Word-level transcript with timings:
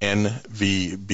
nvbdc.org. 0.00 1.12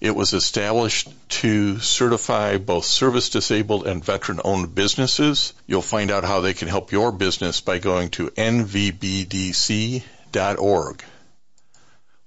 It 0.00 0.14
was 0.14 0.32
established 0.34 1.08
to 1.40 1.78
certify 1.78 2.58
both 2.58 2.84
service 2.84 3.30
disabled 3.30 3.86
and 3.86 4.04
veteran 4.04 4.40
owned 4.44 4.74
businesses. 4.74 5.54
You'll 5.66 5.82
find 5.82 6.10
out 6.10 6.24
how 6.24 6.40
they 6.40 6.52
can 6.52 6.66
help 6.68 6.92
your 6.92 7.12
business 7.12 7.60
by 7.60 7.78
going 7.78 8.10
to 8.10 8.28
nvbdc.org. 8.30 10.04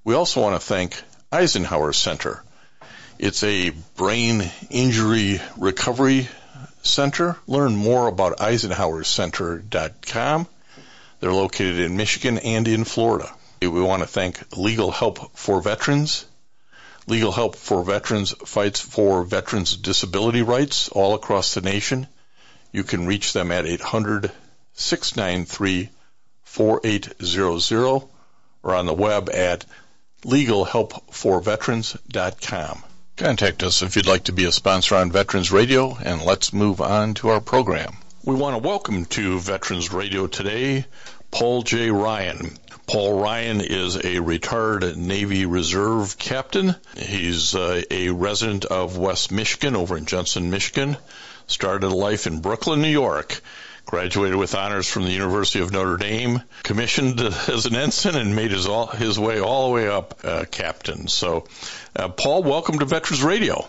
We 0.03 0.15
also 0.15 0.41
want 0.41 0.59
to 0.59 0.65
thank 0.65 1.03
Eisenhower 1.31 1.93
Center. 1.93 2.43
It's 3.19 3.43
a 3.43 3.69
brain 3.95 4.49
injury 4.69 5.41
recovery 5.57 6.27
center. 6.83 7.35
Learn 7.45 7.75
more 7.75 8.07
about 8.07 8.37
eisenhowercenter.com. 8.37 10.47
They're 11.19 11.33
located 11.33 11.79
in 11.79 11.97
Michigan 11.97 12.37
and 12.37 12.65
in 12.67 12.83
Florida. 12.85 13.29
We 13.59 13.69
want 13.69 14.03
to 14.03 14.07
thank 14.07 14.55
Legal 14.55 14.91
Help 14.91 15.35
for 15.35 15.61
Veterans. 15.61 16.25
Legal 17.07 17.31
Help 17.31 17.55
for 17.55 17.83
Veterans 17.83 18.35
fights 18.45 18.79
for 18.79 19.23
veterans' 19.23 19.75
disability 19.77 20.43
rights 20.43 20.89
all 20.89 21.15
across 21.15 21.53
the 21.53 21.61
nation. 21.61 22.07
You 22.71 22.83
can 22.83 23.07
reach 23.07 23.33
them 23.33 23.51
at 23.51 23.65
800 23.65 24.31
693 24.73 25.89
4800 26.43 28.07
or 28.63 28.75
on 28.75 28.85
the 28.85 28.93
web 28.93 29.29
at 29.29 29.65
legalhelpforveterans.com. 30.23 32.83
Contact 33.15 33.63
us 33.63 33.81
if 33.81 33.95
you'd 33.95 34.05
like 34.05 34.25
to 34.25 34.33
be 34.33 34.45
a 34.45 34.51
sponsor 34.51 34.95
on 34.95 35.11
Veterans 35.11 35.51
Radio, 35.51 35.97
and 36.03 36.21
let's 36.21 36.53
move 36.53 36.79
on 36.79 37.15
to 37.15 37.29
our 37.29 37.41
program. 37.41 37.97
We 38.23 38.35
want 38.35 38.55
to 38.55 38.67
welcome 38.67 39.05
to 39.05 39.39
Veterans 39.39 39.91
Radio 39.91 40.27
today 40.27 40.85
Paul 41.31 41.63
J. 41.63 41.89
Ryan. 41.91 42.57
Paul 42.87 43.21
Ryan 43.21 43.59
is 43.59 43.97
a 44.01 44.19
retired 44.19 44.95
Navy 44.95 45.45
Reserve 45.45 46.17
captain. 46.17 46.73
He's 46.95 47.53
uh, 47.53 47.81
a 47.91 48.11
resident 48.11 48.63
of 48.63 48.97
West 48.97 49.29
Michigan 49.29 49.75
over 49.75 49.97
in 49.97 50.05
Jenison, 50.05 50.49
Michigan. 50.49 50.95
Started 51.47 51.89
life 51.89 52.27
in 52.27 52.39
Brooklyn, 52.39 52.81
New 52.81 52.87
York 52.87 53.41
graduated 53.85 54.35
with 54.35 54.53
honors 54.53 54.87
from 54.87 55.03
the 55.03 55.11
University 55.11 55.59
of 55.59 55.71
Notre 55.71 55.97
Dame, 55.97 56.41
commissioned 56.63 57.19
as 57.21 57.65
an 57.65 57.75
ensign, 57.75 58.15
and 58.15 58.35
made 58.35 58.51
his 58.51 58.67
all, 58.67 58.87
his 58.87 59.17
way 59.17 59.39
all 59.39 59.67
the 59.67 59.73
way 59.73 59.87
up 59.87 60.19
uh, 60.23 60.45
captain. 60.49 61.07
So, 61.07 61.45
uh, 61.95 62.09
Paul, 62.09 62.43
welcome 62.43 62.79
to 62.79 62.85
Veterans 62.85 63.23
Radio. 63.23 63.65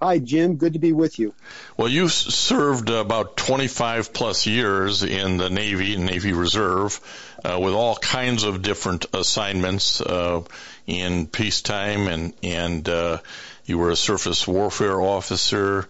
Hi, 0.00 0.18
Jim. 0.18 0.56
Good 0.56 0.74
to 0.74 0.78
be 0.78 0.92
with 0.92 1.18
you. 1.18 1.34
Well, 1.78 1.88
you 1.88 2.08
served 2.08 2.90
about 2.90 3.38
25 3.38 4.12
plus 4.12 4.46
years 4.46 5.02
in 5.02 5.38
the 5.38 5.48
Navy 5.48 5.94
and 5.94 6.04
Navy 6.04 6.34
Reserve 6.34 7.00
uh, 7.42 7.58
with 7.58 7.72
all 7.72 7.96
kinds 7.96 8.44
of 8.44 8.60
different 8.60 9.06
assignments 9.14 10.02
uh, 10.02 10.42
in 10.86 11.26
peacetime, 11.26 12.08
and 12.08 12.34
and 12.42 12.86
uh, 12.86 13.18
you 13.64 13.78
were 13.78 13.88
a 13.88 13.96
surface 13.96 14.46
warfare 14.46 15.00
officer. 15.00 15.88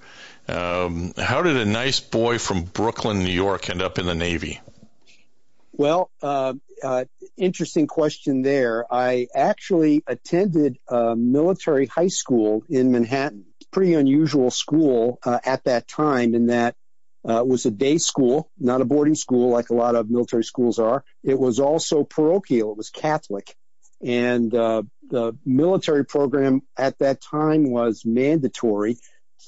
Um, 0.48 1.12
how 1.18 1.42
did 1.42 1.56
a 1.56 1.64
nice 1.66 1.98
boy 1.98 2.38
from 2.38 2.62
Brooklyn, 2.62 3.24
New 3.24 3.32
York, 3.32 3.68
end 3.68 3.82
up 3.82 3.98
in 3.98 4.06
the 4.06 4.14
Navy? 4.14 4.60
Well, 5.72 6.10
uh, 6.22 6.54
uh, 6.82 7.06
interesting 7.36 7.88
question 7.88 8.42
there. 8.42 8.86
I 8.88 9.26
actually 9.34 10.04
attended 10.06 10.78
a 10.88 11.16
military 11.16 11.86
high 11.86 12.08
school 12.08 12.62
in 12.68 12.92
Manhattan. 12.92 13.46
Pretty 13.76 13.92
unusual 13.92 14.50
school 14.50 15.18
uh, 15.22 15.38
at 15.44 15.64
that 15.64 15.86
time 15.86 16.34
in 16.34 16.46
that 16.46 16.74
uh, 17.28 17.40
it 17.40 17.46
was 17.46 17.66
a 17.66 17.70
day 17.70 17.98
school, 17.98 18.50
not 18.58 18.80
a 18.80 18.86
boarding 18.86 19.14
school 19.14 19.50
like 19.50 19.68
a 19.68 19.74
lot 19.74 19.94
of 19.94 20.08
military 20.08 20.44
schools 20.44 20.78
are. 20.78 21.04
It 21.22 21.38
was 21.38 21.60
also 21.60 22.02
parochial. 22.02 22.72
It 22.72 22.78
was 22.78 22.88
Catholic. 22.88 23.54
And 24.02 24.54
uh, 24.54 24.84
the 25.10 25.36
military 25.44 26.06
program 26.06 26.62
at 26.78 26.98
that 27.00 27.20
time 27.20 27.70
was 27.70 28.00
mandatory 28.06 28.96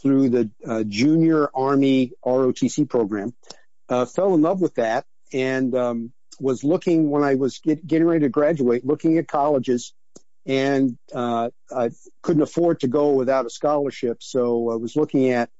through 0.02 0.28
the 0.28 0.50
uh, 0.62 0.84
Junior 0.84 1.48
Army 1.54 2.12
ROTC 2.22 2.86
program. 2.86 3.32
Uh, 3.88 4.04
fell 4.04 4.34
in 4.34 4.42
love 4.42 4.60
with 4.60 4.74
that 4.74 5.06
and 5.32 5.74
um, 5.74 6.12
was 6.38 6.62
looking 6.62 7.08
when 7.08 7.24
I 7.24 7.36
was 7.36 7.60
get, 7.60 7.86
getting 7.86 8.06
ready 8.06 8.26
to 8.26 8.28
graduate, 8.28 8.84
looking 8.84 9.16
at 9.16 9.26
colleges, 9.26 9.94
and 10.48 10.96
uh, 11.14 11.50
I 11.70 11.90
couldn't 12.22 12.42
afford 12.42 12.80
to 12.80 12.88
go 12.88 13.12
without 13.12 13.44
a 13.44 13.50
scholarship, 13.50 14.22
so 14.22 14.70
I 14.70 14.76
was 14.76 14.96
looking 14.96 15.28
at 15.28 15.50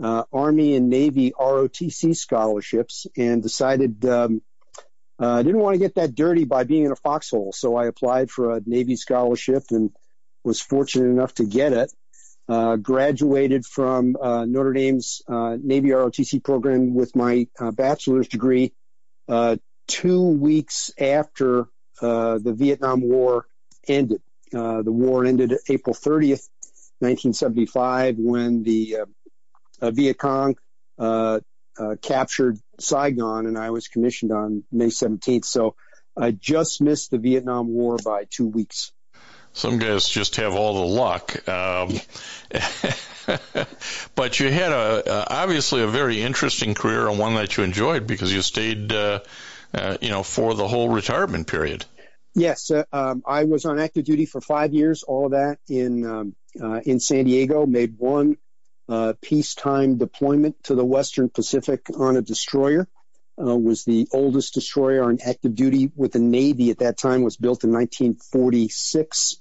uh, 0.00 0.24
Army 0.32 0.76
and 0.76 0.90
Navy 0.90 1.32
ROTC 1.32 2.14
scholarships 2.14 3.06
and 3.16 3.42
decided 3.42 4.04
um, 4.04 4.42
uh, 5.20 5.36
I 5.36 5.42
didn't 5.42 5.60
want 5.60 5.74
to 5.74 5.78
get 5.78 5.94
that 5.94 6.14
dirty 6.14 6.44
by 6.44 6.64
being 6.64 6.84
in 6.84 6.92
a 6.92 6.96
foxhole, 6.96 7.52
so 7.52 7.74
I 7.74 7.86
applied 7.86 8.30
for 8.30 8.54
a 8.54 8.60
Navy 8.66 8.96
scholarship 8.96 9.64
and 9.70 9.90
was 10.44 10.60
fortunate 10.60 11.08
enough 11.08 11.32
to 11.34 11.46
get 11.46 11.72
it. 11.72 11.90
Uh, 12.46 12.76
graduated 12.76 13.64
from 13.64 14.16
uh, 14.20 14.44
Notre 14.44 14.74
Dame's 14.74 15.22
uh, 15.26 15.56
Navy 15.58 15.88
ROTC 15.88 16.44
program 16.44 16.92
with 16.92 17.16
my 17.16 17.46
bachelor's 17.72 18.28
degree 18.28 18.74
two 19.86 20.22
weeks 20.22 20.90
after 21.00 21.68
the 22.02 22.54
Vietnam 22.54 23.00
War 23.00 23.46
ended. 23.88 24.20
The 24.54 24.92
war 24.92 25.24
ended 25.24 25.54
April 25.68 25.94
30th, 25.94 26.48
1975, 27.00 28.16
when 28.18 28.62
the 28.62 28.96
Viet 29.80 30.18
Cong 30.18 30.56
captured 32.02 32.58
Saigon, 32.78 33.46
and 33.46 33.58
I 33.58 33.70
was 33.70 33.88
commissioned 33.88 34.32
on 34.32 34.64
May 34.72 34.88
17th. 34.88 35.44
So 35.44 35.76
I 36.16 36.30
just 36.30 36.80
missed 36.80 37.10
the 37.10 37.18
Vietnam 37.18 37.68
War 37.68 37.96
by 38.02 38.24
two 38.30 38.46
weeks. 38.46 38.92
Some 39.52 39.78
guys 39.78 40.08
just 40.08 40.36
have 40.36 40.54
all 40.54 40.74
the 40.74 40.86
luck. 40.94 41.48
Um, 41.48 42.00
but 44.14 44.40
you 44.40 44.50
had 44.50 44.72
a 44.72 45.26
obviously 45.32 45.82
a 45.82 45.86
very 45.86 46.20
interesting 46.20 46.74
career 46.74 47.08
and 47.08 47.18
one 47.18 47.34
that 47.34 47.56
you 47.56 47.62
enjoyed 47.62 48.06
because 48.06 48.32
you 48.32 48.42
stayed, 48.42 48.92
uh, 48.92 49.20
uh, 49.72 49.96
you 50.00 50.10
know, 50.10 50.24
for 50.24 50.54
the 50.54 50.66
whole 50.66 50.88
retirement 50.88 51.46
period. 51.46 51.84
Yes, 52.34 52.70
uh, 52.70 52.84
um, 52.92 53.22
I 53.26 53.44
was 53.44 53.64
on 53.64 53.78
active 53.78 54.04
duty 54.04 54.26
for 54.26 54.40
five 54.40 54.74
years. 54.74 55.04
All 55.04 55.26
of 55.26 55.32
that 55.32 55.58
in 55.68 56.04
um, 56.04 56.36
uh, 56.60 56.80
in 56.80 56.98
San 57.00 57.24
Diego. 57.24 57.66
Made 57.66 57.96
one 57.96 58.36
uh, 58.88 59.14
peacetime 59.22 59.98
deployment 59.98 60.62
to 60.64 60.74
the 60.74 60.84
Western 60.84 61.28
Pacific 61.28 61.86
on 61.96 62.16
a 62.16 62.22
destroyer. 62.22 62.88
Uh, 63.36 63.56
was 63.56 63.84
the 63.84 64.06
oldest 64.12 64.54
destroyer 64.54 65.02
on 65.02 65.18
active 65.24 65.54
duty 65.56 65.90
with 65.96 66.12
the 66.12 66.20
Navy 66.20 66.70
at 66.70 66.78
that 66.78 66.96
time. 66.96 67.22
Was 67.22 67.36
built 67.36 67.64
in 67.64 67.72
1946 67.72 69.36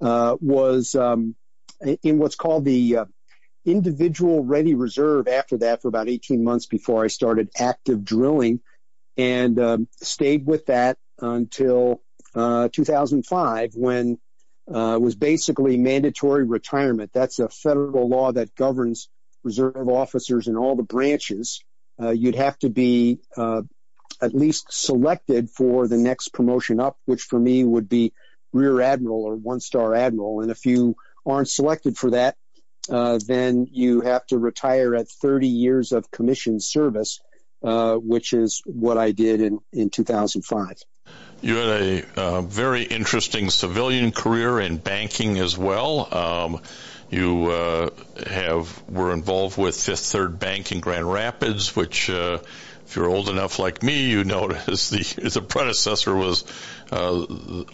uh, 0.00 0.36
was 0.40 0.94
um, 0.94 1.34
in 2.02 2.18
what's 2.18 2.36
called 2.36 2.64
the 2.64 2.98
uh, 2.98 3.04
individual 3.64 4.44
ready 4.44 4.74
reserve 4.74 5.28
after 5.28 5.58
that 5.58 5.82
for 5.82 5.88
about 5.88 6.08
18 6.08 6.44
months 6.44 6.66
before 6.66 7.04
I 7.04 7.08
started 7.08 7.50
active 7.58 8.04
drilling 8.04 8.60
and 9.16 9.58
um, 9.58 9.88
stayed 10.02 10.46
with 10.46 10.66
that 10.66 10.98
until 11.20 12.02
2005 12.34 13.74
when 13.74 14.18
uh, 14.72 14.98
was 15.00 15.14
basically 15.14 15.76
mandatory 15.76 16.44
retirement. 16.44 17.10
That's 17.12 17.38
a 17.38 17.48
federal 17.48 18.08
law 18.08 18.32
that 18.32 18.54
governs 18.54 19.08
reserve 19.42 19.88
officers 19.88 20.48
in 20.48 20.56
all 20.56 20.76
the 20.76 20.82
branches. 20.82 21.62
Uh, 22.00 22.10
you'd 22.10 22.34
have 22.34 22.58
to 22.60 22.70
be 22.70 23.18
uh, 23.36 23.62
at 24.20 24.34
least 24.34 24.72
selected 24.72 25.50
for 25.50 25.86
the 25.86 25.98
next 25.98 26.28
promotion 26.32 26.80
up, 26.80 26.96
which 27.04 27.22
for 27.22 27.38
me 27.38 27.62
would 27.62 27.88
be 27.88 28.12
rear 28.52 28.80
admiral 28.80 29.24
or 29.24 29.36
one 29.36 29.60
star 29.60 29.94
admiral. 29.94 30.40
And 30.40 30.50
if 30.50 30.64
you 30.64 30.96
aren't 31.26 31.48
selected 31.48 31.96
for 31.96 32.10
that, 32.10 32.36
uh, 32.88 33.18
then 33.26 33.66
you 33.70 34.00
have 34.02 34.26
to 34.26 34.38
retire 34.38 34.94
at 34.94 35.08
30 35.08 35.48
years 35.48 35.92
of 35.92 36.10
commissioned 36.10 36.62
service, 36.62 37.20
uh, 37.62 37.96
which 37.96 38.32
is 38.32 38.62
what 38.66 38.98
I 38.98 39.12
did 39.12 39.40
in 39.72 39.90
2005. 39.90 40.76
You 41.44 41.56
had 41.56 41.68
a 41.68 42.04
uh, 42.16 42.40
very 42.40 42.84
interesting 42.84 43.50
civilian 43.50 44.12
career 44.12 44.58
in 44.60 44.78
banking 44.78 45.38
as 45.38 45.58
well. 45.58 46.08
Um, 46.10 46.62
you 47.10 47.50
uh, 47.50 47.90
have 48.26 48.82
were 48.88 49.12
involved 49.12 49.58
with 49.58 49.76
Fifth 49.76 50.06
Third 50.06 50.38
Bank 50.38 50.72
in 50.72 50.80
Grand 50.80 51.12
Rapids, 51.12 51.76
which 51.76 52.08
uh, 52.08 52.38
if 52.86 52.96
you're 52.96 53.10
old 53.10 53.28
enough 53.28 53.58
like 53.58 53.82
me, 53.82 54.08
you 54.08 54.24
as 54.68 54.88
the 54.88 55.28
the 55.28 55.42
predecessor 55.42 56.14
was 56.14 56.44
uh, 56.90 57.26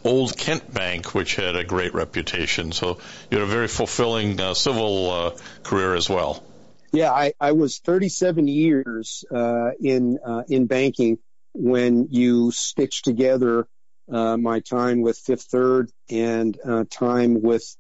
Old 0.03 0.37
Kent 0.37 0.75
Bank, 0.75 1.15
which 1.15 1.37
had 1.37 1.55
a 1.55 1.63
great 1.63 1.95
reputation. 1.95 2.73
So 2.73 2.99
you 3.31 3.39
had 3.39 3.47
a 3.47 3.53
very 3.53 3.69
fulfilling 3.69 4.41
uh, 4.41 4.55
civil 4.55 5.13
uh, 5.13 5.31
career 5.63 5.95
as 5.95 6.11
well. 6.11 6.43
Yeah, 6.91 7.13
I, 7.13 7.35
I 7.39 7.53
was 7.53 7.79
37 7.79 8.49
years 8.49 9.25
in 9.31 10.19
in 10.49 10.67
banking 10.67 11.19
when 11.53 12.09
you 12.11 12.51
stitch 12.51 13.03
together 13.03 13.67
uh, 14.11 14.37
my 14.37 14.61
time 14.61 15.03
with 15.03 15.19
Fifth 15.19 15.45
Third 15.45 15.91
and 16.11 16.59
uh, 16.65 16.85
time 16.91 17.43
with 17.43 17.77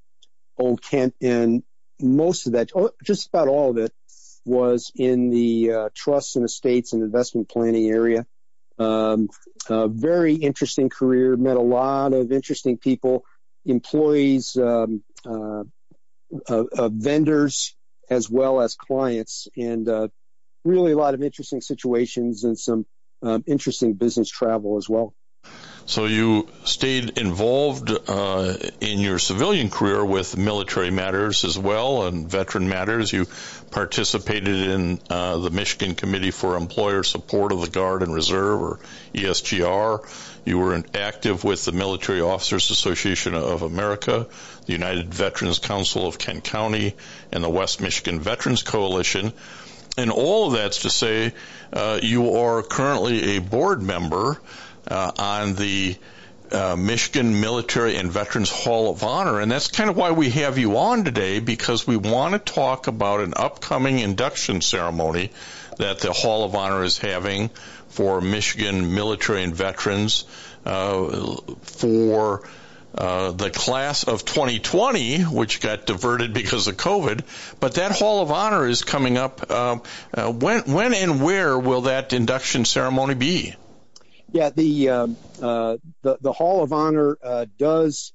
Old 0.58 0.82
Kent, 0.82 1.14
and 1.20 1.62
most 2.00 2.46
of 2.46 2.52
that, 2.52 2.70
oh, 2.74 2.90
just 3.04 3.28
about 3.28 3.48
all 3.48 3.70
of 3.70 3.78
it, 3.78 3.92
was 4.44 4.90
in 4.94 5.30
the 5.30 5.72
uh, 5.72 5.88
trusts 5.94 6.36
and 6.36 6.44
estates 6.44 6.92
and 6.92 7.02
investment 7.02 7.48
planning 7.48 7.90
area. 7.90 8.26
Um, 8.78 9.28
a 9.68 9.88
very 9.88 10.34
interesting 10.34 10.88
career. 10.88 11.36
Met 11.36 11.56
a 11.56 11.62
lot 11.62 12.14
of 12.14 12.32
interesting 12.32 12.78
people, 12.78 13.24
employees, 13.66 14.56
um, 14.56 15.02
uh, 15.26 15.64
uh, 16.48 16.88
vendors, 16.88 17.76
as 18.08 18.30
well 18.30 18.60
as 18.60 18.76
clients, 18.76 19.48
and 19.56 19.88
uh, 19.88 20.08
really 20.64 20.92
a 20.92 20.96
lot 20.96 21.14
of 21.14 21.22
interesting 21.22 21.60
situations 21.60 22.44
and 22.44 22.58
some 22.58 22.86
um, 23.22 23.44
interesting 23.46 23.94
business 23.94 24.28
travel 24.28 24.76
as 24.76 24.88
well. 24.88 25.14
So 25.90 26.04
you 26.04 26.46
stayed 26.64 27.18
involved 27.18 27.90
uh, 27.90 28.54
in 28.80 29.00
your 29.00 29.18
civilian 29.18 29.70
career 29.70 30.04
with 30.04 30.36
military 30.36 30.92
matters 30.92 31.44
as 31.44 31.58
well 31.58 32.06
and 32.06 32.30
veteran 32.30 32.68
matters. 32.68 33.12
You 33.12 33.26
participated 33.72 34.68
in 34.68 35.00
uh, 35.10 35.38
the 35.38 35.50
Michigan 35.50 35.96
Committee 35.96 36.30
for 36.30 36.56
Employer 36.56 37.02
Support 37.02 37.50
of 37.50 37.62
the 37.62 37.70
Guard 37.70 38.04
and 38.04 38.14
Reserve, 38.14 38.60
or 38.60 38.80
ESGR. 39.14 40.06
You 40.44 40.58
were 40.58 40.80
active 40.94 41.42
with 41.42 41.64
the 41.64 41.72
Military 41.72 42.20
Officers 42.20 42.70
Association 42.70 43.34
of 43.34 43.62
America, 43.62 44.28
the 44.66 44.72
United 44.72 45.12
Veterans 45.12 45.58
Council 45.58 46.06
of 46.06 46.18
Kent 46.18 46.44
County, 46.44 46.94
and 47.32 47.42
the 47.42 47.50
West 47.50 47.80
Michigan 47.80 48.20
Veterans 48.20 48.62
Coalition. 48.62 49.32
And 50.00 50.10
all 50.10 50.46
of 50.46 50.54
that's 50.54 50.80
to 50.80 50.90
say 50.90 51.34
uh, 51.72 52.00
you 52.02 52.36
are 52.36 52.62
currently 52.62 53.36
a 53.36 53.40
board 53.40 53.82
member 53.82 54.40
uh, 54.88 55.12
on 55.18 55.54
the 55.54 55.96
uh, 56.50 56.74
Michigan 56.74 57.40
Military 57.40 57.96
and 57.96 58.10
Veterans 58.10 58.50
Hall 58.50 58.90
of 58.90 59.04
Honor. 59.04 59.40
And 59.40 59.52
that's 59.52 59.68
kind 59.68 59.90
of 59.90 59.96
why 59.96 60.12
we 60.12 60.30
have 60.30 60.58
you 60.58 60.78
on 60.78 61.04
today 61.04 61.38
because 61.38 61.86
we 61.86 61.96
want 61.96 62.32
to 62.32 62.52
talk 62.52 62.86
about 62.86 63.20
an 63.20 63.34
upcoming 63.36 63.98
induction 63.98 64.60
ceremony 64.60 65.30
that 65.76 66.00
the 66.00 66.12
Hall 66.12 66.44
of 66.44 66.54
Honor 66.54 66.82
is 66.82 66.98
having 66.98 67.50
for 67.88 68.20
Michigan 68.20 68.94
military 68.94 69.42
and 69.42 69.54
veterans 69.54 70.24
uh, 70.64 71.36
for 71.62 72.42
uh, 72.94 73.32
the 73.32 73.50
class 73.50 74.04
of 74.04 74.24
2020, 74.24 75.22
which 75.22 75.60
got 75.60 75.86
diverted 75.86 76.32
because 76.32 76.66
of 76.66 76.76
COVID. 76.76 77.24
But 77.60 77.74
that 77.74 77.92
Hall 77.92 78.22
of 78.22 78.30
Honor 78.30 78.66
is 78.66 78.82
coming 78.82 79.16
up. 79.16 79.50
Uh, 79.50 79.78
uh 80.12 80.32
when, 80.32 80.62
when 80.72 80.94
and 80.94 81.22
where 81.22 81.58
will 81.58 81.82
that 81.82 82.12
induction 82.12 82.64
ceremony 82.64 83.14
be? 83.14 83.54
Yeah, 84.32 84.50
the 84.50 84.88
um, 84.90 85.16
uh, 85.42 85.76
the, 86.02 86.18
the 86.20 86.32
Hall 86.32 86.62
of 86.62 86.72
Honor 86.72 87.18
uh, 87.22 87.46
does 87.58 88.12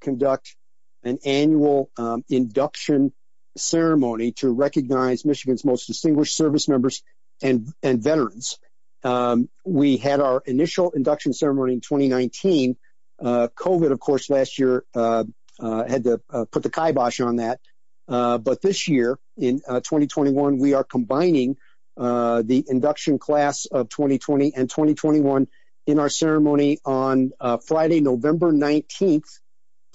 conduct 0.00 0.56
an 1.04 1.18
annual 1.24 1.90
um, 1.96 2.24
induction 2.28 3.12
ceremony 3.56 4.32
to 4.32 4.50
recognize 4.50 5.24
Michigan's 5.24 5.64
most 5.64 5.86
distinguished 5.86 6.36
service 6.36 6.68
members 6.68 7.02
and 7.42 7.68
and 7.82 8.02
veterans. 8.02 8.58
Um, 9.04 9.48
we 9.64 9.96
had 9.96 10.20
our 10.20 10.42
initial 10.46 10.90
induction 10.90 11.32
ceremony 11.32 11.74
in 11.74 11.80
2019. 11.80 12.76
Uh, 13.22 13.48
COVID, 13.56 13.92
of 13.92 14.00
course, 14.00 14.28
last 14.30 14.58
year 14.58 14.84
uh, 14.94 15.24
uh, 15.60 15.84
had 15.88 16.04
to 16.04 16.20
put 16.50 16.62
the 16.62 16.70
kibosh 16.70 17.20
on 17.20 17.36
that. 17.36 17.60
Uh 18.08 18.36
but 18.36 18.60
this 18.60 18.88
year, 18.88 19.16
in 19.36 19.60
2021, 19.60 20.58
we 20.58 20.74
are 20.74 20.82
combining 20.82 21.56
uh, 21.96 22.42
the 22.44 22.64
induction 22.68 23.18
class 23.18 23.66
of 23.66 23.88
2020 23.88 24.54
and 24.56 24.68
2021 24.68 25.46
in 25.86 25.98
our 25.98 26.08
ceremony 26.08 26.78
on 26.84 27.32
uh, 27.40 27.58
Friday, 27.58 28.00
November 28.00 28.52
19th 28.52 29.28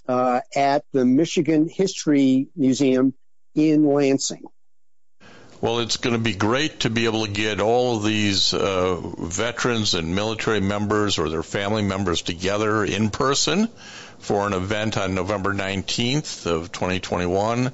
uh, 0.08 0.42
at 0.56 0.86
the 0.94 1.06
Michigan 1.06 1.68
History 1.68 2.50
Museum 2.56 3.14
in 3.56 3.86
Lansing. 3.86 4.44
Well, 5.60 5.80
it's 5.80 5.98
going 5.98 6.16
to 6.16 6.22
be 6.22 6.36
great 6.36 6.82
to 6.82 6.92
be 6.92 7.06
able 7.06 7.26
to 7.26 7.32
get 7.32 7.60
all 7.60 7.98
of 7.98 8.04
these 8.04 8.54
uh, 8.54 9.02
veterans 9.18 9.96
and 9.96 10.14
military 10.14 10.60
members 10.60 11.18
or 11.18 11.30
their 11.30 11.42
family 11.42 11.82
members 11.82 12.22
together 12.22 12.86
in 12.86 13.10
person 13.10 13.68
for 14.20 14.46
an 14.46 14.54
event 14.54 14.98
on 14.98 15.16
November 15.16 15.56
19th 15.56 16.46
of 16.46 16.72
2021 16.72 17.74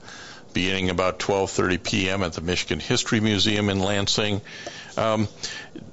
beginning 0.53 0.91
about 0.91 1.19
12:30 1.19 1.83
p.m. 1.83 2.23
at 2.23 2.33
the 2.33 2.41
Michigan 2.41 2.79
History 2.79 3.19
Museum 3.19 3.69
in 3.69 3.79
Lansing. 3.79 4.41
Um, 4.95 5.27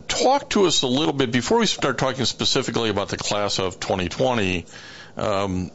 talk 0.07 0.51
to 0.51 0.67
us 0.67 0.83
a 0.83 0.87
little 0.87 1.15
bit 1.15 1.33
before 1.33 1.59
we 1.59 1.67
start 1.67 1.99
talking 1.99 2.25
specifically 2.25 2.91
about 2.91 3.09
the 3.09 3.17
class 3.17 3.59
of 3.59 3.81
2020. 3.81 4.67
Um, 5.17 5.71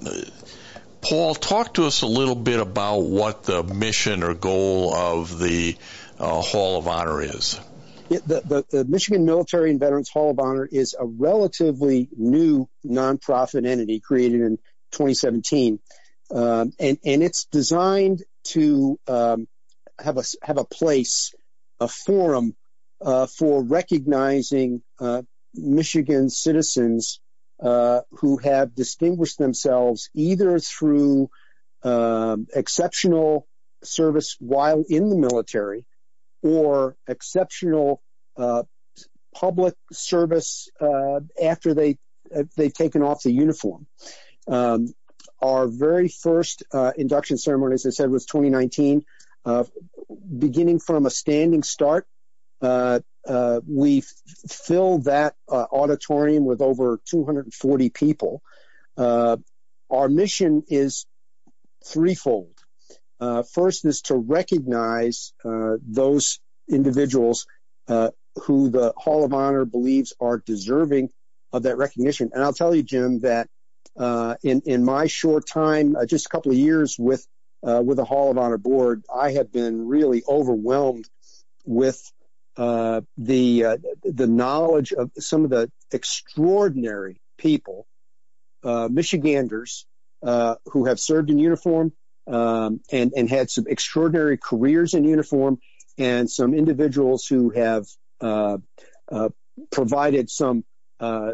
Paul, 1.01 1.35
talk 1.35 1.75
to 1.75 1.85
us 1.85 2.01
a 2.01 2.07
little 2.07 2.35
bit 2.35 2.59
about 2.59 2.99
what 2.99 3.43
the 3.43 3.63
mission 3.63 4.23
or 4.23 4.33
goal 4.33 4.93
of 4.93 5.37
the 5.39 5.75
uh, 6.19 6.41
Hall 6.41 6.77
of 6.77 6.87
Honor 6.87 7.21
is. 7.21 7.59
The, 8.09 8.19
the, 8.45 8.65
the, 8.69 8.85
Michigan 8.85 9.25
Military 9.25 9.71
and 9.71 9.79
Veterans 9.79 10.09
Hall 10.09 10.31
of 10.31 10.39
Honor 10.39 10.67
is 10.71 10.95
a 10.97 11.05
relatively 11.05 12.07
new 12.15 12.69
nonprofit 12.85 13.65
entity 13.65 13.99
created 13.99 14.41
in 14.41 14.57
2017, 14.91 15.79
um, 16.31 16.71
and 16.79 16.99
and 17.03 17.23
it's 17.23 17.45
designed 17.45 18.23
to 18.43 18.99
um, 19.07 19.47
have 19.99 20.17
a 20.17 20.23
have 20.43 20.57
a 20.57 20.63
place, 20.63 21.33
a 21.79 21.87
forum 21.87 22.55
uh, 23.01 23.25
for 23.25 23.63
recognizing 23.63 24.83
uh, 24.99 25.23
Michigan 25.55 26.29
citizens 26.29 27.19
uh, 27.59 28.01
who 28.11 28.37
have 28.37 28.75
distinguished 28.75 29.39
themselves 29.39 30.09
either 30.13 30.59
through 30.59 31.29
um, 31.83 32.47
exceptional 32.53 33.47
service 33.83 34.35
while 34.39 34.83
in 34.87 35.09
the 35.09 35.15
military 35.15 35.85
or 36.45 36.95
exceptional 37.07 38.01
uh, 38.37 38.63
public 39.33 39.73
service 39.91 40.69
uh, 40.79 41.19
after 41.41 41.73
they 41.73 41.97
they've 42.55 42.73
taken 42.73 43.01
off 43.01 43.23
the 43.23 43.31
uniform. 43.31 43.87
Um, 44.47 44.93
our 45.41 45.67
very 45.67 46.07
first 46.07 46.63
uh, 46.71 46.91
induction 46.97 47.37
ceremony, 47.37 47.73
as 47.73 47.85
I 47.85 47.89
said, 47.89 48.09
was 48.09 48.25
2019. 48.25 49.03
Uh, 49.43 49.63
beginning 50.37 50.79
from 50.79 51.05
a 51.05 51.09
standing 51.09 51.63
start, 51.63 52.07
uh, 52.61 52.99
uh 53.27 53.59
we 53.67 54.03
filled 54.47 55.05
that 55.05 55.35
uh, 55.49 55.65
auditorium 55.71 56.45
with 56.45 56.61
over 56.61 56.99
240 57.09 57.89
people. 57.89 58.41
Uh, 58.97 59.37
our 59.89 60.07
mission 60.09 60.63
is 60.67 61.05
threefold. 61.85 62.54
First 63.53 63.85
is 63.85 64.01
to 64.03 64.15
recognize 64.15 65.33
those 65.43 66.39
individuals 66.69 67.45
who 67.87 68.69
the 68.69 68.93
Hall 68.97 69.23
of 69.23 69.33
Honor 69.33 69.65
believes 69.65 70.13
are 70.19 70.39
deserving 70.39 71.09
of 71.53 71.63
that 71.63 71.77
recognition. 71.77 72.31
And 72.33 72.43
I'll 72.43 72.53
tell 72.53 72.75
you, 72.75 72.83
Jim, 72.83 73.19
that 73.21 73.47
uh, 73.97 74.35
in 74.43 74.61
in 74.65 74.83
my 74.83 75.07
short 75.07 75.47
time, 75.47 75.95
uh, 75.95 76.05
just 76.05 76.25
a 76.25 76.29
couple 76.29 76.51
of 76.51 76.57
years 76.57 76.97
with 76.99 77.25
uh, 77.63 77.81
with 77.83 77.97
the 77.97 78.05
Hall 78.05 78.29
of 78.29 78.37
Honor 78.37 78.57
board, 78.57 79.03
I 79.13 79.31
have 79.31 79.51
been 79.51 79.87
really 79.87 80.23
overwhelmed 80.27 81.07
with 81.65 82.01
uh, 82.57 83.01
the 83.17 83.65
uh, 83.65 83.77
the 84.03 84.27
knowledge 84.27 84.91
of 84.91 85.11
some 85.17 85.45
of 85.45 85.49
the 85.49 85.71
extraordinary 85.91 87.21
people, 87.37 87.87
uh, 88.63 88.89
Michiganders, 88.91 89.85
who 90.21 90.85
have 90.85 90.99
served 90.99 91.29
in 91.29 91.39
uniform 91.39 91.93
um, 92.27 92.81
and 92.91 93.13
and 93.15 93.29
had 93.29 93.49
some 93.49 93.65
extraordinary 93.67 94.37
careers 94.37 94.93
in 94.93 95.03
uniform, 95.03 95.59
and 95.97 96.29
some 96.29 96.53
individuals 96.53 97.25
who 97.25 97.49
have 97.51 97.85
provided 99.71 100.29
some 100.29 100.63
uh, 100.99 101.31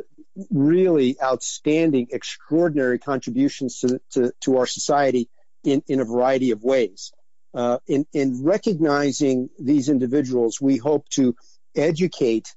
really 0.49 1.17
outstanding, 1.21 2.07
extraordinary 2.11 2.99
contributions 2.99 3.79
to, 3.79 4.01
to, 4.11 4.33
to 4.41 4.57
our 4.57 4.65
society 4.65 5.29
in, 5.63 5.83
in 5.87 5.99
a 5.99 6.05
variety 6.05 6.51
of 6.51 6.63
ways. 6.63 7.11
Uh, 7.53 7.79
in, 7.87 8.05
in 8.13 8.43
recognizing 8.43 9.49
these 9.59 9.89
individuals, 9.89 10.61
we 10.61 10.77
hope 10.77 11.07
to 11.09 11.35
educate 11.75 12.55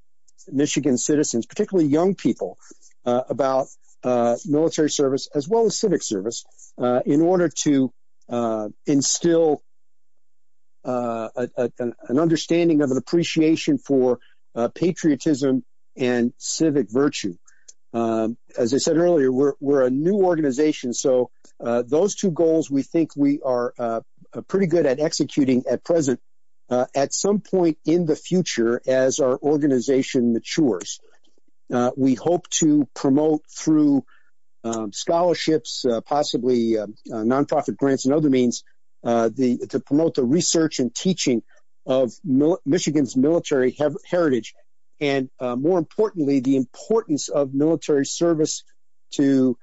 Michigan 0.51 0.97
citizens, 0.97 1.47
particularly 1.47 1.89
young 1.89 2.15
people, 2.15 2.59
uh, 3.05 3.23
about 3.29 3.67
uh, 4.03 4.37
military 4.47 4.91
service 4.91 5.29
as 5.35 5.49
well 5.49 5.67
as 5.67 5.77
civic 5.79 6.03
service 6.03 6.45
uh, 6.79 7.01
in 7.07 7.23
order 7.23 7.49
to 7.49 7.87
uh, 7.87 7.91
instill 8.87 9.63
uh, 10.85 11.29
a, 11.37 11.49
a, 11.57 11.71
an 12.09 12.19
understanding 12.19 12.83
of 12.83 12.91
an 12.91 12.97
appreciation 12.97 13.79
for 13.79 14.19
patriotism 14.75 15.65
and 15.97 16.33
civic 16.39 16.91
virtue. 16.91 17.37
Um, 17.93 18.37
as 18.59 18.75
I 18.75 18.79
said 18.79 18.97
earlier, 18.97 19.31
we're, 19.31 19.55
we're 19.61 19.87
a 19.87 19.91
new 19.91 20.17
organization, 20.17 20.93
so 20.93 21.31
those 21.61 22.15
two 22.15 22.31
goals 22.31 22.71
we 22.71 22.83
think 22.83 23.17
we 23.17 23.41
are 23.45 24.03
pretty 24.49 24.67
good 24.67 24.87
at 24.87 25.01
executing 25.01 25.65
at 25.71 25.85
present. 25.85 26.21
Uh, 26.71 26.87
at 26.95 27.13
some 27.13 27.41
point 27.41 27.77
in 27.85 28.07
the 28.07 28.17
future, 28.17 28.81
as 28.87 29.21
our 29.21 29.39
organization 29.39 30.33
matures, 30.33 30.99
uh, 31.73 31.91
we 31.97 32.15
hope 32.15 32.49
to 32.49 32.89
promote 32.95 33.43
through 33.51 34.03
scholarships, 34.93 35.85
uh, 35.85 36.01
possibly 36.01 36.79
uh, 36.79 36.85
uh, 36.85 37.17
nonprofit 37.17 37.77
grants 37.77 38.05
and 38.05 38.15
other 38.15 38.31
means, 38.31 38.65
uh, 39.03 39.29
the, 39.35 39.59
to 39.69 39.81
promote 39.81 40.15
the 40.15 40.25
research 40.25 40.79
and 40.79 40.95
teaching 40.95 41.43
of 41.87 42.13
Michigan's 42.65 43.17
military 43.17 43.71
he- 43.71 43.85
heritage, 44.07 44.55
and 45.01 45.29
more 45.41 45.79
importantly, 45.79 46.41
the 46.41 46.57
importance 46.57 47.29
of 47.29 47.53
military 47.53 48.07
service 48.07 48.65
to 49.13 49.59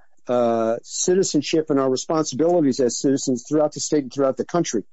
citizenship 0.84 1.72
and 1.72 1.80
our 1.80 1.90
responsibilities 1.90 2.80
as 2.80 3.00
citizens 3.00 3.46
throughout 3.48 3.74
the 3.74 3.80
state 3.80 4.04
and 4.04 4.14
throughout 4.14 4.38
the 4.38 4.46
country. 4.46 4.84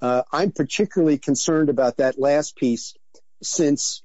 I'm 0.00 0.52
particularly 0.52 1.18
concerned 1.18 1.68
about 1.68 1.98
that 1.98 2.18
last 2.18 2.56
piece 2.56 2.94
since 3.42 4.02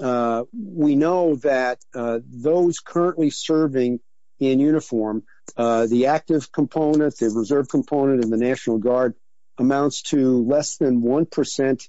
uh, 0.00 0.44
we 0.52 0.96
know 0.96 1.36
that 1.36 1.78
uh, 1.94 2.20
those 2.26 2.78
currently 2.80 3.30
serving 3.30 4.00
in 4.40 4.58
uniform, 4.58 5.22
uh, 5.56 5.86
the 5.86 6.06
active 6.06 6.50
component, 6.50 7.16
the 7.18 7.30
reserve 7.30 7.68
component, 7.68 8.24
and 8.24 8.32
the 8.32 8.38
National 8.38 8.78
Guard 8.78 9.14
amounts 9.58 10.02
to 10.02 10.42
less 10.44 10.78
than 10.78 11.02
1% 11.02 11.88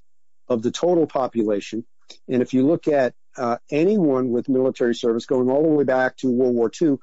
of 0.49 0.61
the 0.61 0.71
total 0.71 1.07
population. 1.07 1.85
And 2.27 2.41
if 2.41 2.53
you 2.53 2.67
look 2.67 2.89
at 2.89 3.13
uh, 3.37 3.57
anyone 3.71 4.29
with 4.29 4.49
military 4.49 4.93
service 4.93 5.25
going 5.25 5.49
all 5.49 5.63
the 5.63 5.69
way 5.69 5.85
back 5.85 6.17
to 6.17 6.29
World 6.29 6.55
War 6.55 6.71
II, 6.79 6.97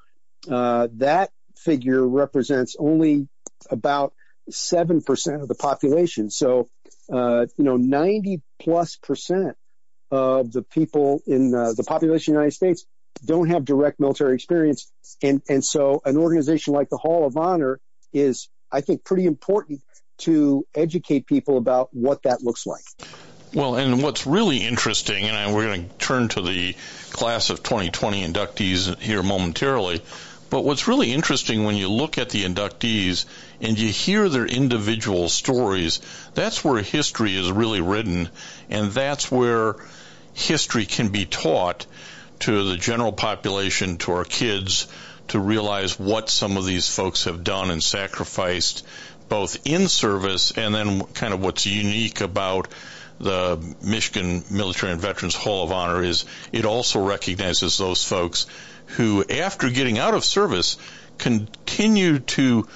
uh, 0.51 0.89
that 0.97 1.31
figure 1.57 2.07
represents 2.07 2.77
only 2.79 3.29
about 3.71 4.13
7% 4.51 5.43
of 5.43 5.49
the 5.49 5.55
population. 5.55 6.31
So, 6.31 6.69
you 7.09 7.49
know, 7.59 7.79
90 7.79 8.43
plus 8.61 8.97
percent 8.97 9.57
of 10.11 10.53
the 10.53 10.63
people 10.63 11.23
in 11.27 11.51
the 11.51 11.85
population 11.87 12.35
of 12.35 12.37
the 12.37 12.41
United 12.41 12.55
States 12.55 12.85
don't 13.25 13.49
have 13.49 13.65
direct 13.65 14.01
military 14.01 14.35
experience. 14.35 14.91
And, 15.23 15.43
and 15.49 15.65
so 15.65 16.03
an 16.05 16.17
organization 16.17 16.75
like 16.75 16.89
the 16.89 16.97
Hall 16.97 17.27
of 17.27 17.37
Honor 17.37 17.81
is, 18.13 18.49
I 18.71 18.81
think, 18.81 19.05
pretty 19.05 19.27
important 19.27 19.83
to 20.19 20.67
educate 20.75 21.27
people 21.27 21.57
about 21.57 21.91
what 21.93 22.23
that 22.25 22.43
looks 22.43 22.67
like. 22.67 22.83
Well, 23.55 23.77
and 23.77 24.03
what's 24.03 24.27
really 24.27 24.59
interesting, 24.59 25.25
and 25.25 25.55
we're 25.55 25.67
going 25.67 25.89
to 25.89 25.95
turn 25.97 26.29
to 26.29 26.43
the 26.43 26.75
class 27.13 27.51
of 27.51 27.63
2020 27.63 28.27
inductees 28.27 28.99
here 28.99 29.23
momentarily, 29.23 30.03
but 30.51 30.65
what's 30.65 30.89
really 30.89 31.13
interesting 31.13 31.65
when 31.65 31.77
you 31.77 31.89
look 31.89 32.19
at 32.19 32.31
the 32.31 32.45
inductees 32.45 33.27
and 33.61 33.79
you 33.79 33.89
hear 33.89 34.29
their 34.29 34.47
individual 34.47 35.29
stories, 35.29 36.01
that's 36.35 36.65
where 36.65 36.83
history 36.83 37.37
is 37.37 37.51
really 37.51 37.81
written, 37.81 38.29
and 38.69 38.91
that's 38.93 39.31
where 39.31 39.77
history 40.35 40.87
can 40.87 41.09
be 41.09 41.25
taught 41.27 41.87
to 42.41 42.65
the 42.65 42.77
general 42.77 43.13
population, 43.13 43.99
to 43.99 44.13
our 44.13 44.25
kids, 44.25 44.87
to 45.29 45.39
realize 45.39 45.99
what 45.99 46.31
some 46.31 46.57
of 46.57 46.65
these 46.65 46.89
folks 46.89 47.25
have 47.25 47.45
done 47.45 47.71
and 47.71 47.83
sacrificed, 47.83 48.87
both 49.29 49.67
in 49.67 49.89
service 49.89 50.53
and 50.57 50.75
then 50.75 51.03
kind 51.05 51.35
of 51.35 51.43
what's 51.43 51.67
unique 51.67 52.21
about 52.21 52.69
the 53.21 53.59
Michigan 53.83 54.45
Military 54.51 54.93
and 54.93 55.01
Veterans 55.01 55.35
Hall 55.35 55.65
of 55.65 55.73
Honor 55.73 56.03
is 56.03 56.25
it 56.53 56.65
also 56.65 57.05
recognizes 57.05 57.77
those 57.77 58.05
folks 58.05 58.47
who, 58.97 59.25
after 59.25 59.69
getting 59.71 59.99
out 59.99 60.15
of 60.15 60.25
service, 60.25 60.79
continue 61.19 62.21
to, 62.21 62.69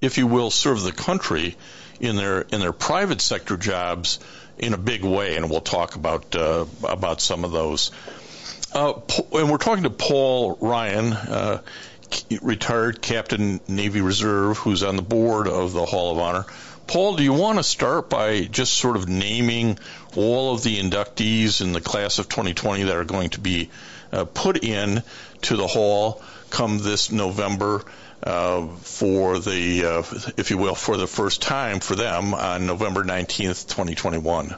if 0.00 0.18
you 0.18 0.26
will, 0.26 0.50
serve 0.50 0.82
the 0.82 0.92
country 0.92 1.56
in 2.00 2.16
their 2.16 2.40
in 2.40 2.60
their 2.60 2.72
private 2.72 3.20
sector 3.20 3.56
jobs 3.56 4.18
in 4.58 4.74
a 4.74 4.78
big 4.78 5.04
way, 5.04 5.36
and 5.36 5.50
we'll 5.50 5.60
talk 5.60 5.94
about 5.94 6.34
uh, 6.34 6.64
about 6.84 7.20
some 7.20 7.44
of 7.44 7.52
those. 7.52 7.90
Uh, 8.74 8.94
and 9.34 9.50
we're 9.50 9.58
talking 9.58 9.84
to 9.84 9.90
Paul 9.90 10.56
Ryan, 10.58 11.12
uh, 11.12 11.62
retired 12.40 13.02
Captain 13.02 13.60
Navy 13.68 14.00
Reserve, 14.00 14.56
who's 14.56 14.82
on 14.82 14.96
the 14.96 15.02
board 15.02 15.46
of 15.46 15.74
the 15.74 15.84
Hall 15.84 16.12
of 16.12 16.18
Honor. 16.18 16.46
Paul, 16.86 17.16
do 17.16 17.22
you 17.22 17.34
want 17.34 17.58
to 17.58 17.64
start 17.64 18.08
by 18.08 18.44
just 18.44 18.72
sort 18.72 18.96
of 18.96 19.08
naming 19.08 19.78
all 20.16 20.54
of 20.54 20.62
the 20.62 20.78
inductees 20.78 21.60
in 21.60 21.72
the 21.72 21.82
class 21.82 22.18
of 22.18 22.30
2020 22.30 22.84
that 22.84 22.96
are 22.96 23.04
going 23.04 23.30
to 23.30 23.40
be 23.40 23.70
uh, 24.10 24.24
put 24.24 24.64
in 24.64 25.02
to 25.42 25.56
the 25.56 25.66
hall 25.66 26.22
come 26.48 26.78
this 26.78 27.12
November 27.12 27.82
uh, 28.22 28.66
for 28.68 29.38
the, 29.38 29.84
uh, 29.84 30.32
if 30.38 30.50
you 30.50 30.56
will, 30.56 30.74
for 30.74 30.96
the 30.96 31.06
first 31.06 31.42
time 31.42 31.80
for 31.80 31.94
them 31.94 32.32
on 32.32 32.66
November 32.66 33.04
19th, 33.04 33.68
2021? 33.68 34.54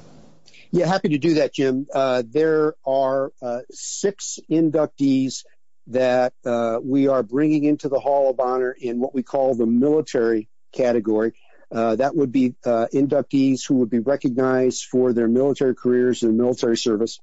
Yeah, 0.74 0.88
happy 0.88 1.10
to 1.10 1.18
do 1.18 1.34
that, 1.34 1.54
Jim. 1.54 1.86
Uh, 1.94 2.24
there 2.28 2.74
are 2.84 3.30
uh, 3.40 3.60
six 3.70 4.40
inductees 4.50 5.44
that 5.86 6.32
uh, 6.44 6.80
we 6.82 7.06
are 7.06 7.22
bringing 7.22 7.62
into 7.62 7.88
the 7.88 8.00
Hall 8.00 8.28
of 8.28 8.40
Honor 8.40 8.72
in 8.72 8.98
what 8.98 9.14
we 9.14 9.22
call 9.22 9.54
the 9.54 9.66
military 9.66 10.48
category. 10.72 11.34
Uh, 11.70 11.94
that 11.94 12.16
would 12.16 12.32
be 12.32 12.56
inductees 12.66 13.60
who 13.64 13.76
would 13.76 13.90
be 13.90 14.00
recognized 14.00 14.86
for 14.90 15.12
their 15.12 15.28
military 15.28 15.76
careers 15.76 16.24
and 16.24 16.36
military 16.36 16.76
service. 16.76 17.20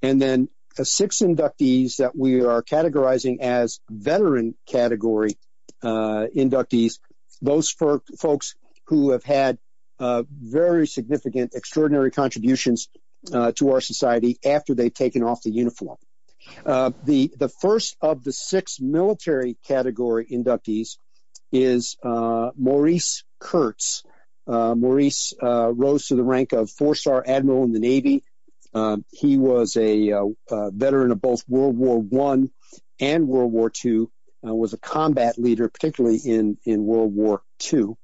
And 0.00 0.22
then 0.22 0.48
six 0.80 1.18
inductees 1.18 1.96
that 1.96 2.16
we 2.16 2.44
are 2.44 2.62
categorizing 2.62 3.40
as 3.40 3.80
veteran 3.90 4.54
category 4.68 5.36
uh, 5.82 6.26
inductees, 6.36 7.00
those 7.42 7.70
for 7.70 8.02
folks 8.20 8.54
who 8.86 9.10
have 9.10 9.24
had 9.24 9.56
uh, 9.56 9.58
very 10.00 10.86
significant, 10.86 11.52
extraordinary 11.54 12.10
contributions 12.10 12.88
uh, 13.32 13.52
to 13.52 13.70
our 13.70 13.80
society 13.80 14.38
after 14.44 14.74
they've 14.74 14.92
taken 14.92 15.22
off 15.22 15.42
the 15.42 15.50
uniform. 15.50 15.96
Uh, 16.66 16.90
the 17.04 17.32
the 17.38 17.48
first 17.48 17.96
of 18.02 18.22
the 18.22 18.32
six 18.32 18.78
military 18.80 19.56
category 19.66 20.26
inductees 20.30 20.98
is 21.50 21.96
uh, 22.02 22.50
Maurice 22.56 23.24
Curts. 23.38 24.02
Uh, 24.46 24.74
Maurice 24.74 25.32
rose 25.40 26.08
to 26.08 26.16
the 26.16 26.22
rank 26.22 26.52
of 26.52 26.70
four-star 26.70 27.24
admiral 27.26 27.64
in 27.64 27.72
the 27.72 27.80
Navy. 27.80 28.24
he 29.10 29.38
was 29.38 29.76
a, 29.76 30.12
veteran 30.50 31.12
of 31.12 31.22
both 31.22 31.48
World 31.48 31.78
War 31.78 31.98
One 31.98 32.50
and 33.00 33.26
World 33.26 33.52
War 33.52 33.72
II 33.82 34.06
uh, 34.46 34.54
was 34.54 34.72
a 34.72 34.78
combat 34.78 35.38
leader, 35.38 35.68
particularly 35.68 36.18
in, 36.18 36.58
in 36.64 36.84
World 36.84 37.14
War 37.14 37.42
II. 37.72 37.94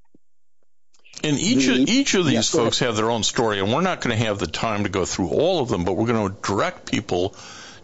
And 1.23 1.39
each 1.39 1.67
the, 1.67 1.83
of, 1.83 1.89
each 1.89 2.15
of 2.15 2.27
these 2.27 2.49
folks 2.49 2.79
have 2.79 2.97
their 2.97 3.11
own 3.11 3.23
story, 3.23 3.61
and 3.61 3.73
we're 3.73 3.83
not 3.83 4.01
going 4.01 4.17
to 4.17 4.25
have 4.25 4.39
the 4.39 4.47
time 4.47 4.85
to 4.85 4.89
go 4.89 5.05
through 5.05 5.29
all 5.29 5.61
of 5.61 5.69
them, 5.69 5.85
but 5.85 5.93
we're 5.93 6.07
going 6.07 6.29
to 6.29 6.37
direct 6.43 6.91
people 6.91 7.35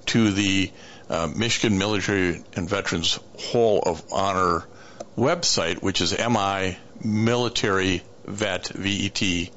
to 0.07 0.31
the 0.31 0.71
uh, 1.11 1.29
Michigan 1.37 1.79
Military 1.79 2.43
and 2.55 2.69
Veterans 2.69 3.19
Hall 3.39 3.83
of 3.85 4.03
Honor 4.11 4.65
website, 5.19 5.83
which 5.83 6.01
is 6.01 6.17
MI 6.17 6.79
Military 7.05 8.03
Vet 8.25 8.69
VET 8.69 9.51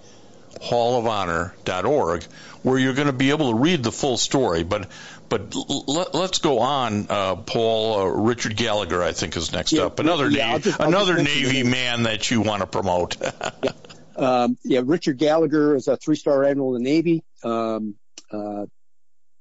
hall 0.61 0.99
of 0.99 1.07
Honor.org, 1.07 2.23
where 2.63 2.77
you're 2.77 2.93
going 2.93 3.07
to 3.07 3.13
be 3.13 3.29
able 3.29 3.51
to 3.51 3.57
read 3.57 3.83
the 3.83 3.91
full 3.91 4.17
story. 4.17 4.63
But 4.63 4.89
but 5.29 5.55
let, 5.87 6.15
us 6.15 6.39
go 6.39 6.59
on, 6.59 7.07
uh, 7.09 7.35
Paul. 7.35 7.99
Uh, 7.99 8.05
Richard 8.05 8.55
Gallagher, 8.55 9.01
I 9.03 9.11
think, 9.11 9.37
is 9.37 9.53
next 9.53 9.71
yeah, 9.71 9.83
up. 9.83 9.99
Another 9.99 10.29
yeah, 10.29 10.53
Navy, 10.53 10.63
just, 10.63 10.79
another 10.79 11.21
Navy 11.21 11.63
man 11.63 12.03
that 12.03 12.29
you 12.29 12.41
want 12.41 12.61
to 12.61 12.67
promote. 12.67 13.17
yeah. 13.63 13.71
Um, 14.15 14.57
yeah, 14.63 14.81
Richard 14.83 15.17
Gallagher 15.17 15.75
is 15.75 15.87
a 15.87 15.95
three-star 15.95 16.43
admiral 16.43 16.75
in 16.75 16.83
the 16.83 16.89
Navy. 16.89 17.23
Um, 17.43 17.95
uh, 18.31 18.65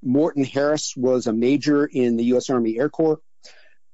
Morton 0.03 0.45
Harris 0.45 0.95
was 0.97 1.27
a 1.27 1.33
major 1.33 1.85
in 1.87 2.17
the 2.17 2.25
U.S. 2.27 2.51
Army 2.51 2.79
Air 2.79 2.89
Corps. 2.89 3.21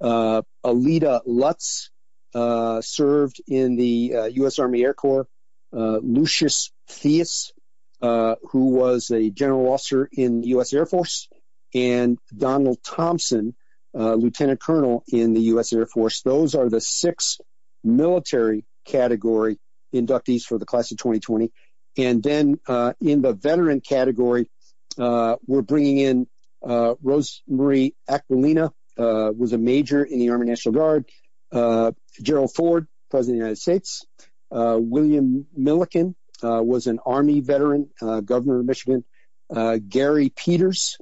Uh, 0.01 0.43
Aleda 0.65 1.23
Lutz 1.25 1.91
uh, 2.35 2.83
served 2.83 3.41
in 3.47 3.77
the 3.77 4.31
U.S. 4.33 4.59
Uh, 4.59 4.63
Army 4.63 4.85
Air 4.85 4.95
Corps. 4.95 5.27
Lucius 5.73 6.71
Theus, 6.89 7.53
who 8.01 8.69
was 8.69 9.11
a 9.11 9.31
general 9.31 9.73
officer 9.73 10.09
in 10.13 10.43
the 10.43 10.49
U.S. 10.49 10.73
Air 10.73 10.87
Force 10.87 11.29
and 11.75 12.19
Donald 12.35 12.79
Thompson, 12.83 13.55
uh, 13.95 14.15
Lieutenant 14.15 14.61
Colonel 14.61 15.05
in 15.09 15.35
the 15.35 15.41
U.S. 15.43 15.73
Air 15.73 15.87
Force. 15.87 16.23
Those 16.23 16.55
are 16.55 16.69
the 16.69 16.81
six 16.81 17.41
military 17.83 18.65
category 18.85 19.59
inductees 19.95 20.43
for 20.43 20.59
the 20.59 20.67
class 20.67 20.91
of 20.91 20.99
2020. 20.99 21.53
And 21.97 22.23
then 22.23 22.59
uh, 22.67 22.95
in 23.01 23.23
the 23.23 23.33
veteran 23.33 23.81
category, 23.81 24.51
uh, 24.99 25.37
we're 25.47 25.63
bringing 25.63 25.99
in 25.99 26.27
uh, 26.63 26.95
Rosemarie 27.05 27.95
Aquilina, 28.09 28.73
uh, 28.97 29.33
was 29.37 29.53
a 29.53 29.59
major 29.59 30.03
in 30.03 30.19
the 30.19 30.31
Army 30.31 30.47
National 30.47 30.75
Guard. 30.75 31.05
Uh, 31.53 31.93
Gerald 32.23 32.53
Ford, 32.55 32.87
President 33.11 33.35
of 33.35 33.39
the 33.39 33.45
United 33.45 33.59
States. 33.61 34.07
Uh, 34.51 34.79
William 34.81 35.47
Milliken 35.55 36.15
was 36.43 36.87
an 36.87 36.99
Army 37.05 37.41
veteran, 37.41 37.91
Governor 38.01 38.61
of 38.61 38.67
Michigan. 38.67 39.05
Gary 39.89 40.31
Peters, 40.31 40.99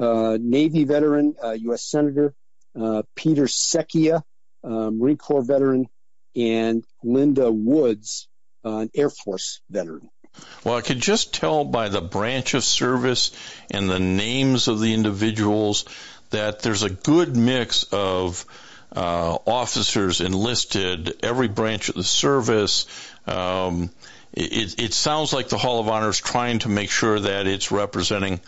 Uh, 0.00 0.38
Navy 0.40 0.84
veteran, 0.84 1.36
uh, 1.42 1.52
U.S. 1.52 1.82
Senator. 1.84 2.34
Uh, 2.78 3.02
Peter 3.16 3.44
Secchia, 3.44 4.22
um, 4.62 4.98
Marine 5.00 5.16
Corps 5.16 5.42
veteran, 5.42 5.88
and 6.36 6.84
Linda 7.02 7.50
Woods, 7.50 8.28
an 8.62 8.90
Air 8.94 9.10
Force 9.10 9.60
veteran. 9.68 10.08
Well, 10.64 10.76
I 10.76 10.80
could 10.80 11.00
just 11.00 11.34
tell 11.34 11.64
by 11.64 11.88
the 11.88 12.00
branch 12.00 12.54
of 12.54 12.62
service 12.62 13.32
and 13.70 13.90
the 13.90 13.98
names 13.98 14.68
of 14.68 14.80
the 14.80 14.94
individuals 14.94 15.84
that 16.30 16.60
there's 16.60 16.84
a 16.84 16.90
good 16.90 17.36
mix 17.36 17.82
of 17.92 18.46
uh, 18.94 19.38
officers 19.46 20.20
enlisted, 20.20 21.24
every 21.24 21.48
branch 21.48 21.88
of 21.88 21.96
the 21.96 22.04
service. 22.04 22.86
Um, 23.26 23.90
it, 24.32 24.80
it, 24.80 24.94
sounds 24.94 25.32
like 25.32 25.48
the 25.48 25.58
Hall 25.58 25.80
of 25.80 25.88
Honor 25.88 26.08
is 26.08 26.18
trying 26.18 26.60
to 26.60 26.68
make 26.68 26.90
sure 26.90 27.18
that 27.18 27.48
it's 27.48 27.72
representing 27.72 28.40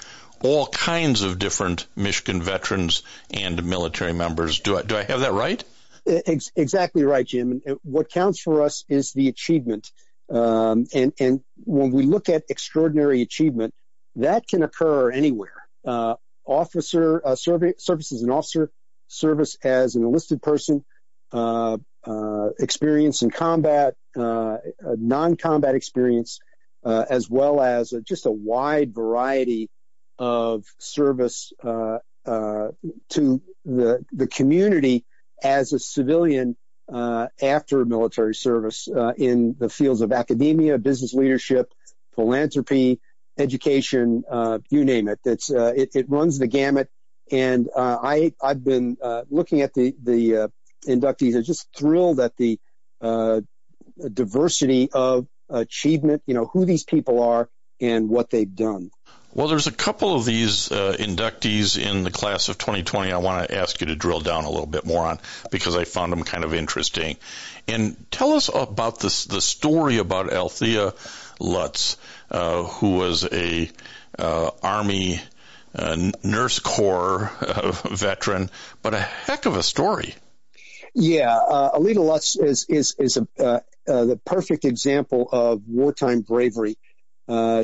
all 0.43 0.67
kinds 0.67 1.23
of 1.23 1.39
different 1.39 1.87
Michigan 1.97 2.43
veterans 2.43 3.03
and 3.31 3.65
military 3.65 4.13
members. 4.13 4.61
Do 4.61 4.77
I, 4.77 4.83
do 4.83 4.97
I 4.97 5.03
have 5.03 5.21
that 5.21 5.33
right? 5.33 5.63
exactly 6.05 7.05
right, 7.05 7.27
Jim. 7.27 7.63
And 7.65 7.79
what 7.83 8.11
counts 8.11 8.41
for 8.41 8.63
us 8.63 8.85
is 8.89 9.13
the 9.13 9.29
achievement. 9.29 9.91
Um, 10.29 10.87
and, 10.93 11.13
and 11.21 11.41
when 11.65 11.93
we 11.93 12.05
look 12.05 12.29
at 12.29 12.45
extraordinary 12.49 13.23
achievement, 13.23 13.75
that 14.17 14.49
can 14.49 14.63
occur 14.63 15.11
anywhere. 15.11 15.55
Uh, 15.85 16.17
officer 16.45 17.23
uh, 17.25 17.37
service 17.37 18.13
as 18.13 18.23
an 18.23 18.31
officer, 18.31 18.71
service 19.09 19.57
as 19.63 19.95
an 19.95 20.03
enlisted 20.03 20.43
person, 20.43 20.85
uh, 21.33 21.79
uh, 22.05 22.49
experience 22.59 23.23
in 23.23 23.31
combat, 23.31 23.95
uh, 24.17 24.57
non-combat 24.81 25.75
experience, 25.75 26.41
uh, 26.85 27.05
as 27.09 27.31
well 27.31 27.61
as 27.61 27.95
just 28.05 28.27
a 28.27 28.31
wide 28.31 28.95
variety 28.95 29.71
of 30.19 30.65
service 30.79 31.53
uh, 31.63 31.99
to 32.25 33.43
the 33.65 34.05
the 34.13 34.27
community 34.27 35.05
as 35.43 35.73
a 35.73 35.79
civilian 35.79 36.57
after 37.43 37.85
military 37.85 38.35
service 38.35 38.89
in 39.17 39.57
the 39.59 39.69
fields 39.69 40.01
of 40.01 40.13
academia, 40.13 40.79
business 40.79 41.15
leadership, 41.15 41.73
philanthropy, 42.15 43.01
education, 43.39 44.25
uh, 44.31 44.59
you 44.71 44.85
name 44.85 45.09
it. 45.09 45.21
It's 45.25 45.51
uh, 45.51 45.73
it, 45.77 45.91
it, 45.95 46.11
runs 46.11 46.39
the 46.39 46.47
gamut. 46.47 46.89
And 47.31 47.69
uh, 47.75 47.99
I 48.03 48.33
I've 48.43 48.63
been 48.63 48.97
uh, 49.03 49.23
looking 49.31 49.63
at 49.63 49.75
the 49.75 49.95
the 50.03 50.37
uh, 50.37 50.49
inductees. 50.87 51.37
I'm 51.37 51.43
just 51.43 51.67
thrilled 51.77 52.21
at 52.21 52.37
the 52.37 52.59
uh, 53.01 53.41
diversity 54.13 54.91
of 54.93 55.27
achievement. 55.49 56.23
You 56.27 56.35
know 56.35 56.47
who 56.47 56.65
these 56.65 56.85
people 56.85 57.23
are 57.23 57.49
and 57.81 58.09
what 58.09 58.31
they've 58.31 58.55
done. 58.55 58.91
Well, 59.35 59.49
there's 59.49 59.67
a 59.67 59.73
couple 59.73 60.15
of 60.15 60.27
these 60.27 60.71
uh, 60.71 60.95
inductees 60.99 61.83
in 61.83 62.05
the 62.05 62.11
class 62.11 62.51
of 62.51 62.59
2020 62.59 63.13
I 63.13 63.17
want 63.17 63.49
to 63.49 63.57
ask 63.57 63.81
you 63.81 63.87
to 63.87 63.97
drill 63.97 64.21
down 64.21 64.45
a 64.45 64.51
little 64.51 64.67
bit 64.67 64.85
more 64.85 65.07
on 65.07 65.21
because 65.51 65.75
I 65.75 65.85
found 65.85 66.13
them 66.13 66.23
kind 66.23 66.45
of 66.45 66.53
interesting. 66.53 67.17
And 67.67 67.97
tell 68.11 68.33
us 68.33 68.51
about 68.53 69.01
this, 69.01 69.25
the 69.25 69.41
story 69.41 69.97
about 69.97 70.31
Althea 70.31 70.93
Lutz, 71.41 71.97
uh, 72.31 72.65
who 72.65 72.99
was 72.99 73.25
a 73.25 73.71
uh, 74.19 74.51
Army 74.63 75.21
uh, 75.75 76.11
Nurse 76.23 76.59
Corps 76.59 77.33
uh, 77.41 77.73
veteran, 77.91 78.51
but 78.83 78.93
a 78.93 79.01
heck 79.01 79.47
of 79.47 79.57
a 79.57 79.63
story. 79.63 80.15
Yeah, 80.95 81.35
uh, 81.35 81.79
Aleda 81.79 82.05
Lutz 82.05 82.37
is 82.37 82.67
is 82.69 82.97
is 82.99 83.17
a, 83.17 83.63
the 83.87 84.21
perfect 84.27 84.67
example 84.67 85.27
of 85.33 85.63
wartime 85.67 86.21
bravery. 86.21 86.77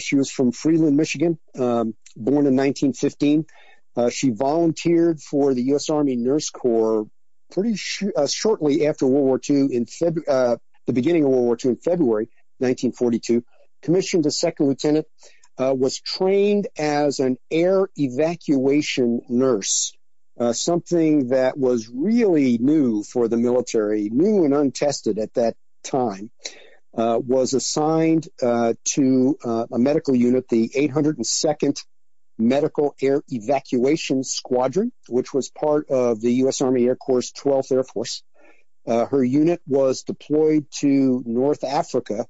She 0.00 0.16
was 0.16 0.30
from 0.30 0.52
Freeland, 0.52 0.96
Michigan, 0.96 1.38
um, 1.56 1.94
born 2.16 2.46
in 2.46 2.56
1915. 2.56 3.46
she 4.10 4.30
volunteered 4.30 5.20
for 5.20 5.54
the 5.54 5.62
U.S. 5.74 5.90
Army 5.90 6.16
Nurse 6.16 6.50
Corps 6.50 7.06
pretty 7.52 7.76
sh- 7.76 8.04
shortly 8.28 8.86
after 8.86 9.06
World 9.06 9.24
War 9.26 9.40
II 9.48 9.74
in 9.74 9.86
Feb- 9.86 10.58
the 10.86 10.92
beginning 10.92 11.24
of 11.24 11.30
World 11.30 11.44
War 11.44 11.58
II 11.62 11.70
in 11.72 11.76
February 11.76 12.28
1942 12.58 13.44
commissioned 13.82 14.26
as 14.26 14.38
second 14.38 14.66
lieutenant, 14.66 15.06
uh, 15.58 15.74
was 15.74 16.00
trained 16.00 16.68
as 16.78 17.18
an 17.18 17.36
air 17.50 17.88
evacuation 17.96 19.22
nurse, 19.28 19.92
uh, 20.38 20.52
something 20.52 21.28
that 21.28 21.58
was 21.58 21.88
really 21.92 22.58
new 22.58 23.02
for 23.02 23.28
the 23.28 23.36
military, 23.36 24.08
new 24.08 24.44
and 24.44 24.54
untested 24.54 25.18
at 25.18 25.34
that 25.34 25.56
time. 25.82 26.30
Uh, 26.98 27.16
was 27.24 27.54
assigned 27.54 28.26
uh, 28.42 28.74
to 28.84 29.38
uh, 29.44 29.66
a 29.70 29.78
medical 29.78 30.16
unit, 30.16 30.48
the 30.48 30.68
802nd 30.68 31.78
Medical 32.38 32.96
Air 33.00 33.22
Evacuation 33.28 34.24
Squadron, 34.24 34.90
which 35.08 35.32
was 35.32 35.48
part 35.48 35.88
of 35.90 36.20
the 36.20 36.32
U.S. 36.42 36.60
Army 36.60 36.86
Air 36.86 36.96
Corps 36.96 37.32
12th 37.32 37.70
Air 37.70 37.84
Force. 37.84 38.24
Uh, 38.84 39.06
her 39.06 39.22
unit 39.22 39.60
was 39.66 40.02
deployed 40.02 40.66
to 40.80 41.22
North 41.24 41.62
Africa 41.62 42.26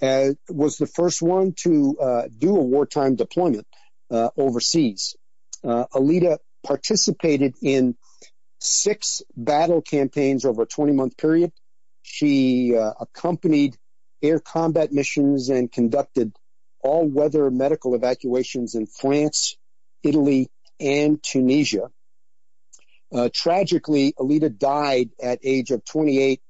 uh, 0.00 0.30
was 0.48 0.76
the 0.76 0.86
first 0.86 1.22
one 1.22 1.52
to 1.52 1.96
uh, 1.98 2.22
do 2.36 2.56
a 2.56 2.62
wartime 2.62 3.16
deployment 3.16 3.66
uh, 4.10 4.30
overseas. 4.36 5.16
Uh, 5.64 5.86
Aleda 5.94 6.38
participated 6.64 7.54
in 7.62 7.96
six 8.60 9.22
battle 9.36 9.80
campaigns 9.80 10.44
over 10.44 10.62
a 10.62 10.66
20 10.66 10.92
month 10.92 11.16
period. 11.16 11.52
She 12.02 12.76
uh, 12.76 12.92
accompanied 13.00 13.76
air 14.26 14.40
combat 14.40 14.92
missions 14.92 15.48
and 15.48 15.70
conducted 15.70 16.32
all 16.82 17.06
weather 17.06 17.50
medical 17.50 17.94
evacuations 17.94 18.74
in 18.74 18.86
France, 18.86 19.56
Italy, 20.02 20.50
and 20.78 21.22
Tunisia. 21.22 21.90
Uh, 23.12 23.28
tragically, 23.32 24.12
Aleda 24.18 24.56
died 24.56 25.10
at 25.22 25.38
age 25.42 25.70
of 25.70 25.84
28 25.84 26.40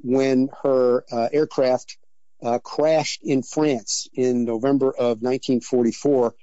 when 0.00 0.48
her 0.62 1.04
aircraft 1.32 1.98
uh, 2.42 2.58
crashed 2.58 3.22
in 3.22 3.42
France 3.42 4.08
in 4.14 4.44
November 4.44 4.88
of 4.88 5.22
1944. 5.22 6.34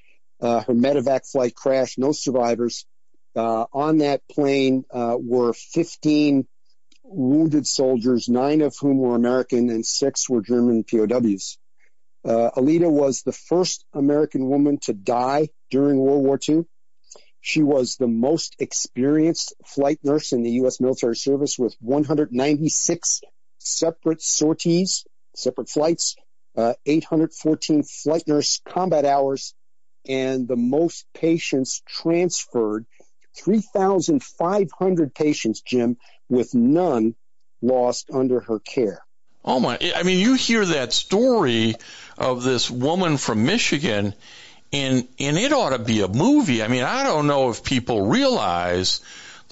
Uh, 0.41 0.61
her 0.61 0.73
medevac 0.73 1.29
flight 1.29 1.55
crashed, 1.55 1.97
no 1.97 2.11
survivors. 2.11 2.85
Uh, 3.35 3.65
on 3.73 3.99
that 3.99 4.21
plane 4.29 4.85
uh, 4.91 5.15
were 5.19 5.53
15 5.53 6.47
wounded 7.03 7.67
soldiers, 7.67 8.29
nine 8.29 8.61
of 8.61 8.75
whom 8.79 8.97
were 8.97 9.15
American 9.15 9.69
and 9.69 9.85
six 9.85 10.29
were 10.29 10.41
German 10.41 10.83
POWs. 10.83 11.57
Uh, 12.25 12.51
Aleda 12.55 12.89
was 12.89 13.21
the 13.21 13.33
first 13.33 13.85
American 13.93 14.47
woman 14.47 14.77
to 14.83 14.93
die 14.93 15.49
during 15.69 15.97
World 15.97 16.23
War 16.23 16.39
II. 16.47 16.65
She 17.41 17.61
was 17.61 17.97
the 17.97 18.07
most 18.07 18.55
experienced 18.59 19.53
flight 19.65 19.99
nurse 20.03 20.31
in 20.31 20.43
the 20.43 20.51
U.S. 20.51 20.79
military 20.79 21.17
service 21.17 21.59
with 21.59 21.75
196 21.81 23.21
separate 23.59 24.21
sorties 24.21 25.05
separate 25.35 25.69
flights, 25.69 26.15
uh, 26.55 26.73
814 26.85 27.83
flight 27.83 28.23
nurse 28.27 28.61
combat 28.67 29.05
hours, 29.05 29.53
and 30.07 30.47
the 30.47 30.55
most 30.55 31.05
patients 31.13 31.81
transferred 31.87 32.85
3,500 33.37 35.15
patients, 35.15 35.61
Jim, 35.61 35.97
with 36.29 36.53
none 36.53 37.15
lost 37.61 38.09
under 38.13 38.39
her 38.41 38.59
care. 38.59 39.03
Oh 39.45 39.59
my, 39.59 39.77
I 39.95 40.03
mean, 40.03 40.19
you 40.19 40.35
hear 40.35 40.65
that 40.65 40.93
story 40.93 41.75
of 42.17 42.43
this 42.43 42.71
woman 42.71 43.17
from 43.17 43.45
Michigan 43.45 44.13
and, 44.71 45.07
and 45.19 45.37
it 45.37 45.53
ought 45.53 45.69
to 45.69 45.79
be 45.79 46.01
a 46.01 46.07
movie. 46.07 46.63
I 46.63 46.67
mean, 46.67 46.83
I 46.83 47.03
don't 47.03 47.27
know 47.27 47.49
if 47.49 47.63
people 47.63 48.07
realize 48.07 49.01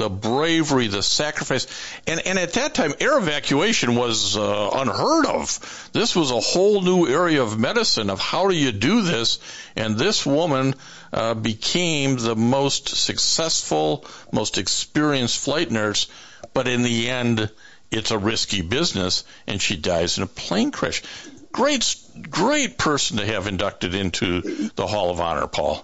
the 0.01 0.09
bravery, 0.09 0.87
the 0.87 1.03
sacrifice. 1.03 1.67
And, 2.07 2.19
and 2.25 2.39
at 2.39 2.53
that 2.53 2.73
time, 2.73 2.93
air 2.99 3.17
evacuation 3.19 3.95
was 3.95 4.35
uh, 4.35 4.69
unheard 4.73 5.27
of. 5.27 5.89
This 5.93 6.15
was 6.15 6.31
a 6.31 6.39
whole 6.39 6.81
new 6.81 7.07
area 7.07 7.43
of 7.43 7.59
medicine 7.59 8.09
of 8.09 8.19
how 8.19 8.47
do 8.47 8.55
you 8.55 8.71
do 8.71 9.03
this? 9.03 9.37
And 9.75 9.97
this 9.97 10.25
woman 10.25 10.73
uh, 11.13 11.35
became 11.35 12.17
the 12.17 12.35
most 12.35 12.89
successful, 12.89 14.05
most 14.31 14.57
experienced 14.57 15.37
flight 15.37 15.69
nurse. 15.69 16.07
But 16.53 16.67
in 16.67 16.81
the 16.81 17.09
end, 17.09 17.51
it's 17.91 18.09
a 18.09 18.17
risky 18.17 18.61
business, 18.61 19.23
and 19.45 19.61
she 19.61 19.75
dies 19.75 20.17
in 20.17 20.23
a 20.23 20.27
plane 20.27 20.71
crash. 20.71 21.03
Great, 21.51 21.95
great 22.29 22.77
person 22.77 23.17
to 23.17 23.25
have 23.25 23.47
inducted 23.47 23.93
into 23.93 24.41
the 24.75 24.87
Hall 24.87 25.09
of 25.09 25.19
Honor, 25.19 25.47
Paul. 25.47 25.83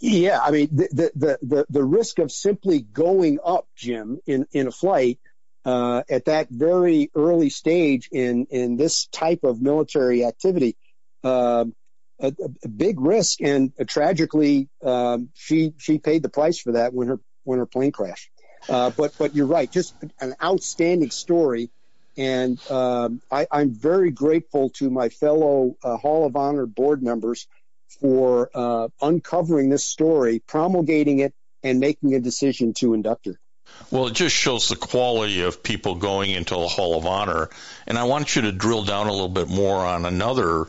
Yeah, 0.00 0.40
I 0.42 0.50
mean 0.50 0.68
the 0.72 1.10
the 1.14 1.38
the, 1.42 1.66
the 1.68 1.84
risk 1.84 2.18
of 2.18 2.30
simply 2.32 2.80
going 2.80 3.38
up, 3.44 3.66
Jim, 3.76 4.20
in 4.26 4.46
in 4.52 4.66
a 4.66 4.72
flight 4.72 5.18
uh, 5.64 6.02
at 6.08 6.26
that 6.26 6.48
very 6.50 7.10
early 7.14 7.50
stage 7.50 8.08
in 8.12 8.46
in 8.50 8.76
this 8.76 9.06
type 9.06 9.44
of 9.44 9.60
military 9.60 10.24
activity. 10.24 10.76
Uh, 11.22 11.66
a, 12.18 12.32
a, 12.64 12.68
big 12.68 13.00
risk, 13.00 13.40
and 13.40 13.72
uh, 13.80 13.84
tragically, 13.84 14.68
um, 14.84 15.30
she 15.34 15.72
she 15.78 15.98
paid 15.98 16.22
the 16.22 16.28
price 16.28 16.58
for 16.58 16.72
that 16.72 16.92
when 16.94 17.08
her 17.08 17.20
when 17.44 17.58
her 17.58 17.66
plane 17.66 17.92
crashed. 17.92 18.30
Uh, 18.68 18.90
but 18.90 19.12
but 19.18 19.34
you're 19.34 19.46
right, 19.46 19.70
just 19.70 19.94
an 20.20 20.34
outstanding 20.42 21.10
story, 21.10 21.70
and 22.16 22.58
um, 22.70 23.20
I, 23.30 23.46
am 23.52 23.70
very 23.70 24.10
grateful 24.10 24.70
to 24.70 24.90
my 24.90 25.08
fellow 25.08 25.76
uh, 25.82 25.96
Hall 25.96 26.26
of 26.26 26.36
Honor 26.36 26.66
board 26.66 27.02
members 27.02 27.46
for 28.00 28.50
uh, 28.54 28.88
uncovering 29.00 29.68
this 29.68 29.84
story, 29.84 30.40
promulgating 30.40 31.20
it, 31.20 31.34
and 31.62 31.80
making 31.80 32.14
a 32.14 32.20
decision 32.20 32.74
to 32.74 32.94
induct 32.94 33.26
her. 33.26 33.38
Well, 33.90 34.08
it 34.08 34.14
just 34.14 34.34
shows 34.34 34.68
the 34.68 34.76
quality 34.76 35.42
of 35.42 35.62
people 35.62 35.94
going 35.94 36.30
into 36.30 36.54
the 36.54 36.68
Hall 36.68 36.98
of 36.98 37.06
Honor, 37.06 37.48
and 37.86 37.98
I 37.98 38.04
want 38.04 38.36
you 38.36 38.42
to 38.42 38.52
drill 38.52 38.84
down 38.84 39.06
a 39.06 39.12
little 39.12 39.28
bit 39.28 39.48
more 39.48 39.76
on 39.76 40.04
another 40.04 40.66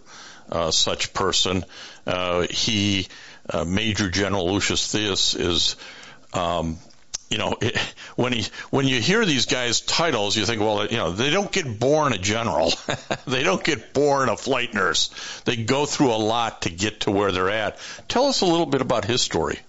uh, 0.52 0.72
such 0.72 1.14
person. 1.14 1.66
Uh, 2.06 2.48
he, 2.50 3.08
uh, 3.50 3.66
Major 3.66 4.10
General 4.10 4.52
Lucius 4.52 4.94
Theus, 4.94 5.36
is 5.40 5.76
um, 6.34 6.78
you 7.34 7.40
know, 7.40 7.58
it, 7.60 7.76
when 8.16 8.32
he 8.32 8.46
when 8.70 8.88
you 8.88 9.02
hear 9.02 9.26
these 9.26 9.48
guys' 9.48 9.82
titles, 9.82 10.38
you 10.38 10.46
think, 10.46 10.62
well, 10.62 10.86
you 10.86 10.98
know, 10.98 11.12
they 11.12 11.32
don't 11.32 11.52
get 11.52 11.80
born 11.80 12.14
a 12.14 12.20
general, 12.20 12.72
they 13.28 13.42
don't 13.42 13.64
get 13.64 13.92
born 13.92 14.30
a 14.30 14.38
flight 14.38 14.76
nurse. 14.76 15.10
They 15.46 15.56
go 15.56 15.88
through 15.88 16.14
a 16.14 16.22
lot 16.22 16.62
to 16.62 16.70
get 16.70 17.02
to 17.02 17.12
where 17.12 17.32
they're 17.32 17.50
at. 17.50 17.80
Tell 18.08 18.26
us 18.26 18.42
a 18.42 18.46
little 18.46 18.68
bit 18.68 18.82
about 18.82 19.04
his 19.04 19.24
story. 19.24 19.60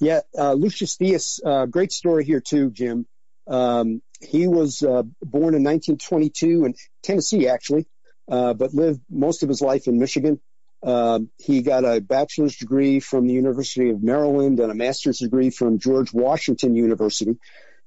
Yeah, 0.00 0.20
uh, 0.36 0.54
Lucius 0.54 0.96
Theus, 0.96 1.40
uh, 1.44 1.66
great 1.66 1.92
story 1.92 2.24
here 2.24 2.40
too, 2.40 2.70
Jim. 2.70 3.06
Um, 3.46 4.02
he 4.20 4.48
was 4.48 4.82
uh, 4.82 5.04
born 5.22 5.54
in 5.54 5.62
1922 5.62 6.64
in 6.64 6.74
Tennessee, 7.04 7.46
actually, 7.46 7.86
uh, 8.28 8.52
but 8.52 8.74
lived 8.74 9.00
most 9.08 9.44
of 9.44 9.48
his 9.48 9.62
life 9.62 9.86
in 9.86 10.00
Michigan. 10.00 10.40
Um, 10.82 11.30
he 11.38 11.62
got 11.62 11.84
a 11.84 12.00
bachelor's 12.00 12.56
degree 12.56 13.00
from 13.00 13.26
the 13.26 13.34
University 13.34 13.90
of 13.90 14.02
Maryland 14.02 14.60
and 14.60 14.70
a 14.70 14.74
master's 14.74 15.18
degree 15.18 15.50
from 15.50 15.78
George 15.78 16.12
Washington 16.12 16.74
University. 16.76 17.36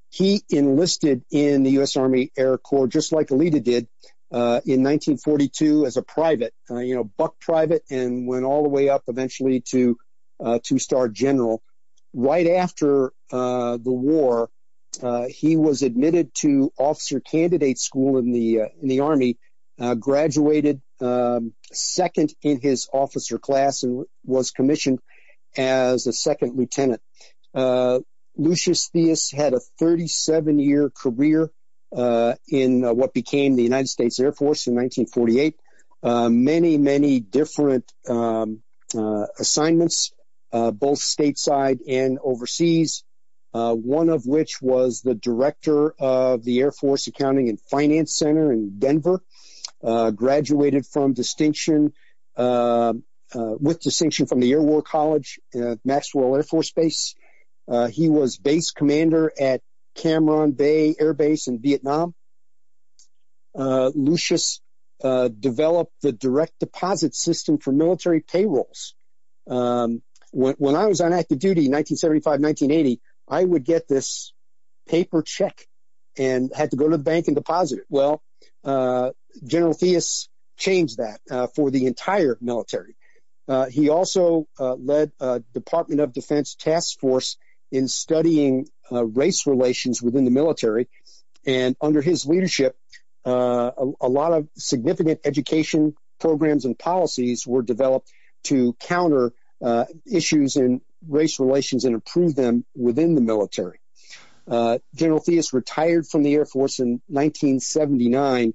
He 0.09 0.41
enlisted 0.49 1.23
in 1.31 1.63
the 1.63 1.71
U.S. 1.71 1.95
Army 1.95 2.31
Air 2.37 2.57
Corps 2.57 2.87
just 2.87 3.11
like 3.11 3.27
Aleda 3.27 3.63
did 3.63 3.87
uh, 4.31 4.61
in 4.65 4.83
1942 4.83 5.85
as 5.85 5.97
a 5.97 6.01
private, 6.01 6.53
uh, 6.69 6.79
you 6.79 6.95
know, 6.95 7.03
buck 7.03 7.39
private, 7.39 7.83
and 7.89 8.27
went 8.27 8.45
all 8.45 8.63
the 8.63 8.69
way 8.69 8.89
up 8.89 9.03
eventually 9.07 9.61
to 9.69 9.97
uh, 10.43 10.59
two-star 10.63 11.09
general. 11.09 11.61
Right 12.13 12.47
after 12.47 13.13
uh, 13.31 13.77
the 13.77 13.91
war, 13.91 14.49
uh, 15.01 15.25
he 15.29 15.57
was 15.57 15.83
admitted 15.83 16.33
to 16.35 16.71
officer 16.77 17.19
candidate 17.19 17.77
school 17.77 18.17
in 18.17 18.31
the 18.31 18.61
in 18.81 18.87
the 18.87 19.01
Army, 19.01 19.37
graduated 19.99 20.81
um, 21.01 21.53
second 21.71 22.33
in 22.41 22.59
his 22.59 22.89
officer 22.93 23.37
class 23.37 23.83
and 23.83 24.05
was 24.25 24.51
commissioned 24.51 24.99
as 25.57 26.07
a 26.07 26.13
second 26.13 26.55
lieutenant. 26.55 27.01
Uh, 27.53 27.99
Lucius 28.35 28.89
Theus 28.89 29.33
had 29.33 29.53
a 29.53 29.59
37 29.79 30.59
year 30.59 30.89
career 30.89 31.51
uh, 31.95 32.35
in 32.47 32.85
uh, 32.85 32.93
what 32.93 33.13
became 33.13 33.55
the 33.55 33.63
United 33.63 33.87
States 33.87 34.19
Air 34.19 34.31
Force 34.31 34.67
in 34.67 34.75
1948. 34.75 35.55
Uh, 36.01 36.29
many, 36.29 36.77
many 36.77 37.19
different 37.19 37.91
um, 38.07 38.61
assignments, 39.37 40.13
both 40.51 40.99
stateside 40.99 41.79
and 41.87 42.19
overseas. 42.23 43.03
one 43.51 44.09
of 44.09 44.25
which 44.25 44.61
was 44.61 45.01
the 45.01 45.15
director 45.15 45.93
of 45.99 46.43
the 46.43 46.61
Air 46.61 46.71
Force 46.71 47.07
Accounting 47.07 47.49
and 47.49 47.59
Finance 47.59 48.13
Center 48.13 48.53
in 48.53 48.79
Denver. 48.79 49.21
Uh, 49.81 50.11
graduated 50.11 50.85
from 50.85 51.13
distinction 51.13 51.93
uh, 52.35 52.93
uh, 53.33 53.55
with 53.59 53.79
distinction 53.79 54.25
from 54.25 54.41
the 54.41 54.51
Air 54.51 54.61
War 54.61 54.81
College 54.81 55.39
at 55.55 55.79
Maxwell 55.85 56.35
Air 56.35 56.43
Force 56.43 56.71
Base. 56.71 57.15
he 57.89 58.09
was 58.09 58.37
base 58.37 58.71
commander 58.71 59.31
at 59.39 59.61
Cam 59.95 60.23
Ranh 60.23 60.57
Bay 60.57 60.95
Air 60.99 61.13
Base 61.13 61.47
in 61.47 61.61
Vietnam. 61.61 62.13
Lucius 63.55 64.59
developed 65.01 65.93
the 66.01 66.11
direct 66.11 66.59
deposit 66.59 67.15
system 67.15 67.57
for 67.57 67.71
military 67.71 68.19
payrolls. 68.19 68.95
Um, 69.47 70.01
when, 70.31 70.55
when, 70.57 70.75
I 70.75 70.87
was 70.87 70.99
on 70.99 71.13
active 71.13 71.39
duty, 71.39 71.69
1975, 71.69 72.41
1980, 72.41 73.01
I 73.29 73.45
would 73.45 73.63
get 73.63 73.87
this 73.87 74.33
paper 74.89 75.21
check 75.21 75.65
and 76.17 76.51
had 76.53 76.71
to 76.71 76.77
go 76.77 76.89
to 76.89 76.97
the 76.97 77.03
bank 77.03 77.27
and 77.27 77.35
deposit 77.35 77.79
it. 77.79 77.85
Well, 77.89 78.15
uh, 78.15 78.28
General 78.63 79.73
Theus 79.73 80.27
changed 80.57 80.97
that 80.97 81.21
uh, 81.31 81.47
for 81.47 81.71
the 81.71 81.85
entire 81.85 82.37
military. 82.41 82.95
Uh, 83.47 83.65
he 83.65 83.89
also 83.89 84.47
uh, 84.59 84.75
led 84.75 85.11
a 85.19 85.41
Department 85.53 86.01
of 86.01 86.13
Defense 86.13 86.53
task 86.53 86.99
force 86.99 87.37
in 87.71 87.87
studying 87.87 88.67
uh, 88.91 89.03
race 89.05 89.47
relations 89.47 90.01
within 90.01 90.25
the 90.25 90.31
military. 90.31 90.87
And 91.47 91.75
under 91.81 92.01
his 92.01 92.25
leadership, 92.27 92.77
uh, 93.25 93.71
a, 93.75 93.91
a, 94.01 94.07
lot 94.07 94.33
of 94.33 94.47
significant 94.55 95.21
education 95.25 95.95
programs 96.19 96.65
and 96.65 96.77
policies 96.77 97.47
were 97.47 97.61
developed 97.61 98.11
to 98.43 98.73
counter 98.79 99.33
uh, 99.61 99.85
issues 100.05 100.55
in 100.55 100.81
race 101.07 101.39
relations 101.39 101.85
and 101.85 101.95
improve 101.95 102.35
them 102.35 102.65
within 102.75 103.15
the 103.15 103.21
military. 103.21 103.79
General 104.95 105.21
Theus 105.21 105.53
retired 105.53 106.07
from 106.07 106.23
the 106.23 106.33
Air 106.33 106.45
Force 106.45 106.79
in 106.79 107.01
1979 107.07 108.53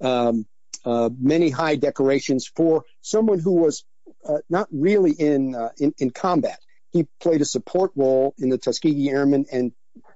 um, 0.00 0.46
uh, 0.84 1.10
many 1.18 1.50
high 1.50 1.76
decorations 1.76 2.46
for 2.54 2.84
someone 3.00 3.38
who 3.38 3.54
was 3.54 3.84
uh, 4.26 4.38
not 4.48 4.68
really 4.70 5.12
in, 5.12 5.54
uh, 5.54 5.70
combat. 6.14 6.58
He 6.92 7.06
played 7.20 7.42
a 7.42 7.44
support 7.44 7.92
role 7.96 8.34
in 8.38 8.48
the 8.48 8.58
Tuskegee 8.58 9.10
Airmen 9.10 9.46
and 9.50 9.72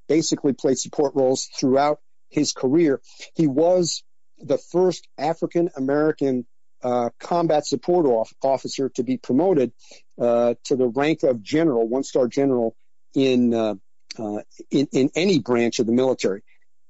basically 0.08 0.52
played 0.52 0.78
support 0.78 1.14
roles 1.14 1.46
throughout 1.46 2.00
his 2.28 2.52
career. 2.52 3.00
He 3.34 3.46
was 3.46 4.02
the 4.38 4.58
first 4.58 5.06
African 5.18 5.70
American 5.76 6.46
uh, 6.82 7.10
combat 7.18 7.66
support 7.66 8.06
off- 8.06 8.32
officer 8.42 8.88
to 8.90 9.02
be 9.02 9.18
promoted 9.18 9.72
uh, 10.18 10.54
to 10.64 10.76
the 10.76 10.88
rank 10.88 11.22
of 11.22 11.42
general, 11.42 11.86
one 11.86 12.04
star 12.04 12.26
general 12.28 12.74
in, 13.14 13.52
uh, 13.52 13.74
in 14.18 14.88
in 14.92 15.11
any 15.14 15.38
branch 15.38 15.79
of 15.79 15.87
the 15.87 15.92
military. 15.92 16.42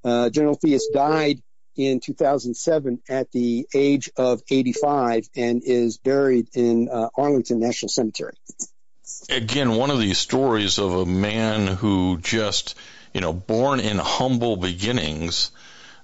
General 0.05 0.57
Theus 0.57 0.83
died 0.93 1.43
in 1.77 2.01
2007 2.01 3.01
at 3.09 3.31
the 3.33 3.67
age 3.75 4.11
of 4.17 4.43
85 4.51 5.29
and 5.37 5.63
is 5.65 5.99
buried 5.99 6.49
in 6.55 6.89
uh, 6.89 7.09
Arlington 7.17 7.61
National 7.61 7.89
Cemetery. 7.89 8.35
Again, 9.29 9.73
one 9.73 9.91
of 9.91 9.99
these 9.99 10.19
stories 10.19 10.79
of 10.79 10.93
a 10.95 11.07
man 11.07 11.67
who 11.67 12.19
just, 12.19 12.77
you 13.13 13.21
know, 13.21 13.33
born 13.33 13.81
in 13.81 13.99
humble 13.99 14.57
beginnings 14.57 15.51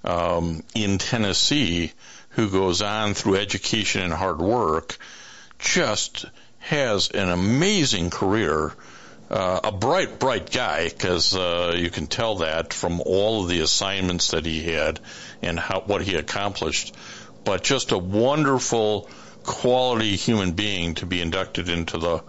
um, 0.05 0.63
in 0.75 0.99
Tennessee, 0.99 1.93
who 2.31 2.51
goes 2.51 2.83
on 2.83 3.15
through 3.15 3.37
education 3.37 4.03
and 4.03 4.13
hard 4.13 4.39
work, 4.39 4.99
just 5.59 6.27
has 6.59 7.11
an 7.11 7.29
amazing 7.29 8.11
career 8.11 8.73
uh, 9.31 9.61
a 9.65 9.73
bright, 9.73 10.19
bright 10.19 10.51
guy 10.51 10.89
because 10.89 11.35
uh, 11.35 11.75
you 11.77 11.91
can 11.91 12.07
tell 12.07 12.37
that 12.37 12.73
from 12.73 13.01
all 13.01 13.43
of 13.43 13.49
the 13.49 13.61
assignments 13.61 14.31
that 14.31 14.47
he 14.47 14.63
had 14.63 15.01
and 15.43 15.59
how, 15.59 15.81
what 15.81 16.03
he 16.03 16.15
accomplished. 16.15 16.95
But 17.45 17.63
just 17.63 17.93
a 17.93 17.99
wonderful, 17.99 19.09
quality 19.43 20.17
human 20.17 20.53
being 20.53 20.95
to 20.97 21.07
be 21.07 21.21
inducted 21.21 21.69
into 21.69 21.99
the 21.99 22.23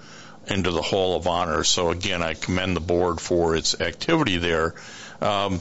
into 0.47 0.71
the 0.71 0.81
Hall 0.81 1.17
of 1.17 1.27
Honor. 1.27 1.63
So 1.65 1.89
again, 1.89 2.23
I 2.23 2.33
commend 2.33 2.75
the 2.75 2.81
board 2.81 3.19
for 3.19 3.55
its 3.55 3.81
activity 3.81 4.37
there. 4.37 4.75
Um, 5.21 5.59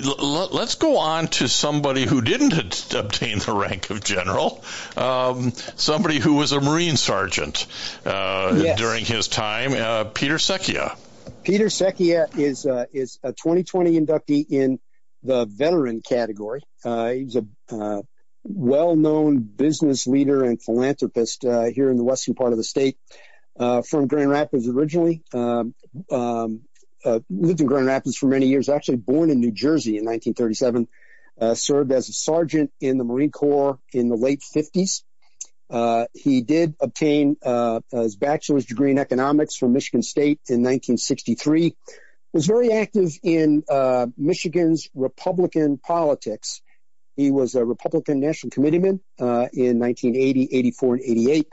let's 0.00 0.76
go 0.76 0.98
on 0.98 1.28
to 1.28 1.48
somebody 1.48 2.04
who 2.04 2.20
didn't 2.20 2.94
obtain 2.94 3.38
the 3.38 3.52
rank 3.52 3.90
of 3.90 4.02
general, 4.02 4.64
um, 4.96 5.52
somebody 5.76 6.18
who 6.18 6.34
was 6.34 6.52
a 6.52 6.60
Marine 6.60 6.96
sergeant 6.96 7.66
uh, 8.04 8.54
yes. 8.56 8.78
during 8.78 9.04
his 9.04 9.28
time, 9.28 9.72
uh, 9.72 10.04
Peter 10.04 10.36
Secchia. 10.36 10.96
Peter 11.42 11.66
Secchia 11.66 12.36
is 12.38 12.66
uh, 12.66 12.86
is 12.92 13.18
a 13.22 13.32
2020 13.32 13.98
inductee 13.98 14.46
in 14.48 14.78
the 15.22 15.46
veteran 15.46 16.00
category. 16.00 16.62
Uh, 16.84 17.10
he's 17.10 17.36
a 17.36 17.46
uh, 17.70 18.02
well-known 18.44 19.40
business 19.40 20.06
leader 20.06 20.44
and 20.44 20.62
philanthropist 20.62 21.44
uh, 21.44 21.64
here 21.64 21.90
in 21.90 21.96
the 21.96 22.04
western 22.04 22.34
part 22.34 22.52
of 22.52 22.58
the 22.58 22.64
state. 22.64 22.96
from 23.56 24.06
Grand 24.06 24.30
Rapids 24.30 24.68
originally, 24.68 25.22
um, 25.34 25.74
um, 26.10 26.62
uh, 27.04 27.20
lived 27.30 27.60
in 27.60 27.66
Grand 27.66 27.86
Rapids 27.86 28.16
for 28.16 28.26
many 28.26 28.46
years. 28.46 28.68
Actually 28.68 28.96
born 28.96 29.30
in 29.30 29.40
New 29.40 29.52
Jersey 29.52 29.98
in 29.98 30.04
1937. 30.04 30.88
uh, 31.40 31.54
served 31.54 31.92
as 31.92 32.08
a 32.08 32.12
sergeant 32.12 32.72
in 32.80 32.98
the 32.98 33.04
Marine 33.04 33.30
Corps 33.30 33.78
in 33.92 34.08
the 34.08 34.16
late 34.16 34.42
50s. 34.54 35.02
Uh, 35.70 36.06
he 36.14 36.40
did 36.40 36.74
obtain 36.80 37.36
uh, 37.44 37.80
his 37.90 38.16
bachelor's 38.16 38.64
degree 38.64 38.90
in 38.90 38.98
economics 38.98 39.56
from 39.56 39.72
Michigan 39.72 40.02
State 40.02 40.40
in 40.48 40.62
1963. 40.62 41.76
Was 42.32 42.46
very 42.46 42.72
active 42.72 43.12
in 43.22 43.62
uh, 43.68 44.06
Michigan's 44.16 44.88
Republican 44.94 45.78
politics. 45.78 46.60
He 47.16 47.30
was 47.30 47.54
a 47.54 47.64
Republican 47.64 48.20
National 48.20 48.50
Committeeman 48.50 49.00
uh, 49.18 49.48
in 49.52 49.78
1980, 49.78 50.48
84, 50.52 50.94
and 50.94 51.02
88. 51.04 51.48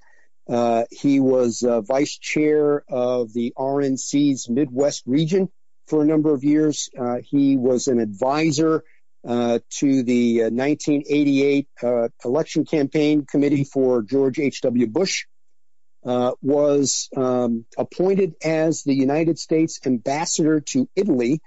Uh, 0.47 0.83
he 0.91 1.19
was 1.19 1.63
vice 1.85 2.17
chair 2.17 2.83
of 2.89 3.33
the 3.33 3.53
RNC's 3.57 4.49
Midwest 4.49 5.03
region 5.05 5.49
for 5.87 6.01
a 6.01 6.05
number 6.05 6.33
of 6.33 6.43
years. 6.43 6.89
he 7.23 7.57
was 7.57 7.87
an 7.87 7.99
advisor 7.99 8.83
uh, 9.27 9.59
to 9.71 10.03
the 10.03 10.41
1988 10.41 11.67
uh, 11.81 11.87
uh, 11.87 12.07
election 12.23 12.65
campaign 12.65 13.25
committee 13.25 13.63
for 13.63 14.03
George 14.03 14.39
H.W. 14.39 14.87
Bush, 14.87 15.25
uh, 16.05 16.33
was 16.43 17.09
um, 17.17 17.65
appointed 17.77 18.35
as 18.43 18.83
the 18.83 18.93
United 18.93 19.39
States 19.39 19.79
ambassador 19.85 20.61
to 20.61 20.87
Italy 20.95 21.41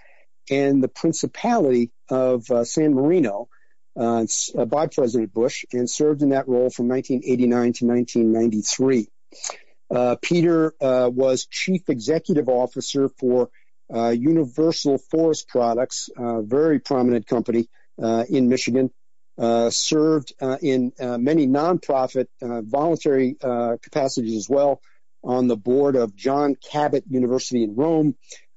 and 0.50 0.82
the 0.82 0.88
Principality 0.88 1.92
of 2.10 2.50
uh, 2.50 2.64
San 2.64 2.94
Marino 2.94 3.48
Uh, 3.98 4.24
uh, 4.56 4.64
by 4.64 4.86
President 4.86 5.34
Bush 5.34 5.64
and 5.72 5.90
served 5.90 6.22
in 6.22 6.28
that 6.28 6.46
role 6.46 6.70
from 6.70 6.86
1989 6.86 7.72
to 7.72 7.86
1993. 7.86 9.08
Uh, 9.90 10.16
Peter 10.22 10.72
was 10.80 11.46
chief 11.50 11.88
executive 11.88 12.48
officer 12.48 13.08
for 13.08 13.50
uh, 13.92 14.10
Universal 14.10 14.98
Forest 15.10 15.48
Products, 15.48 16.10
a 16.16 16.42
very 16.42 16.78
prominent 16.78 17.26
company 17.26 17.68
uh, 18.00 18.24
in 18.28 18.48
Michigan, 18.48 18.90
uh, 19.36 19.70
served 19.70 20.32
in 20.62 20.92
many 21.00 21.48
nonprofit 21.48 22.26
voluntary 22.40 23.34
capacities 23.40 24.36
as 24.36 24.48
well 24.48 24.80
on 25.24 25.48
the 25.48 25.56
board 25.56 25.96
of 25.96 26.14
John 26.14 26.54
Cabot 26.54 27.02
University 27.08 27.64
in 27.64 27.74
Rome. 27.74 28.14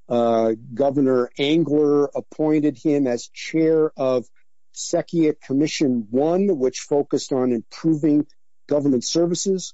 Governor 0.08 1.32
Engler 1.38 2.12
appointed 2.14 2.78
him 2.78 3.08
as 3.08 3.28
chair 3.30 3.92
of 3.98 4.28
Secchia 4.74 5.34
Commission 5.40 6.08
1, 6.10 6.58
which 6.58 6.80
focused 6.80 7.34
on 7.34 7.52
improving 7.52 8.26
government 8.68 9.04
services. 9.04 9.74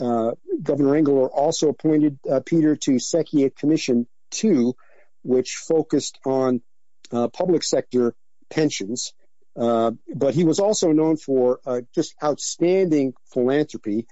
Uh, 0.00 0.32
Governor 0.62 0.96
Engler 0.96 1.28
also 1.28 1.68
appointed 1.68 2.18
uh, 2.30 2.40
Peter 2.44 2.76
to 2.76 2.92
Secchia 2.92 3.54
Commission 3.54 4.06
2, 4.32 4.74
which 5.22 5.56
focused 5.56 6.18
on 6.24 6.60
uh, 7.12 7.28
public 7.28 7.62
sector 7.62 8.14
pensions. 8.50 9.12
But 9.54 10.34
he 10.34 10.44
was 10.44 10.60
also 10.60 10.92
known 10.92 11.16
for 11.16 11.60
just 11.94 12.14
outstanding 12.22 13.14
philanthropy. 13.32 14.06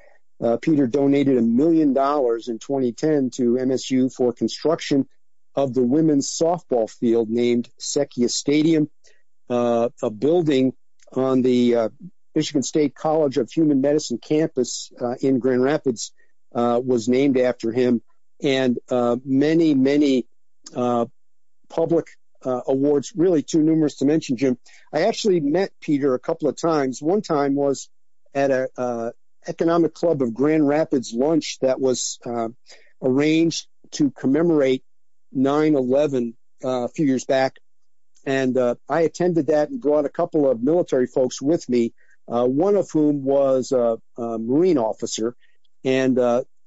Peter 0.63 0.87
donated 0.87 1.37
a 1.37 1.43
million 1.43 1.93
dollars 1.93 2.49
in 2.49 2.59
2010 2.59 3.31
to 3.31 3.55
MSU 3.55 4.13
for 4.13 4.33
construction 4.33 5.07
of 5.55 5.75
the 5.75 5.83
women's 5.83 6.29
softball 6.29 6.91
field 6.91 7.31
named 7.31 7.69
Secchia 7.79 8.31
Stadium, 8.31 8.91
a 9.49 10.11
building 10.11 10.73
on 11.13 11.43
the 11.43 11.77
uh, 11.77 11.89
Michigan 12.35 12.63
State 12.63 12.95
College 12.95 13.39
of 13.39 13.51
Human 13.51 13.81
Medicine 13.81 14.19
campus 14.19 14.91
in 15.21 15.39
Grand 15.39 15.63
Rapids 15.63 16.13
was 16.53 17.09
named 17.09 17.39
after 17.39 17.73
him. 17.73 18.03
And 18.43 18.79
many, 19.25 19.75
many 19.75 20.27
uh, 20.75 21.07
public 21.69 22.07
uh, 22.45 22.61
awards, 22.67 23.13
really 23.17 23.43
too 23.43 23.63
numerous 23.63 23.97
to 23.97 24.05
mention, 24.05 24.37
Jim. 24.37 24.59
I 24.93 25.03
actually 25.03 25.41
met 25.41 25.73
Peter 25.81 26.15
a 26.15 26.19
couple 26.19 26.49
of 26.49 26.57
times. 26.57 27.01
One 27.01 27.23
time 27.23 27.55
was 27.55 27.89
at 28.35 28.51
a 28.51 28.69
uh, 28.77 29.11
economic 29.47 29.95
club 29.95 30.23
of 30.23 30.35
Grand 30.35 30.67
Rapids 30.67 31.13
lunch 31.15 31.59
that 31.61 31.81
was 31.81 32.19
uh, 32.25 32.49
arranged 33.03 33.67
to 33.93 34.11
commemorate 34.11 34.85
9/11 35.35 36.35
uh, 36.65 36.69
a 36.85 36.89
few 36.89 37.07
years 37.07 37.25
back, 37.25 37.57
and 38.27 38.57
uh, 38.57 38.75
I 38.89 39.03
attended 39.03 39.49
that 39.49 39.71
and 39.71 39.81
brought 39.81 40.05
a 40.05 40.11
couple 40.11 40.51
of 40.51 40.63
military 40.63 41.07
folks 41.07 41.41
with 41.41 41.69
me. 41.69 41.93
Uh, 42.27 42.47
one 42.47 42.77
of 42.77 42.91
whom 42.91 43.23
was 43.23 43.73
a, 43.73 43.99
a 44.17 44.39
Marine 44.39 44.79
officer, 44.79 45.37
and 45.85 46.19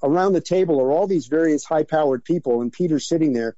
around 0.04 0.34
the 0.34 0.41
table 0.41 0.80
are 0.80 0.91
all 0.91 1.08
these 1.08 1.28
various 1.28 1.65
high-powered 1.65 2.24
people, 2.24 2.62
and 2.62 2.72
Peter's 2.72 3.08
sitting 3.08 3.34
there 3.34 3.56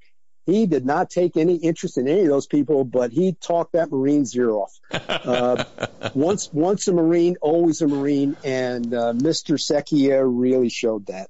he 0.50 0.66
did 0.66 0.86
not 0.86 1.10
take 1.10 1.38
any 1.38 1.56
interest 1.56 1.98
in 1.98 2.08
any 2.08 2.22
of 2.22 2.28
those 2.28 2.48
people, 2.48 2.84
but 2.84 3.12
he 3.12 3.34
talked 3.34 3.74
that 3.74 3.92
Marine's 3.92 4.36
ear 4.36 4.52
off. 4.52 4.80
Uh, 4.92 5.64
once, 6.14 6.52
once 6.52 6.88
a 6.88 6.94
Marine, 6.94 7.38
always 7.42 7.82
a 7.82 7.88
Marine, 7.88 8.36
and 8.44 8.94
uh, 8.94 9.14
Mr. 9.14 9.56
Secchia 9.58 10.24
really 10.26 10.70
showed 10.70 11.08
that. 11.08 11.30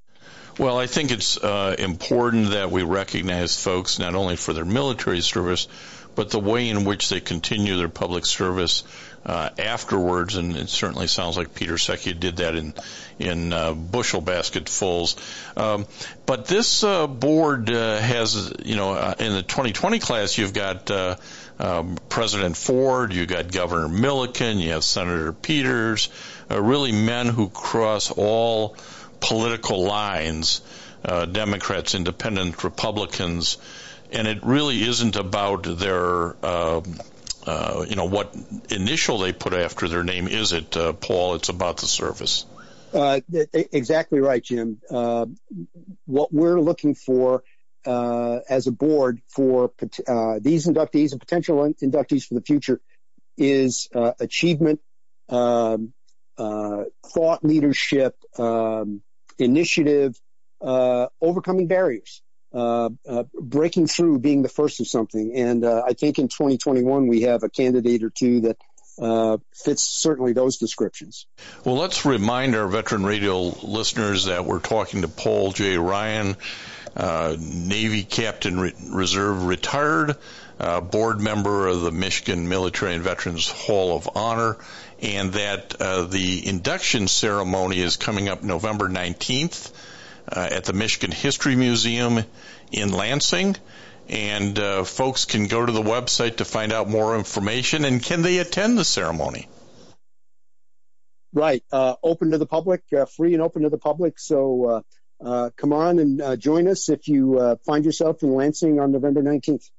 Well, 0.58 0.78
I 0.78 0.86
think 0.86 1.10
it's 1.10 1.38
uh, 1.38 1.76
important 1.78 2.50
that 2.50 2.70
we 2.70 2.82
recognize 2.82 3.62
folks 3.62 3.98
not 3.98 4.14
only 4.14 4.36
for 4.36 4.52
their 4.52 4.64
military 4.64 5.20
service, 5.20 5.68
but 6.14 6.30
the 6.30 6.40
way 6.40 6.68
in 6.68 6.84
which 6.84 7.08
they 7.08 7.20
continue 7.20 7.76
their 7.76 7.88
public 7.88 8.26
service 8.26 8.84
uh, 9.24 9.50
afterwards, 9.58 10.36
and 10.36 10.56
it 10.56 10.68
certainly 10.68 11.06
sounds 11.06 11.36
like 11.36 11.54
Peter 11.54 11.74
Secchia 11.74 12.18
did 12.18 12.38
that 12.38 12.54
in 12.54 12.74
in 13.18 13.52
uh, 13.52 13.74
bushel 13.74 14.22
basketfuls. 14.22 15.16
Um, 15.56 15.86
but 16.24 16.46
this 16.46 16.82
uh, 16.82 17.06
board 17.06 17.70
uh, 17.70 17.98
has, 17.98 18.52
you 18.64 18.76
know, 18.76 18.92
uh, 18.92 19.14
in 19.18 19.34
the 19.34 19.42
2020 19.42 19.98
class, 19.98 20.38
you've 20.38 20.54
got 20.54 20.90
uh, 20.90 21.16
um, 21.58 21.98
President 22.08 22.56
Ford, 22.56 23.12
you've 23.12 23.28
got 23.28 23.52
Governor 23.52 23.88
Milliken, 23.88 24.58
you 24.58 24.70
have 24.70 24.84
Senator 24.84 25.34
Peters, 25.34 26.08
really 26.48 26.92
men 26.92 27.26
who 27.26 27.50
cross 27.50 28.10
all 28.10 28.74
political 29.20 29.84
lines, 29.84 30.62
Democrats, 31.04 31.94
Independents, 31.94 32.64
Republicans, 32.64 33.58
and 34.12 34.26
it 34.26 34.44
really 34.44 34.82
isn't 34.82 35.16
about 35.16 35.64
their 35.64 36.44
um, 36.44 36.84
uh, 37.46 37.86
you 37.88 37.96
know, 37.96 38.04
what 38.04 38.34
initial 38.70 39.18
they 39.18 39.32
put 39.32 39.54
after 39.54 39.88
their 39.88 40.04
name 40.04 40.28
is 40.28 40.52
it, 40.52 40.76
uh, 40.76 40.92
Paul? 40.92 41.36
It's 41.36 41.48
about 41.48 41.78
the 41.78 41.86
service. 41.86 42.44
Uh, 42.92 43.20
exactly 43.52 44.20
right, 44.20 44.42
Jim. 44.42 44.80
Uh, 44.90 45.26
what 46.06 46.32
we're 46.32 46.60
looking 46.60 46.94
for 46.94 47.44
uh, 47.86 48.40
as 48.48 48.66
a 48.66 48.72
board 48.72 49.22
for 49.28 49.72
uh, 50.06 50.38
these 50.40 50.66
inductees 50.66 51.12
and 51.12 51.20
potential 51.20 51.72
inductees 51.82 52.26
for 52.26 52.34
the 52.34 52.42
future 52.42 52.80
is 53.38 53.88
uh 53.94 54.12
achievement, 54.20 54.80
um, 55.30 55.94
uh 56.36 56.84
thought 57.06 57.42
leadership, 57.42 58.14
um, 58.38 59.00
initiative, 59.38 60.14
uh 60.60 61.06
overcoming 61.22 61.68
barriers 61.68 62.20
uh, 62.52 62.90
uh, 63.08 63.24
breaking 63.32 63.86
through, 63.86 64.18
being 64.18 64.42
the 64.42 64.48
first 64.48 64.80
of 64.80 64.88
something. 64.88 65.36
And 65.36 65.64
uh, 65.64 65.82
I 65.86 65.92
think 65.92 66.18
in 66.18 66.26
2021 66.26 67.06
we 67.06 67.22
have 67.22 67.44
a 67.44 67.48
candidate 67.48 68.02
or 68.02 68.10
two 68.10 68.40
that 68.40 68.56
uh, 69.00 69.38
fits 69.54 69.82
certainly 69.82 70.32
those 70.32 70.58
descriptions. 70.58 71.26
Well, 71.64 71.76
let's 71.76 72.04
remind 72.04 72.56
our 72.56 72.66
veteran 72.66 73.04
radio 73.04 73.40
listeners 73.40 74.24
that 74.24 74.44
we're 74.44 74.58
talking 74.58 75.02
to 75.02 75.08
Paul 75.08 75.52
J. 75.52 75.78
Ryan, 75.78 76.36
uh, 76.96 77.36
Navy 77.38 78.02
Captain 78.02 78.58
Re- 78.58 78.74
Reserve 78.90 79.44
retired, 79.44 80.16
uh, 80.58 80.80
board 80.80 81.20
member 81.20 81.68
of 81.68 81.82
the 81.82 81.92
Michigan 81.92 82.48
Military 82.48 82.94
and 82.94 83.04
Veterans 83.04 83.48
Hall 83.48 83.96
of 83.96 84.10
Honor, 84.16 84.58
and 85.00 85.32
that 85.34 85.70
the 85.70 86.46
induction 86.46 87.06
ceremony 87.06 87.78
is 87.78 87.96
coming 87.96 88.28
up 88.28 88.42
November 88.42 88.88
19th 88.88 89.70
uh, 89.70 89.89
at 90.30 90.64
the 90.64 90.72
Michigan 90.72 91.10
History 91.10 91.56
Museum 91.56 92.24
in 92.72 92.92
Lansing. 92.92 93.56
And 94.08 94.58
uh, 94.58 94.84
folks 94.84 95.24
can 95.24 95.46
go 95.46 95.64
to 95.64 95.70
the 95.70 95.82
website 95.82 96.38
to 96.38 96.44
find 96.44 96.72
out 96.72 96.88
more 96.88 97.16
information. 97.16 97.84
And 97.84 98.02
can 98.02 98.22
they 98.22 98.38
attend 98.38 98.76
the 98.76 98.84
ceremony? 98.84 99.48
Right, 101.32 101.62
uh, 101.70 101.94
open 102.02 102.32
to 102.32 102.38
the 102.38 102.46
public, 102.46 102.82
uh, 102.92 103.04
free 103.04 103.34
and 103.34 103.42
open 103.42 103.62
to 103.62 103.68
the 103.68 103.78
public. 103.78 104.18
So 104.18 104.64
uh, 105.22 105.24
uh, 105.24 105.50
come 105.56 105.72
on 105.72 106.00
and 106.00 106.40
join 106.40 106.66
us 106.66 106.88
if 106.88 107.06
you 107.06 107.56
find 107.64 107.84
yourself 107.84 108.22
in 108.24 108.34
Lansing 108.34 108.80
on 108.80 108.90
November 108.90 109.22
19th. 109.22 109.70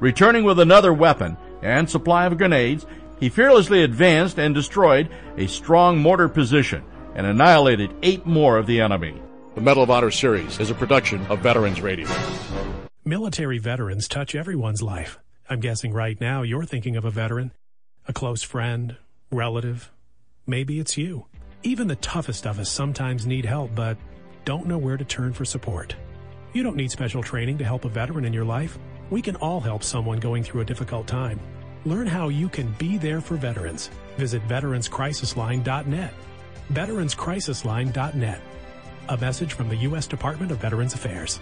Returning 0.00 0.44
with 0.44 0.60
another 0.60 0.92
weapon 0.92 1.36
and 1.60 1.90
supply 1.90 2.26
of 2.26 2.38
grenades, 2.38 2.86
he 3.18 3.28
fearlessly 3.28 3.82
advanced 3.82 4.38
and 4.38 4.54
destroyed 4.54 5.08
a 5.36 5.48
strong 5.48 5.98
mortar 5.98 6.28
position 6.28 6.84
and 7.16 7.26
annihilated 7.26 7.92
eight 8.02 8.24
more 8.24 8.58
of 8.58 8.66
the 8.66 8.80
enemy. 8.80 9.20
The 9.56 9.60
Medal 9.60 9.82
of 9.82 9.90
Honor 9.90 10.12
series 10.12 10.60
is 10.60 10.70
a 10.70 10.74
production 10.74 11.26
of 11.26 11.40
Veterans 11.40 11.80
Radio. 11.80 12.08
Military 13.04 13.58
veterans 13.58 14.06
touch 14.06 14.36
everyone's 14.36 14.82
life. 14.82 15.18
I'm 15.50 15.58
guessing 15.58 15.92
right 15.92 16.20
now 16.20 16.42
you're 16.42 16.64
thinking 16.64 16.96
of 16.96 17.04
a 17.04 17.10
veteran, 17.10 17.50
a 18.06 18.12
close 18.12 18.44
friend, 18.44 18.96
relative. 19.32 19.90
Maybe 20.46 20.78
it's 20.78 20.96
you. 20.96 21.26
Even 21.64 21.88
the 21.88 21.96
toughest 21.96 22.46
of 22.46 22.60
us 22.60 22.70
sometimes 22.70 23.26
need 23.26 23.46
help, 23.46 23.74
but 23.74 23.96
don't 24.44 24.66
know 24.66 24.78
where 24.78 24.96
to 24.96 25.04
turn 25.04 25.32
for 25.32 25.44
support. 25.44 25.96
You 26.52 26.62
don't 26.62 26.76
need 26.76 26.92
special 26.92 27.22
training 27.22 27.58
to 27.58 27.64
help 27.64 27.84
a 27.84 27.88
veteran 27.88 28.24
in 28.24 28.32
your 28.32 28.44
life. 28.44 28.78
We 29.10 29.22
can 29.22 29.36
all 29.36 29.60
help 29.60 29.82
someone 29.82 30.18
going 30.18 30.42
through 30.42 30.60
a 30.60 30.64
difficult 30.64 31.06
time. 31.06 31.40
Learn 31.84 32.06
how 32.06 32.28
you 32.28 32.48
can 32.48 32.72
be 32.78 32.98
there 32.98 33.20
for 33.20 33.36
veterans. 33.36 33.90
Visit 34.16 34.46
veteranscrisisline.net. 34.46 36.12
Veteranscrisisline.net. 36.72 38.40
A 39.08 39.16
message 39.16 39.54
from 39.54 39.68
the 39.68 39.76
U.S. 39.76 40.06
Department 40.06 40.52
of 40.52 40.58
Veterans 40.58 40.92
Affairs. 40.92 41.40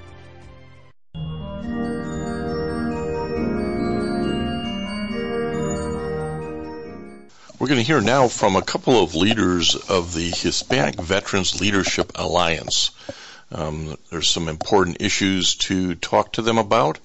We're 7.59 7.69
going 7.69 7.81
to 7.81 7.87
hear 7.87 8.01
now 8.01 8.29
from 8.29 8.55
a 8.55 8.63
couple 8.63 9.03
of 9.03 9.17
leaders 9.17 9.75
of 9.75 10.15
the 10.15 10.31
Hispanic 10.31 11.01
Veterans 11.01 11.61
Leadership 11.61 12.13
Alliance. 12.15 12.93
Um, 13.51 13.97
there's 14.11 14.29
some 14.29 14.47
important 14.47 15.01
issues 15.01 15.57
to 15.57 15.97
talk 15.97 16.35
to 16.35 16.43
them 16.43 16.59
about, 16.59 17.01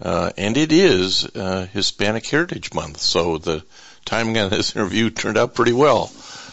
uh, 0.00 0.30
and 0.36 0.56
it 0.56 0.72
is 0.72 1.24
uh, 1.34 1.66
Hispanic 1.72 2.26
Heritage 2.26 2.74
Month, 2.74 3.00
so 3.00 3.38
the 3.38 3.64
timing 4.04 4.38
on 4.38 4.50
this 4.50 4.74
interview 4.76 5.10
turned 5.10 5.38
out 5.38 5.54
pretty 5.54 5.72
well. 5.72 6.08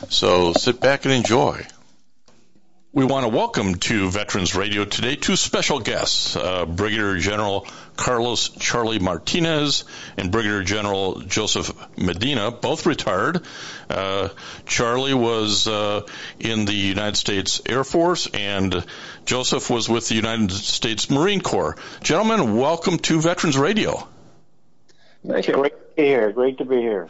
So 0.10 0.54
sit 0.54 0.80
back 0.80 1.06
and 1.06 1.14
enjoy. 1.14 1.66
We 2.96 3.06
want 3.06 3.24
to 3.24 3.30
welcome 3.30 3.74
to 3.74 4.12
Veterans 4.12 4.54
Radio 4.54 4.86
today 4.86 5.16
two 5.16 5.36
special 5.36 5.80
guests, 5.80 6.36
uh, 6.36 6.68
Brigadier 6.68 7.18
General 7.18 7.66
Carlos 7.96 8.50
Charlie 8.50 9.00
Martinez 9.00 9.86
and 10.16 10.32
Brigadier 10.32 10.62
General 10.62 11.22
Joseph 11.22 11.74
Medina, 11.98 12.52
both 12.52 12.86
retired. 12.86 13.42
Uh, 13.90 14.30
Charlie 14.68 15.16
was 15.16 15.68
uh, 15.68 16.06
in 16.38 16.66
the 16.66 16.74
United 16.76 17.16
States 17.16 17.64
Air 17.68 17.84
Force 17.84 18.28
and 18.32 18.86
Joseph 19.26 19.72
was 19.72 19.90
with 19.90 20.08
the 20.08 20.14
United 20.14 20.52
States 20.52 21.10
Marine 21.10 21.42
Corps. 21.42 21.76
Gentlemen, 22.04 22.56
welcome 22.56 23.00
to 23.00 23.20
Veterans 23.20 23.58
Radio. 23.58 24.08
Thank 25.28 25.48
you. 25.48 25.56
Great 25.56 25.72
to 25.72 25.96
be 25.96 26.04
here. 26.04 26.32
Great 26.32 26.60
to 26.60 26.66
be 26.66 26.78
here. 26.78 27.08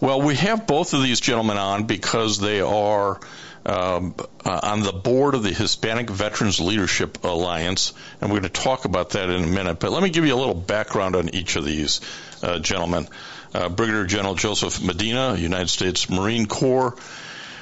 Well, 0.00 0.22
we 0.22 0.36
have 0.36 0.68
both 0.68 0.94
of 0.94 1.02
these 1.02 1.20
gentlemen 1.20 1.58
on 1.58 1.84
because 1.84 2.38
they 2.38 2.60
are 2.60 3.20
um, 3.66 4.14
uh, 4.44 4.60
on 4.62 4.82
the 4.82 4.92
board 4.92 5.34
of 5.34 5.42
the 5.42 5.52
Hispanic 5.52 6.08
Veterans 6.10 6.60
Leadership 6.60 7.24
Alliance, 7.24 7.92
and 8.20 8.30
we're 8.30 8.40
going 8.40 8.52
to 8.52 8.60
talk 8.60 8.84
about 8.84 9.10
that 9.10 9.28
in 9.28 9.44
a 9.44 9.46
minute. 9.46 9.80
But 9.80 9.92
let 9.92 10.02
me 10.02 10.10
give 10.10 10.24
you 10.24 10.34
a 10.34 10.36
little 10.36 10.54
background 10.54 11.16
on 11.16 11.34
each 11.34 11.56
of 11.56 11.64
these 11.64 12.00
uh, 12.42 12.58
gentlemen. 12.58 13.08
Uh, 13.52 13.68
Brigadier 13.68 14.06
General 14.06 14.34
Joseph 14.34 14.82
Medina, 14.82 15.36
United 15.36 15.68
States 15.68 16.08
Marine 16.08 16.46
Corps. 16.46 16.96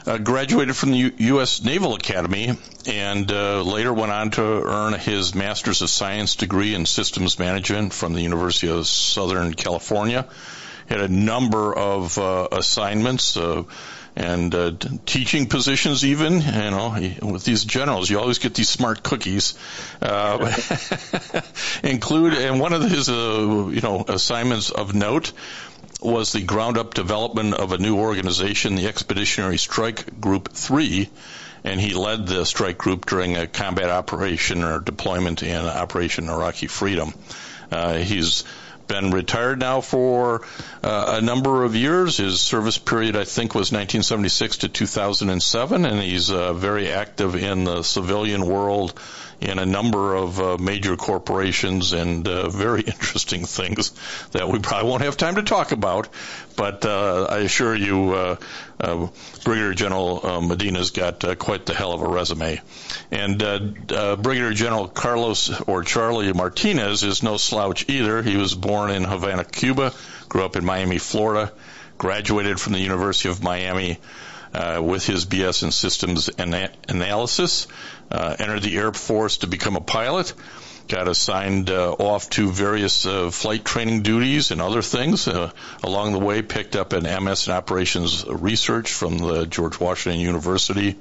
Uh, 0.07 0.17
graduated 0.17 0.75
from 0.75 0.93
the 0.93 0.97
U- 0.97 1.13
U.S. 1.19 1.63
Naval 1.63 1.95
Academy 1.95 2.57
and 2.87 3.31
uh, 3.31 3.61
later 3.61 3.93
went 3.93 4.11
on 4.11 4.31
to 4.31 4.43
earn 4.43 4.95
his 4.95 5.35
Master's 5.35 5.83
of 5.83 5.91
Science 5.91 6.37
degree 6.37 6.75
in 6.75 6.87
Systems 6.87 7.39
Management 7.39 7.93
from 7.93 8.15
the 8.15 8.23
University 8.23 8.71
of 8.71 8.87
Southern 8.87 9.53
California. 9.53 10.27
Had 10.87 11.03
a 11.03 11.09
number 11.09 11.77
of 11.77 12.17
uh, 12.17 12.49
assignments 12.53 13.37
and 14.19 14.53
uh, 14.53 14.73
teaching 15.07 15.47
positions 15.47 16.05
even 16.05 16.41
you 16.41 16.71
know 16.71 17.17
with 17.23 17.45
these 17.45 17.65
generals 17.65 18.11
you 18.11 18.19
always 18.19 18.39
get 18.39 18.53
these 18.53 18.69
smart 18.69 19.05
cookies 19.05 19.57
uh, 20.03 20.53
include 21.85 22.35
and 22.35 22.59
one 22.59 22.73
of 22.73 22.83
his 22.83 23.09
uh, 23.09 23.69
you 23.73 23.81
know 23.81 24.05
assignments 24.09 24.71
of 24.71 24.93
note 24.93 25.33
was 26.03 26.33
the 26.33 26.43
ground 26.43 26.79
up 26.79 26.95
development 26.95 27.55
of 27.55 27.71
a 27.71 27.79
new 27.79 27.97
organization 27.97 28.75
the 28.75 28.89
expeditionary 28.89 29.57
strike 29.57 30.21
group 30.21 30.53
3 30.53 31.09
and 31.63 31.81
he 31.81 31.95
led 31.95 32.27
the 32.27 32.45
strike 32.45 32.79
group 32.79 33.07
during 33.07 33.37
a 33.37 33.47
combat 33.47 33.89
operation 33.89 34.65
or 34.65 34.81
deployment 34.81 35.45
in 35.45 35.65
operation 35.65 36.29
iraqi 36.29 36.67
freedom. 36.67 37.13
Uh, 37.71 37.95
he's 37.95 38.45
been 38.89 39.11
retired 39.11 39.61
now 39.61 39.81
for 39.81 40.43
uh, 40.83 41.19
a 41.19 41.21
number 41.21 41.65
of 41.65 41.77
years. 41.77 42.17
His 42.17 42.41
service 42.41 42.79
period, 42.79 43.15
I 43.17 43.25
think, 43.25 43.55
was 43.55 43.71
1976 43.71 44.59
to 44.59 44.69
2007, 44.69 45.85
and 45.85 46.01
he's 46.01 46.31
uh, 46.31 46.55
very 46.55 46.91
active 46.91 47.37
in 47.37 47.65
the 47.65 47.83
civilian 47.83 48.47
world 48.47 48.99
in 49.41 49.59
a 49.59 49.67
number 49.67 50.15
of 50.17 50.41
uh, 50.41 50.57
major 50.59 50.97
corporations 50.97 51.93
and 51.93 52.27
uh, 52.27 52.49
very 52.49 52.81
interesting 52.87 53.45
things 53.45 53.93
that 54.33 54.49
we 54.49 54.59
probably 54.59 54.91
won't 54.91 55.03
have 55.03 55.17
time 55.17 55.37
to 55.37 55.43
talk 55.43 55.73
about. 55.73 56.09
But 56.57 56.85
uh, 56.85 57.27
I 57.31 57.39
assure 57.39 57.75
you, 57.75 58.13
uh, 58.15 58.37
uh, 58.81 59.09
Brigadier 59.45 59.75
General 59.75 60.27
uh, 60.27 60.41
Medina's 60.41 60.91
got 60.91 61.39
quite 61.39 61.67
the 61.67 61.75
hell 61.75 61.93
of 61.93 62.03
a 62.03 62.09
resume. 62.09 62.61
And 63.13 63.39
Brigadier 63.39 64.53
General 64.53 64.89
Carlos 64.89 65.61
or 65.63 65.85
Charlie 65.85 66.33
Martinez 66.33 67.05
is 67.05 67.23
no 67.23 67.37
slouch 67.37 67.89
either. 67.89 68.23
He 68.23 68.37
was 68.37 68.55
born 68.55 68.91
in 68.91 69.05
Havana, 69.05 69.45
Cuba, 69.45 69.93
grew 70.29 70.45
up 70.45 70.57
in 70.57 70.65
Miami, 70.65 70.99
Florida, 70.99 71.53
graduated 71.97 72.61
from 72.61 72.73
the 72.73 72.81
University 72.81 73.29
of 73.29 73.43
Miami 73.43 73.99
uh, 74.55 74.81
with 74.83 75.07
his 75.07 75.27
BS 75.27 75.63
in 75.63 75.73
systems 75.73 76.29
ana- 76.31 76.71
analysis, 76.89 77.67
uh, 78.11 78.37
entered 78.39 78.63
the 78.63 78.77
Air 78.77 78.93
Force 78.93 79.39
to 79.39 79.47
become 79.47 79.77
a 79.77 79.81
pilot, 79.81 80.33
got 80.89 81.07
assigned 81.07 81.71
uh, 81.71 81.93
off 81.93 82.31
to 82.31 82.51
various 82.51 83.05
uh, 83.07 83.31
flight 83.31 83.65
training 83.65 84.03
duties 84.03 84.51
and 84.51 84.61
other 84.61 84.83
things. 84.83 85.29
Uh, 85.29 85.51
along 85.83 86.13
the 86.13 86.19
way, 86.19 86.43
picked 86.43 86.77
up 86.77 86.93
an 86.93 87.05
MS 87.25 87.49
in 87.49 87.53
operations 87.53 88.25
research 88.27 88.93
from 88.93 89.19
the 89.19 89.47
George 89.47 89.79
Washington 89.79 90.21
University 90.21 90.97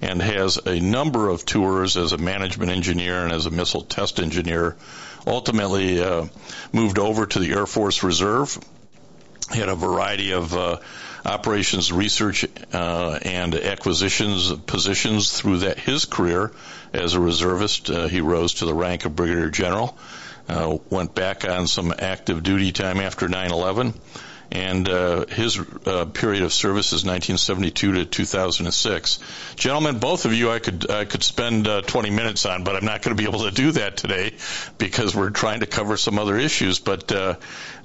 and 0.00 0.20
has 0.20 0.58
a 0.66 0.80
number 0.80 1.28
of 1.28 1.44
tours 1.44 1.96
as 1.96 2.12
a 2.12 2.18
management 2.18 2.70
engineer 2.70 3.24
and 3.24 3.32
as 3.32 3.46
a 3.46 3.50
missile 3.50 3.82
test 3.82 4.20
engineer. 4.20 4.76
Ultimately, 5.26 6.02
uh, 6.02 6.26
moved 6.72 6.98
over 6.98 7.26
to 7.26 7.38
the 7.38 7.52
Air 7.52 7.66
Force 7.66 8.02
Reserve. 8.02 8.58
Had 9.50 9.68
a 9.68 9.74
variety 9.74 10.32
of 10.32 10.54
uh, 10.54 10.78
operations 11.26 11.92
research 11.92 12.46
uh, 12.72 13.18
and 13.22 13.54
acquisitions 13.54 14.52
positions 14.52 15.38
through 15.38 15.58
that 15.58 15.78
his 15.78 16.04
career 16.04 16.52
as 16.92 17.14
a 17.14 17.20
reservist. 17.20 17.90
Uh, 17.90 18.06
he 18.06 18.20
rose 18.20 18.54
to 18.54 18.64
the 18.64 18.74
rank 18.74 19.04
of 19.04 19.16
brigadier 19.16 19.50
general. 19.50 19.98
Uh, 20.48 20.78
went 20.90 21.14
back 21.14 21.44
on 21.44 21.66
some 21.66 21.92
active 21.98 22.42
duty 22.44 22.70
time 22.70 23.00
after 23.00 23.26
9/11, 23.26 23.94
and 24.50 24.88
uh, 24.88 25.26
his 25.26 25.58
uh, 25.86 26.04
period 26.06 26.42
of 26.42 26.52
service 26.52 26.88
is 26.88 27.04
1972 27.04 27.92
to 27.92 28.04
2006. 28.06 29.18
Gentlemen, 29.56 29.98
both 29.98 30.24
of 30.24 30.32
you, 30.32 30.50
I 30.50 30.58
could 30.58 30.90
I 30.90 31.04
could 31.04 31.22
spend 31.22 31.66
uh, 31.66 31.82
20 31.82 32.10
minutes 32.10 32.46
on, 32.46 32.64
but 32.64 32.76
I'm 32.76 32.84
not 32.84 33.02
going 33.02 33.16
to 33.16 33.20
be 33.20 33.28
able 33.28 33.44
to 33.44 33.50
do 33.50 33.72
that 33.72 33.96
today 33.96 34.34
because 34.78 35.14
we're 35.14 35.30
trying 35.30 35.60
to 35.60 35.66
cover 35.66 35.96
some 35.96 36.18
other 36.18 36.36
issues. 36.38 36.78
But 36.78 37.10
uh, 37.12 37.36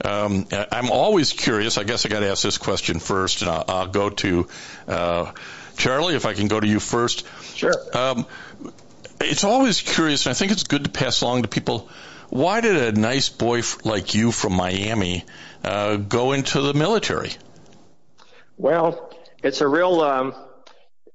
um, 0.04 0.48
I'm 0.72 0.92
always 0.92 1.34
curious. 1.34 1.78
I 1.78 1.84
guess 1.84 2.06
I 2.06 2.10
got 2.10 2.20
to 2.20 2.30
ask 2.30 2.44
this 2.44 2.58
question 2.58 3.00
first, 3.00 3.42
and 3.42 3.50
I'll, 3.50 3.66
I'll 3.68 3.88
go 3.88 4.10
to 4.10 4.48
uh, 4.88 5.32
Charlie 5.78 6.16
if 6.16 6.26
I 6.26 6.34
can 6.34 6.48
go 6.48 6.60
to 6.60 6.68
you 6.68 6.80
first. 6.80 7.26
Sure. 7.56 7.74
Um, 7.94 8.26
it's 9.20 9.44
always 9.44 9.82
curious, 9.82 10.26
and 10.26 10.32
I 10.32 10.34
think 10.36 10.52
it's 10.52 10.64
good 10.64 10.84
to 10.84 10.90
pass 10.90 11.22
along 11.22 11.44
to 11.44 11.48
people. 11.48 11.90
Why 12.30 12.62
did 12.62 12.96
a 12.96 13.00
nice 13.00 13.30
boy 13.30 13.62
like 13.84 14.16
you 14.16 14.32
from 14.32 14.54
Miami 14.54 15.26
uh, 15.64 15.98
go 15.98 16.32
into 16.34 16.62
the 16.62 16.74
military? 16.74 17.32
Well, 18.58 19.14
it's 19.44 19.62
a 19.62 19.68
real. 19.68 20.02
Um, 20.02 20.36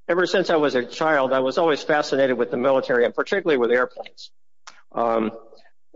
ever 0.09 0.27
since 0.27 0.51
I 0.51 0.57
was 0.57 0.75
a 0.75 0.85
child, 0.85 1.33
I 1.33 1.41
was 1.41 1.59
always 1.59 1.83
fascinated 1.83 2.37
with 2.37 2.51
the 2.51 2.57
military, 2.57 3.05
and 3.05 3.15
particularly 3.15 3.59
with 3.59 3.71
airplanes. 3.71 4.31
Um, 4.93 5.33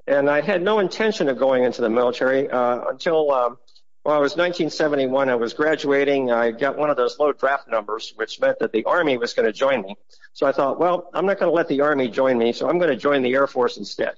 and 0.07 0.28
I 0.28 0.40
had 0.40 0.62
no 0.62 0.78
intention 0.78 1.28
of 1.28 1.38
going 1.38 1.64
into 1.64 1.82
the 1.82 1.90
military 1.90 2.51
uh, 2.51 2.88
until 2.88 3.30
um, 3.30 3.59
well, 4.05 4.16
it 4.16 4.22
was 4.22 4.32
1971. 4.32 5.28
I 5.28 5.34
was 5.34 5.53
graduating. 5.53 6.30
I 6.30 6.53
got 6.53 6.78
one 6.78 6.88
of 6.88 6.96
those 6.96 7.18
low 7.18 7.32
draft 7.32 7.68
numbers, 7.68 8.14
which 8.16 8.40
meant 8.40 8.59
that 8.61 8.72
the 8.72 8.84
Army 8.84 9.18
was 9.18 9.34
going 9.34 9.46
to 9.46 9.53
join 9.53 9.82
me. 9.82 9.96
So 10.32 10.46
I 10.46 10.53
thought, 10.53 10.80
well, 10.80 11.11
I'm 11.12 11.26
not 11.26 11.38
going 11.38 11.51
to 11.51 11.55
let 11.55 11.68
the 11.68 11.82
Army 11.82 12.09
join 12.09 12.38
me, 12.38 12.53
so 12.53 12.68
I'm 12.68 12.78
going 12.78 12.90
to 12.90 12.96
join 12.96 13.22
the 13.22 13.34
Air 13.34 13.46
Force 13.46 13.76
instead. 13.76 14.14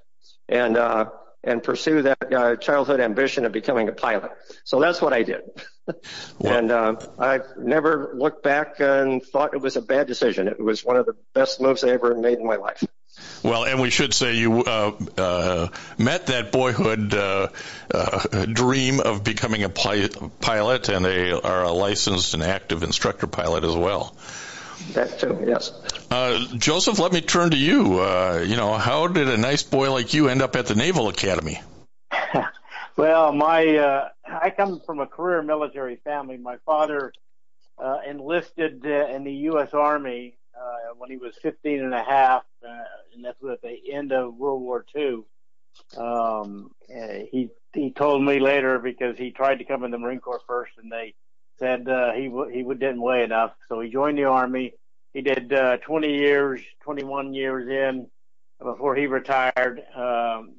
And 0.49 0.76
uh, 0.76 1.11
and 1.45 1.62
pursue 1.62 2.03
that 2.03 2.32
uh, 2.32 2.57
childhood 2.57 3.01
ambition 3.01 3.45
of 3.45 3.53
becoming 3.53 3.88
a 3.88 3.93
pilot. 3.93 4.30
So 4.64 4.80
that's 4.80 5.03
what 5.03 5.12
I 5.12 5.22
did. 5.22 5.43
and 6.45 6.70
uh, 6.70 6.97
I've 7.18 7.57
never 7.59 8.12
looked 8.14 8.43
back 8.43 8.78
and 8.78 9.22
thought 9.22 9.55
it 9.55 9.61
was 9.61 9.76
a 9.76 9.82
bad 9.82 10.07
decision. 10.07 10.49
It 10.49 10.61
was 10.61 10.84
one 10.84 10.97
of 10.97 11.07
the 11.07 11.16
best 11.34 11.61
moves 11.61 11.82
I 11.82 11.88
ever 11.90 12.14
made 12.14 12.38
in 12.38 12.47
my 12.47 12.57
life. 12.57 12.84
Well, 13.43 13.64
and 13.64 13.80
we 13.80 13.90
should 13.90 14.14
say 14.14 14.36
you 14.36 14.64
uh, 14.64 14.93
uh, 15.18 15.68
met 15.99 16.28
that 16.28 16.51
boyhood 16.51 17.12
uh, 17.12 17.49
uh 17.93 18.47
dream 18.47 19.01
of 19.01 19.22
becoming 19.22 19.64
a 19.64 19.68
pilot, 19.68 20.88
and 20.88 21.05
they 21.05 21.32
are 21.32 21.64
a 21.64 21.72
licensed 21.72 22.34
and 22.34 22.43
active 22.43 22.82
instructor 22.82 23.26
pilot 23.26 23.64
as 23.64 23.74
well. 23.74 24.16
That 24.93 25.18
too, 25.18 25.43
yes. 25.47 25.72
Uh, 26.11 26.45
Joseph, 26.57 26.99
let 26.99 27.12
me 27.12 27.20
turn 27.20 27.51
to 27.51 27.57
you. 27.57 28.01
Uh, 28.01 28.45
you 28.47 28.57
know, 28.57 28.74
how 28.74 29.07
did 29.07 29.28
a 29.28 29.37
nice 29.37 29.62
boy 29.62 29.91
like 29.93 30.12
you 30.12 30.28
end 30.28 30.43
up 30.43 30.57
at 30.57 30.66
the 30.66 30.74
Naval 30.74 31.09
Academy? 31.09 31.61
well, 32.97 33.33
my 33.33 34.11
I 34.26 34.51
come 34.51 34.80
from 34.80 35.01
a 35.01 35.07
career 35.07 35.43
military 35.43 35.97
family. 35.97 36.37
My 36.37 36.57
father 36.66 37.12
enlisted 38.07 38.85
in 38.85 39.24
the 39.24 39.33
U.S. 39.33 39.72
Army 39.72 40.37
uh, 40.62 40.95
when 40.97 41.11
he 41.11 41.16
was 41.16 41.35
15 41.43 41.80
and 41.83 41.95
a 41.95 42.03
half, 42.03 42.45
uh, 42.66 42.85
and 43.14 43.24
that's 43.24 43.43
at 43.51 43.62
the 43.62 43.76
end 43.93 44.12
of 44.12 44.35
World 44.35 44.62
War 44.62 44.85
II. 44.95 45.22
Um, 45.97 46.70
he 47.30 47.49
he 47.72 47.91
told 47.91 48.22
me 48.22 48.39
later 48.39 48.78
because 48.78 49.16
he 49.16 49.30
tried 49.30 49.57
to 49.57 49.64
come 49.64 49.85
in 49.85 49.91
the 49.91 49.99
Marine 49.99 50.20
Corps 50.20 50.43
first, 50.47 50.72
and 50.76 50.93
they 50.93 51.14
said 51.63 51.89
uh, 51.89 52.13
he 52.13 52.25
w- 52.27 52.51
he 52.51 52.63
didn't 52.75 53.01
weigh 53.01 53.23
enough, 53.23 53.53
so 53.69 53.81
he 53.81 53.89
joined 53.89 54.19
the 54.19 54.25
Army. 54.25 54.75
He 55.15 55.21
did 55.21 55.53
uh, 55.53 55.77
20 55.77 56.13
years, 56.13 56.61
21 56.83 57.35
years 57.35 57.69
in 57.69 58.09
before 58.61 58.97
he 58.97 59.07
retired, 59.07 59.81
um, 59.95 60.55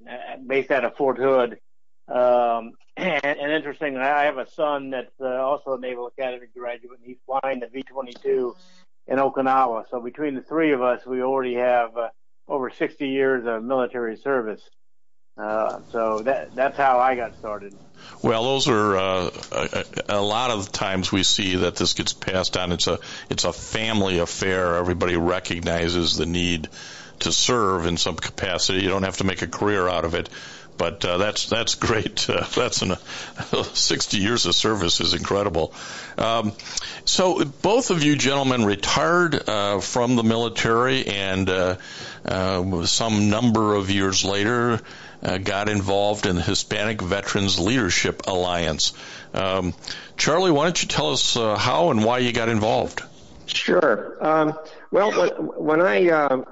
based 0.47 0.71
out 0.71 0.85
of 0.85 0.95
Fort 0.95 1.17
Hood. 1.17 1.59
Um, 2.07 2.73
and, 2.97 3.25
and 3.25 3.51
interesting, 3.51 3.97
I 3.97 4.23
have 4.23 4.37
a 4.37 4.49
son 4.49 4.91
that's 4.91 5.19
uh, 5.19 5.25
also 5.25 5.73
a 5.73 5.79
Naval 5.79 6.07
Academy 6.07 6.47
graduate, 6.55 6.99
and 6.99 7.05
he's 7.05 7.17
flying 7.25 7.59
the 7.59 7.67
V-22 7.67 8.55
in 9.07 9.17
Okinawa. 9.17 9.85
So 9.89 9.99
between 9.99 10.35
the 10.35 10.41
three 10.41 10.71
of 10.71 10.81
us, 10.81 11.05
we 11.05 11.21
already 11.21 11.55
have 11.55 11.97
uh, 11.97 12.09
over 12.47 12.69
60 12.69 13.07
years 13.09 13.45
of 13.45 13.63
military 13.63 14.15
service. 14.15 14.61
Uh, 15.37 15.79
so 15.91 16.19
that 16.19 16.53
that's 16.55 16.77
how 16.77 16.99
I 16.99 17.15
got 17.15 17.37
started. 17.39 17.73
Well, 18.21 18.43
those 18.43 18.67
are 18.67 18.97
uh, 18.97 19.29
a, 19.51 19.85
a, 20.09 20.21
lot 20.21 20.51
of 20.51 20.71
times 20.71 21.11
we 21.11 21.23
see 21.23 21.55
that 21.55 21.75
this 21.75 21.93
gets 21.93 22.13
passed 22.13 22.55
on. 22.55 22.71
It's 22.71 22.85
a 22.87 22.99
it's 23.29 23.43
a 23.43 23.51
family 23.53 24.19
affair. 24.19 24.75
Everybody 24.75 25.17
recognizes 25.17 26.15
the 26.15 26.27
need 26.27 26.69
to 27.19 27.31
serve 27.31 27.87
in 27.87 27.97
some 27.97 28.15
capacity. 28.15 28.81
You 28.81 28.89
don't 28.89 29.03
have 29.03 29.17
to 29.17 29.23
make 29.23 29.41
a 29.41 29.47
career 29.47 29.87
out 29.87 30.05
of 30.05 30.13
it. 30.13 30.29
But 30.77 31.05
uh, 31.05 31.17
that's 31.17 31.49
that's 31.49 31.75
great. 31.75 32.29
Uh, 32.29 32.45
that's 32.55 32.81
an, 32.81 32.95
60 33.73 34.17
years 34.17 34.45
of 34.45 34.55
service 34.55 35.01
is 35.01 35.13
incredible. 35.13 35.73
Um, 36.17 36.53
so 37.05 37.43
both 37.43 37.91
of 37.91 38.03
you 38.03 38.15
gentlemen 38.15 38.65
retired 38.65 39.49
uh, 39.49 39.79
from 39.79 40.15
the 40.15 40.23
military, 40.23 41.05
and 41.05 41.49
uh, 41.49 41.75
uh, 42.25 42.85
some 42.85 43.29
number 43.29 43.75
of 43.75 43.89
years 43.89 44.23
later 44.23 44.81
uh, 45.23 45.37
got 45.37 45.69
involved 45.69 46.25
in 46.25 46.35
the 46.35 46.41
Hispanic 46.41 47.01
Veterans 47.01 47.59
Leadership 47.59 48.23
Alliance. 48.27 48.93
Um, 49.33 49.73
Charlie, 50.17 50.51
why 50.51 50.65
don't 50.65 50.81
you 50.81 50.87
tell 50.87 51.11
us 51.11 51.35
how 51.35 51.89
and 51.91 52.03
why 52.03 52.19
you 52.19 52.33
got 52.33 52.49
involved? 52.49 53.01
Sure. 53.45 54.17
Um, 54.21 54.57
well, 54.91 55.11
when, 55.11 55.29
when 55.65 55.81
I 55.81 56.09
um, 56.09 56.45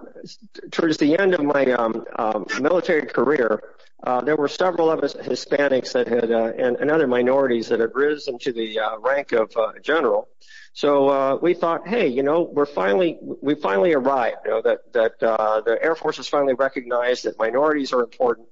towards 0.72 0.98
the 0.98 1.18
end 1.18 1.34
of 1.34 1.44
my 1.44 1.66
um, 1.72 2.06
um, 2.18 2.46
military 2.60 3.06
career, 3.06 3.62
uh, 4.04 4.22
there 4.22 4.36
were 4.36 4.48
several 4.48 4.90
of 4.90 5.02
us 5.02 5.14
Hispanics 5.14 5.94
that 5.94 6.08
had, 6.08 6.32
uh, 6.32 6.52
and, 6.58 6.78
and, 6.78 6.90
other 6.90 7.08
minorities 7.08 7.68
that 7.68 7.80
had 7.80 7.92
risen 7.94 8.40
to 8.40 8.52
the 8.52 8.80
uh, 8.80 8.98
rank 9.00 9.32
of 9.32 9.56
uh, 9.56 9.74
general. 9.84 10.28
So 10.74 11.10
uh, 11.10 11.36
we 11.36 11.54
thought, 11.54 11.88
hey, 11.88 12.08
you 12.08 12.24
know, 12.24 12.42
we're 12.42 12.66
finally 12.66 13.20
we 13.22 13.56
finally 13.56 13.94
arrived. 13.94 14.38
You 14.46 14.52
know 14.52 14.62
that 14.62 14.94
that 14.94 15.22
uh, 15.22 15.62
the 15.62 15.78
Air 15.84 15.96
Force 15.96 16.18
has 16.18 16.28
finally 16.28 16.54
recognized 16.54 17.26
that 17.26 17.38
minorities 17.38 17.94
are 17.94 18.02
important, 18.02 18.48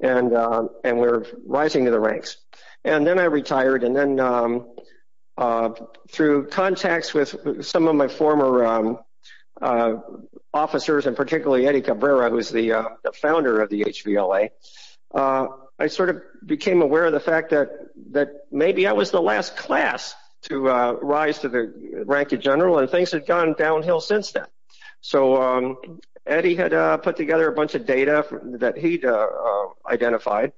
and 0.00 0.32
and 0.84 0.98
we're 0.98 1.24
rising 1.46 1.84
to 1.86 1.90
the 1.90 2.00
ranks. 2.00 2.36
And 2.84 3.06
then 3.06 3.18
I 3.18 3.24
retired, 3.24 3.82
and 3.84 3.96
then 3.96 4.20
um, 4.20 4.66
through 6.10 6.48
contacts 6.48 7.14
with 7.14 7.64
some 7.64 7.88
of 7.88 7.94
my 7.94 8.08
former 8.08 8.64
um, 8.64 8.98
officers, 10.52 11.06
and 11.06 11.16
particularly 11.16 11.66
Eddie 11.66 11.80
Cabrera, 11.80 12.30
who's 12.30 12.50
the 12.50 12.96
the 13.02 13.12
founder 13.12 13.60
of 13.60 13.70
the 13.70 13.84
HVLA 13.84 14.50
uh, 15.14 15.46
I 15.78 15.86
sort 15.86 16.10
of 16.10 16.22
became 16.44 16.82
aware 16.82 17.04
of 17.06 17.12
the 17.12 17.20
fact 17.20 17.50
that 17.50 17.70
that 18.10 18.46
maybe 18.50 18.86
I 18.86 18.92
was 18.92 19.10
the 19.10 19.22
last 19.22 19.56
class 19.56 20.14
to 20.42 20.68
uh, 20.68 20.92
rise 21.00 21.38
to 21.40 21.48
the 21.48 22.02
rank 22.04 22.32
of 22.32 22.40
general, 22.40 22.78
and 22.78 22.90
things 22.90 23.12
had 23.12 23.26
gone 23.26 23.54
downhill 23.56 24.00
since 24.00 24.32
then. 24.32 24.46
So 25.00 25.40
um, 25.40 26.00
Eddie 26.26 26.54
had 26.54 26.72
uh, 26.72 26.96
put 26.96 27.16
together 27.16 27.48
a 27.48 27.52
bunch 27.52 27.74
of 27.74 27.86
data 27.86 28.24
that 28.58 28.78
he'd 28.78 29.04
uh, 29.04 29.10
uh, 29.10 29.66
identified, 29.86 30.52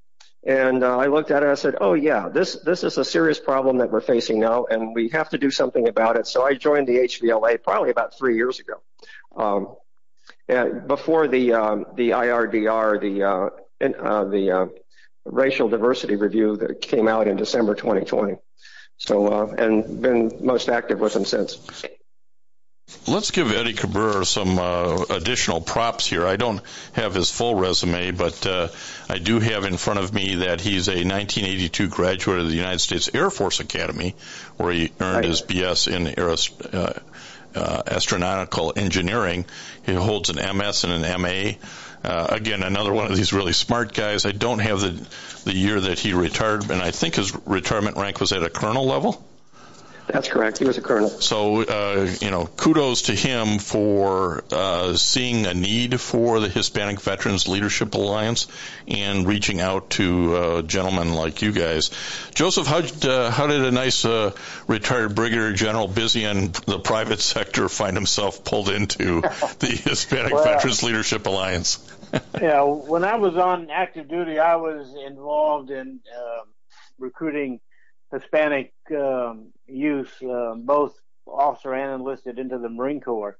and 0.44 0.84
uh, 0.84 0.96
I 0.96 1.06
looked 1.06 1.30
at 1.30 1.42
it. 1.42 1.46
and 1.46 1.52
I 1.52 1.56
said, 1.56 1.76
"Oh 1.80 1.94
yeah, 1.94 2.28
this 2.28 2.56
this 2.64 2.84
is 2.84 2.98
a 2.98 3.04
serious 3.04 3.40
problem 3.40 3.78
that 3.78 3.90
we're 3.90 4.00
facing 4.00 4.38
now, 4.38 4.66
and 4.66 4.94
we 4.94 5.08
have 5.08 5.28
to 5.30 5.38
do 5.38 5.50
something 5.50 5.88
about 5.88 6.16
it." 6.16 6.26
So 6.26 6.44
I 6.44 6.54
joined 6.54 6.86
the 6.86 6.98
HVLA 6.98 7.62
probably 7.62 7.90
about 7.90 8.16
three 8.16 8.36
years 8.36 8.60
ago. 8.60 8.80
Um, 9.36 9.76
before 10.86 11.26
the 11.26 11.52
um, 11.52 11.86
the 11.94 12.10
IRDR, 12.10 13.00
the 13.00 13.22
uh, 13.24 13.50
uh, 13.84 14.24
the 14.24 14.50
uh, 14.50 14.66
racial 15.24 15.68
diversity 15.68 16.16
review 16.16 16.56
that 16.56 16.80
came 16.80 17.08
out 17.08 17.26
in 17.26 17.36
December 17.36 17.74
2020. 17.74 18.36
So, 18.98 19.26
uh, 19.26 19.54
and 19.58 20.00
been 20.00 20.38
most 20.40 20.68
active 20.68 21.00
with 21.00 21.12
them 21.12 21.24
since. 21.24 21.84
Let's 23.08 23.30
give 23.30 23.52
Eddie 23.52 23.72
Cabrera 23.72 24.24
some 24.24 24.58
uh, 24.58 25.04
additional 25.10 25.60
props 25.60 26.06
here. 26.06 26.26
I 26.26 26.36
don't 26.36 26.60
have 26.92 27.14
his 27.14 27.30
full 27.30 27.54
resume, 27.54 28.12
but 28.12 28.44
uh, 28.46 28.68
I 29.08 29.18
do 29.18 29.38
have 29.38 29.64
in 29.64 29.76
front 29.76 30.00
of 30.00 30.12
me 30.12 30.36
that 30.36 30.60
he's 30.60 30.88
a 30.88 31.04
1982 31.04 31.88
graduate 31.88 32.40
of 32.40 32.48
the 32.48 32.54
United 32.54 32.80
States 32.80 33.08
Air 33.12 33.30
Force 33.30 33.60
Academy, 33.60 34.14
where 34.56 34.72
he 34.72 34.92
earned 35.00 35.16
right. 35.16 35.24
his 35.24 35.42
BS 35.42 35.92
in 35.92 36.06
aeros- 36.14 36.74
uh, 36.74 37.00
uh, 37.54 37.82
astronautical 37.84 38.76
engineering. 38.76 39.46
He 39.84 39.94
holds 39.94 40.30
an 40.30 40.36
MS 40.36 40.84
and 40.84 41.04
an 41.04 41.22
MA. 41.22 41.52
Uh, 42.04 42.26
again, 42.30 42.62
another 42.62 42.92
one 42.92 43.10
of 43.10 43.16
these 43.16 43.32
really 43.32 43.52
smart 43.52 43.94
guys. 43.94 44.26
I 44.26 44.32
don't 44.32 44.60
have 44.60 44.80
the 44.80 45.08
the 45.44 45.54
year 45.54 45.80
that 45.80 45.98
he 45.98 46.12
retired, 46.12 46.70
and 46.70 46.82
I 46.82 46.90
think 46.90 47.14
his 47.14 47.34
retirement 47.46 47.96
rank 47.96 48.20
was 48.20 48.32
at 48.32 48.42
a 48.42 48.50
colonel 48.50 48.86
level. 48.86 49.24
That's 50.08 50.28
correct. 50.28 50.58
He 50.58 50.64
was 50.64 50.78
a 50.78 50.82
colonel. 50.82 51.08
So, 51.08 51.62
uh, 51.62 52.08
you 52.20 52.30
know, 52.30 52.46
kudos 52.46 53.02
to 53.02 53.12
him 53.12 53.58
for 53.58 54.44
uh, 54.52 54.94
seeing 54.94 55.46
a 55.46 55.54
need 55.54 56.00
for 56.00 56.38
the 56.38 56.48
Hispanic 56.48 57.00
Veterans 57.00 57.48
Leadership 57.48 57.94
Alliance 57.94 58.46
and 58.86 59.26
reaching 59.26 59.60
out 59.60 59.90
to 59.90 60.36
uh, 60.36 60.62
gentlemen 60.62 61.14
like 61.14 61.42
you 61.42 61.50
guys. 61.50 61.90
Joseph, 62.34 62.66
how, 62.66 62.78
uh, 63.08 63.30
how 63.30 63.48
did 63.48 63.64
a 63.64 63.72
nice 63.72 64.04
uh, 64.04 64.32
retired 64.68 65.14
brigadier 65.14 65.52
general 65.52 65.88
busy 65.88 66.24
in 66.24 66.52
the 66.66 66.78
private 66.78 67.20
sector 67.20 67.68
find 67.68 67.96
himself 67.96 68.44
pulled 68.44 68.68
into 68.68 69.20
the 69.58 69.80
Hispanic 69.84 70.32
well, 70.32 70.44
Veterans 70.44 70.84
Leadership 70.84 71.26
Alliance? 71.26 71.78
yeah, 72.40 72.62
when 72.62 73.02
I 73.02 73.16
was 73.16 73.36
on 73.36 73.70
active 73.70 74.08
duty, 74.08 74.38
I 74.38 74.54
was 74.56 74.94
involved 75.04 75.70
in 75.70 76.00
um, 76.16 76.46
recruiting 76.98 77.60
Hispanic 78.12 78.72
um, 78.96 79.52
youth, 79.66 80.12
uh, 80.22 80.54
both 80.54 80.98
officer 81.26 81.74
and 81.74 82.00
enlisted, 82.00 82.38
into 82.38 82.58
the 82.58 82.68
Marine 82.68 83.00
Corps. 83.00 83.38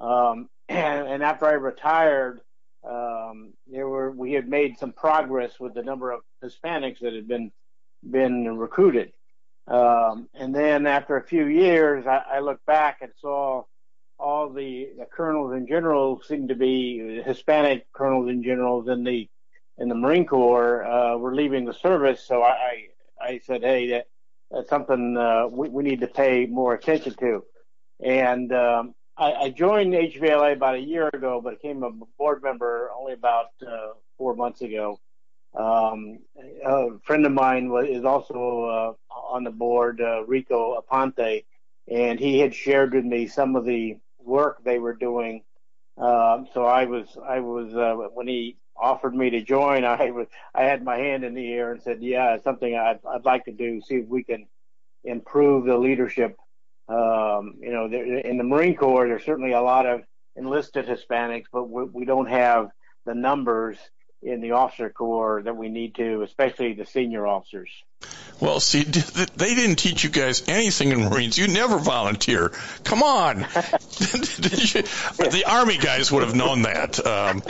Um, 0.00 0.48
and, 0.68 1.08
and, 1.08 1.22
after 1.22 1.46
I 1.46 1.52
retired, 1.52 2.40
um, 2.88 3.52
there 3.66 3.88
were 3.88 4.10
we 4.10 4.32
had 4.32 4.48
made 4.48 4.78
some 4.78 4.92
progress 4.92 5.58
with 5.58 5.74
the 5.74 5.82
number 5.82 6.12
of 6.12 6.20
Hispanics 6.42 7.00
that 7.00 7.12
had 7.12 7.28
been 7.28 7.50
been 8.08 8.56
recruited. 8.56 9.12
Um, 9.66 10.28
and 10.34 10.54
then 10.54 10.86
after 10.86 11.16
a 11.16 11.22
few 11.22 11.46
years, 11.46 12.06
I, 12.06 12.22
I 12.34 12.38
looked 12.38 12.64
back 12.64 12.98
and 13.02 13.12
saw 13.20 13.64
all 14.18 14.50
the, 14.50 14.88
the, 14.98 15.04
colonels 15.04 15.52
and 15.52 15.68
generals 15.68 16.26
seemed 16.26 16.48
to 16.48 16.54
be 16.54 17.20
Hispanic 17.24 17.86
colonels 17.92 18.28
and 18.28 18.42
generals 18.42 18.88
in 18.88 19.04
the 19.04 19.28
in 19.76 19.88
the 19.88 19.94
Marine 19.94 20.26
Corps 20.26 20.84
uh, 20.84 21.16
were 21.16 21.34
leaving 21.34 21.64
the 21.64 21.72
service. 21.72 22.24
So 22.24 22.42
I 22.42 22.88
I 23.20 23.40
said, 23.44 23.62
hey, 23.62 23.90
that, 23.90 24.06
that's 24.50 24.68
something 24.68 25.16
uh, 25.16 25.46
we, 25.48 25.68
we 25.68 25.82
need 25.82 26.00
to 26.00 26.06
pay 26.06 26.46
more 26.46 26.74
attention 26.74 27.14
to. 27.14 27.44
And 28.02 28.52
um, 28.52 28.94
I, 29.16 29.32
I 29.32 29.50
joined 29.50 29.94
HVLA 29.94 30.52
about 30.52 30.76
a 30.76 30.80
year 30.80 31.08
ago, 31.12 31.40
but 31.42 31.60
became 31.60 31.82
a 31.82 31.90
board 32.18 32.42
member 32.42 32.90
only 32.98 33.12
about 33.12 33.46
uh, 33.66 33.94
four 34.16 34.36
months 34.36 34.60
ago. 34.62 35.00
Um, 35.58 36.20
a 36.64 36.98
friend 37.04 37.26
of 37.26 37.32
mine 37.32 37.70
was, 37.70 37.86
is 37.88 38.04
also 38.04 38.96
uh, 39.10 39.14
on 39.32 39.44
the 39.44 39.50
board, 39.50 40.00
uh, 40.00 40.24
Rico 40.24 40.80
Aponte, 40.80 41.44
and 41.90 42.20
he 42.20 42.38
had 42.38 42.54
shared 42.54 42.94
with 42.94 43.04
me 43.04 43.26
some 43.26 43.56
of 43.56 43.64
the 43.64 43.96
work 44.18 44.62
they 44.62 44.78
were 44.78 44.94
doing. 44.94 45.42
Um, 45.96 46.46
so 46.54 46.64
I 46.64 46.84
was, 46.84 47.18
I 47.26 47.40
was 47.40 47.74
uh, 47.74 48.08
when 48.14 48.28
he 48.28 48.56
offered 48.80 49.14
me 49.14 49.30
to 49.30 49.42
join, 49.42 49.84
I 49.84 50.10
was, 50.10 50.26
I 50.54 50.64
had 50.64 50.84
my 50.84 50.96
hand 50.96 51.24
in 51.24 51.34
the 51.34 51.52
air 51.52 51.72
and 51.72 51.82
said, 51.82 52.02
"Yeah, 52.02 52.34
it's 52.34 52.44
something 52.44 52.74
I'd, 52.74 53.00
I'd 53.08 53.24
like 53.24 53.44
to 53.46 53.52
do. 53.52 53.80
See 53.80 53.96
if 53.96 54.06
we 54.06 54.24
can 54.24 54.46
improve 55.04 55.66
the 55.66 55.76
leadership." 55.76 56.36
Um, 56.88 57.56
you 57.60 57.70
know, 57.70 57.88
there, 57.88 58.18
in 58.18 58.38
the 58.38 58.44
Marine 58.44 58.76
Corps, 58.76 59.06
there's 59.06 59.24
certainly 59.24 59.52
a 59.52 59.60
lot 59.60 59.86
of 59.86 60.02
enlisted 60.36 60.86
Hispanics, 60.86 61.46
but 61.52 61.64
we, 61.68 61.84
we 61.84 62.04
don't 62.04 62.28
have 62.28 62.70
the 63.04 63.14
numbers 63.14 63.76
in 64.22 64.40
the 64.40 64.52
officer 64.52 64.90
corps 64.90 65.42
that 65.44 65.56
we 65.56 65.68
need 65.68 65.94
to, 65.94 66.22
especially 66.22 66.74
the 66.74 66.86
senior 66.86 67.26
officers. 67.26 67.70
Well, 68.40 68.60
see, 68.60 68.82
they 68.82 69.54
didn't 69.54 69.76
teach 69.76 70.04
you 70.04 70.10
guys 70.10 70.44
anything 70.48 70.92
in 70.92 71.00
Marines. 71.00 71.36
You 71.36 71.48
never 71.48 71.78
volunteer. 71.78 72.50
Come 72.84 73.02
on. 73.02 73.38
the 73.48 75.44
Army 75.46 75.78
guys 75.78 76.12
would 76.12 76.22
have 76.22 76.36
known 76.36 76.62
that. 76.62 77.04
Um, 77.04 77.42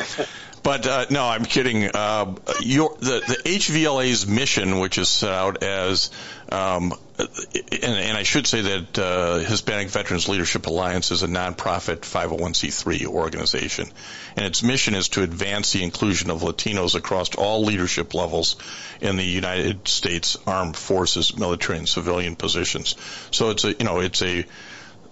but 0.68 0.86
uh, 0.86 1.06
no, 1.08 1.26
I'm 1.26 1.46
kidding. 1.46 1.86
Uh, 1.86 2.34
your, 2.60 2.94
the, 2.98 3.22
the 3.26 3.40
HVLA's 3.42 4.26
mission, 4.26 4.80
which 4.80 4.98
is 4.98 5.08
set 5.08 5.32
out 5.32 5.62
as, 5.62 6.10
um, 6.52 6.92
and, 7.18 7.94
and, 7.96 8.18
I 8.18 8.22
should 8.22 8.46
say 8.46 8.60
that 8.60 8.98
uh, 8.98 9.38
Hispanic 9.38 9.88
Veterans 9.88 10.28
Leadership 10.28 10.66
Alliance 10.66 11.10
is 11.10 11.22
a 11.22 11.26
nonprofit 11.26 12.00
501c3 12.00 13.06
organization, 13.06 13.88
and 14.36 14.44
its 14.44 14.62
mission 14.62 14.94
is 14.94 15.08
to 15.10 15.22
advance 15.22 15.72
the 15.72 15.82
inclusion 15.82 16.28
of 16.28 16.42
Latinos 16.42 16.94
across 16.94 17.34
all 17.34 17.64
leadership 17.64 18.12
levels 18.12 18.56
in 19.00 19.16
the 19.16 19.24
United 19.24 19.88
States 19.88 20.36
Armed 20.46 20.76
Forces, 20.76 21.34
military 21.34 21.78
and 21.78 21.88
civilian 21.88 22.36
positions. 22.36 22.94
So 23.30 23.48
it's 23.48 23.64
a, 23.64 23.72
you 23.72 23.86
know, 23.86 24.00
it's 24.00 24.20
a 24.20 24.44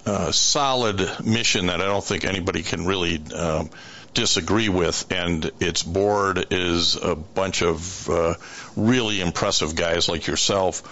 uh, 0.04 0.32
solid 0.32 1.24
mission 1.24 1.68
that 1.68 1.80
I 1.80 1.86
don't 1.86 2.04
think 2.04 2.26
anybody 2.26 2.62
can 2.62 2.84
really. 2.84 3.22
Um, 3.32 3.70
disagree 4.16 4.70
with, 4.70 5.12
and 5.12 5.52
its 5.60 5.82
board 5.82 6.46
is 6.50 6.96
a 6.96 7.14
bunch 7.14 7.62
of 7.62 8.10
uh, 8.10 8.34
really 8.74 9.20
impressive 9.20 9.76
guys 9.76 10.08
like 10.08 10.26
yourself. 10.26 10.82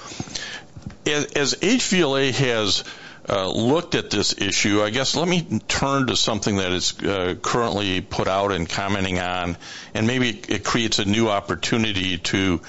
As, 1.07 1.25
as 1.33 1.55
HVLA 1.55 2.33
has 2.33 2.85
uh, 3.27 3.51
looked 3.51 3.95
at 3.95 4.11
this 4.11 4.37
issue, 4.37 4.83
I 4.83 4.91
guess 4.91 5.17
let 5.17 5.27
me 5.27 5.61
turn 5.67 6.09
to 6.09 6.17
something 6.17 6.57
that 6.57 6.73
is 6.73 6.99
uh, 7.03 7.35
currently 7.41 8.03
put 8.03 8.29
out 8.29 8.53
and 8.53 8.69
commenting 8.69 9.19
on, 9.19 9.57
and 9.95 10.07
maybe 10.07 10.29
it 10.29 10.63
creates 10.63 10.99
a 10.99 11.07
new 11.07 11.31
opportunity 11.31 12.19
to 12.19 12.61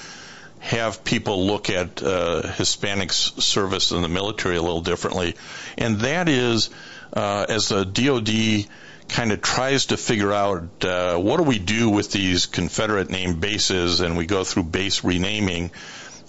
have 0.60 1.04
people 1.04 1.46
look 1.46 1.68
at 1.68 2.02
uh, 2.02 2.42
Hispanics 2.42 3.40
service 3.42 3.92
in 3.92 4.00
the 4.00 4.08
military 4.08 4.56
a 4.56 4.62
little 4.62 4.80
differently, 4.80 5.36
and 5.76 6.00
that 6.00 6.30
is 6.30 6.70
uh, 7.12 7.44
as 7.46 7.68
the 7.68 7.84
DoD 7.84 8.66
kind 9.08 9.32
of 9.32 9.40
tries 9.40 9.86
to 9.86 9.96
figure 9.96 10.32
out 10.32 10.84
uh, 10.84 11.16
what 11.16 11.38
do 11.38 11.44
we 11.44 11.58
do 11.58 11.90
with 11.90 12.10
these 12.10 12.46
Confederate 12.46 13.10
name 13.10 13.40
bases, 13.40 14.00
and 14.00 14.16
we 14.16 14.26
go 14.26 14.44
through 14.44 14.64
base 14.64 15.04
renaming. 15.04 15.70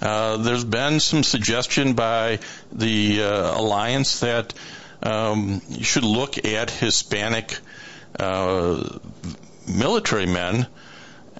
Uh, 0.02 0.38
there's 0.38 0.64
been 0.64 1.00
some 1.00 1.24
suggestion 1.24 1.94
by 1.94 2.40
the 2.72 3.24
uh, 3.24 3.60
alliance 3.60 4.20
that 4.20 4.54
um, 5.02 5.62
you 5.70 5.84
should 5.84 6.04
look 6.04 6.46
at 6.46 6.70
Hispanic 6.70 7.58
uh, 8.20 9.00
military 9.68 10.28
men 10.28 10.68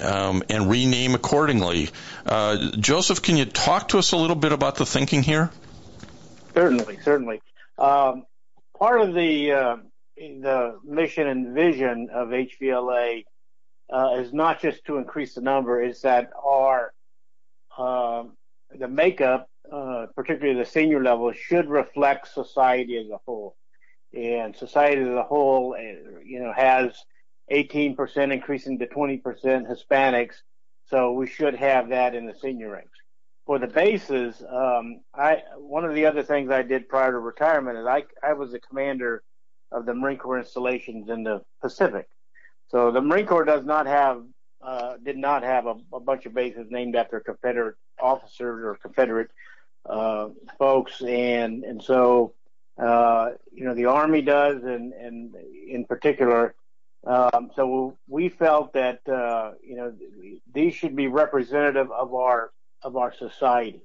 um, 0.02 0.44
and 0.50 0.70
rename 0.70 1.16
accordingly. 1.16 1.90
Uh, 2.26 2.72
Joseph, 2.78 3.22
can 3.22 3.38
you 3.38 3.46
talk 3.46 3.90
to 3.90 4.00
us 4.00 4.12
a 4.12 4.18
little 4.18 4.36
bit 4.36 4.52
about 4.52 4.76
the 4.76 4.86
thinking 4.86 5.24
here? 5.24 5.52
Certainly, 6.54 7.00
certainly. 7.04 7.42
Um, 7.78 8.26
part 8.78 9.02
of 9.02 9.14
the 9.14 9.52
uh, 9.52 9.78
the 10.18 10.80
mission 10.84 11.28
and 11.28 11.54
vision 11.54 12.10
of 12.14 12.30
HVLA 12.30 13.26
uh, 13.92 14.16
is 14.18 14.34
not 14.34 14.62
just 14.62 14.84
to 14.86 14.98
increase 14.98 15.36
the 15.36 15.42
number, 15.42 15.82
it's 15.82 16.02
that 16.02 16.32
our 16.44 16.94
uh, 17.78 18.24
the 18.78 18.88
makeup, 18.88 19.50
uh, 19.72 20.08
particularly 20.16 20.60
the 20.60 20.70
senior 20.70 21.02
level, 21.02 21.32
should 21.32 21.70
reflect 21.70 22.28
society 22.34 22.98
as 22.98 23.10
a 23.10 23.20
whole. 23.26 23.56
And 24.14 24.56
society 24.56 25.02
as 25.02 25.10
a 25.10 25.24
whole, 25.24 25.76
uh, 25.78 26.20
you 26.26 26.40
know, 26.40 26.54
has 26.54 26.94
18% 27.52 28.34
increasing 28.34 28.80
to 28.80 28.88
20% 28.88 29.22
Hispanics, 29.22 30.36
so 30.90 31.12
we 31.12 31.28
should 31.28 31.56
have 31.56 31.90
that 31.90 32.16
in 32.16 32.26
the 32.26 32.34
senior 32.42 32.72
ranks. 32.72 32.98
For 33.46 33.60
the 33.60 33.68
bases, 33.68 34.44
um, 34.50 35.02
I 35.14 35.42
one 35.58 35.86
of 35.86 35.96
the 35.96 36.06
other 36.06 36.24
things 36.24 36.52
I 36.52 36.64
did 36.64 36.90
prior 36.90 37.12
to 37.12 37.20
retirement 37.20 37.78
is 37.78 37.86
I 37.86 38.04
I 38.22 38.34
was 38.34 38.54
a 38.54 38.60
commander 38.60 39.24
of 39.72 39.86
the 39.86 39.94
Marine 39.94 40.18
Corps 40.18 40.40
installations 40.40 41.10
in 41.10 41.24
the 41.24 41.42
Pacific. 41.62 42.08
So 42.70 42.92
the 42.92 43.02
Marine 43.02 43.26
Corps 43.26 43.46
does 43.46 43.66
not 43.66 43.88
have, 43.88 44.24
uh, 44.62 44.98
did 45.04 45.18
not 45.18 45.44
have 45.44 45.66
a, 45.66 45.76
a, 45.94 46.00
bunch 46.00 46.26
of 46.26 46.34
bases 46.34 46.68
named 46.70 46.96
after 46.96 47.20
Confederate 47.20 47.76
officers 48.00 48.64
or 48.64 48.76
Confederate 48.76 49.30
uh, 49.86 50.30
folks, 50.58 51.02
and 51.02 51.64
and 51.64 51.82
so 51.82 52.34
uh, 52.82 53.32
you 53.54 53.64
know 53.64 53.74
the 53.74 53.86
Army 53.86 54.22
does, 54.22 54.64
and 54.64 54.94
and 54.94 55.36
in 55.70 55.86
particular. 55.86 56.56
Um, 57.06 57.52
so 57.56 57.98
we 58.08 58.28
felt 58.28 58.74
that 58.74 59.08
uh, 59.08 59.54
you 59.64 59.78
know 59.78 59.94
these 60.54 60.74
should 60.74 60.96
be 60.96 61.08
representative 61.08 61.92
of 61.92 62.14
our 62.14 62.52
of 62.82 62.98
our 62.98 63.14
society. 63.14 63.84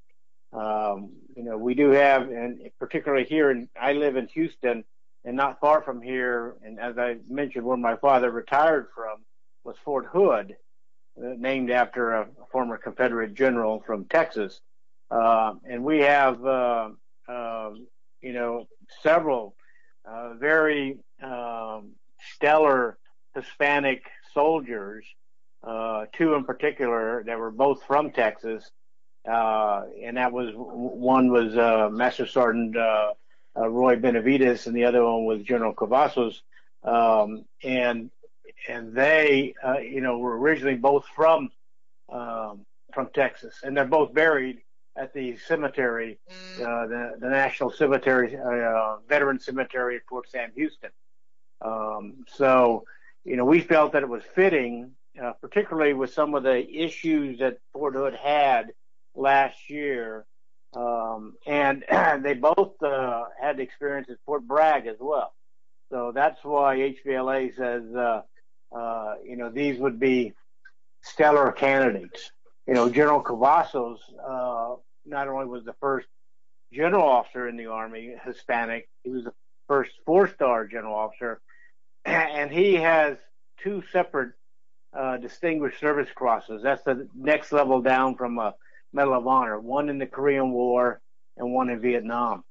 Um, 0.52 1.12
you 1.34 1.44
know, 1.44 1.56
we 1.56 1.74
do 1.74 1.90
have, 1.90 2.28
and 2.30 2.60
particularly 2.78 3.24
here, 3.24 3.50
in 3.50 3.68
I 3.80 3.92
live 3.92 4.16
in 4.16 4.26
Houston 4.28 4.84
and 5.24 5.36
not 5.36 5.60
far 5.60 5.82
from 5.82 6.02
here, 6.02 6.56
and 6.64 6.80
as 6.80 6.98
I 6.98 7.16
mentioned, 7.28 7.64
where 7.64 7.76
my 7.76 7.96
father 7.96 8.30
retired 8.30 8.88
from 8.94 9.18
was 9.64 9.76
Fort 9.84 10.06
Hood, 10.06 10.56
uh, 11.16 11.34
named 11.38 11.70
after 11.70 12.12
a 12.12 12.26
former 12.50 12.78
Confederate 12.78 13.34
general 13.34 13.82
from 13.86 14.06
Texas. 14.06 14.60
Uh, 15.10 15.54
and 15.68 15.84
we 15.84 16.00
have, 16.00 16.44
uh, 16.44 16.88
um, 17.28 17.86
you 18.20 18.32
know, 18.32 18.66
several 19.02 19.54
uh, 20.04 20.34
very 20.34 20.98
um, 21.22 21.92
stellar 22.34 22.98
Hispanic 23.34 24.02
soldiers, 24.34 25.04
uh, 25.62 26.06
two 26.12 26.34
in 26.34 26.44
particular 26.44 27.22
that 27.26 27.38
were 27.38 27.50
both 27.50 27.82
from 27.84 28.10
Texas. 28.10 28.70
Uh, 29.30 29.82
and 30.02 30.16
that 30.16 30.32
was 30.32 30.50
one 30.56 31.30
was 31.30 31.54
Master 31.92 32.26
Sergeant 32.26 32.74
uh, 33.56 33.68
Roy 33.68 33.96
Benavidez, 33.96 34.66
and 34.66 34.74
the 34.74 34.84
other 34.84 35.04
one 35.04 35.24
was 35.24 35.42
General 35.42 35.74
Cavazos. 35.74 36.40
Um, 36.82 37.44
and 37.62 38.10
and 38.68 38.94
they, 38.94 39.54
uh, 39.64 39.78
you 39.78 40.00
know, 40.00 40.18
were 40.18 40.38
originally 40.38 40.76
both 40.76 41.04
from 41.14 41.50
um, 42.08 42.64
from 42.92 43.08
Texas, 43.14 43.60
and 43.62 43.76
they're 43.76 43.84
both 43.84 44.12
buried 44.12 44.62
at 44.96 45.14
the 45.14 45.36
cemetery, 45.38 46.18
uh, 46.60 46.86
the 46.86 47.16
the 47.18 47.28
National 47.28 47.70
Cemetery, 47.70 48.36
uh, 48.36 48.96
Veteran 49.08 49.40
Cemetery 49.40 49.96
at 49.96 50.02
Fort 50.08 50.28
Sam 50.28 50.50
Houston. 50.54 50.90
Um, 51.60 52.24
so, 52.28 52.84
you 53.24 53.36
know, 53.36 53.44
we 53.44 53.60
felt 53.60 53.92
that 53.92 54.02
it 54.02 54.08
was 54.08 54.22
fitting, 54.34 54.92
uh, 55.22 55.32
particularly 55.40 55.94
with 55.94 56.12
some 56.12 56.34
of 56.34 56.42
the 56.42 56.68
issues 56.68 57.38
that 57.38 57.58
Fort 57.72 57.94
Hood 57.94 58.14
had 58.14 58.72
last 59.14 59.70
year, 59.70 60.26
and 60.74 61.84
they 62.22 62.34
both 62.34 62.82
uh, 62.82 63.24
had 63.40 63.60
experience 63.60 64.08
at 64.10 64.16
Fort 64.24 64.46
Bragg 64.46 64.86
as 64.86 64.96
well. 65.00 65.32
So 65.90 66.12
that's 66.14 66.42
why 66.42 66.94
HVLA 67.06 67.54
says, 67.54 67.82
uh, 67.94 68.22
uh, 68.74 69.14
you 69.24 69.36
know, 69.36 69.50
these 69.50 69.78
would 69.78 70.00
be 70.00 70.32
stellar 71.02 71.52
candidates. 71.52 72.30
You 72.66 72.74
know, 72.74 72.88
General 72.88 73.22
Cavazos 73.22 73.98
uh, 74.26 74.76
not 75.04 75.28
only 75.28 75.46
was 75.46 75.64
the 75.64 75.74
first 75.80 76.06
general 76.72 77.06
officer 77.06 77.48
in 77.48 77.56
the 77.56 77.66
Army, 77.66 78.14
Hispanic. 78.24 78.88
He 79.04 79.10
was 79.10 79.24
the 79.24 79.34
first 79.68 79.90
four 80.06 80.28
star 80.28 80.66
general 80.66 80.94
officer. 80.94 81.40
And 82.04 82.50
he 82.50 82.74
has 82.74 83.16
two 83.62 83.82
separate 83.92 84.32
uh, 84.92 85.18
Distinguished 85.18 85.78
Service 85.78 86.08
Crosses. 86.14 86.62
That's 86.62 86.82
the 86.82 87.08
next 87.14 87.52
level 87.52 87.80
down 87.80 88.16
from 88.16 88.38
a 88.38 88.54
Medal 88.92 89.14
of 89.14 89.26
Honor, 89.26 89.58
one 89.58 89.88
in 89.88 89.98
the 89.98 90.06
Korean 90.06 90.52
War 90.52 91.00
and 91.36 91.52
one 91.52 91.70
in 91.70 91.80
Vietnam. 91.80 92.44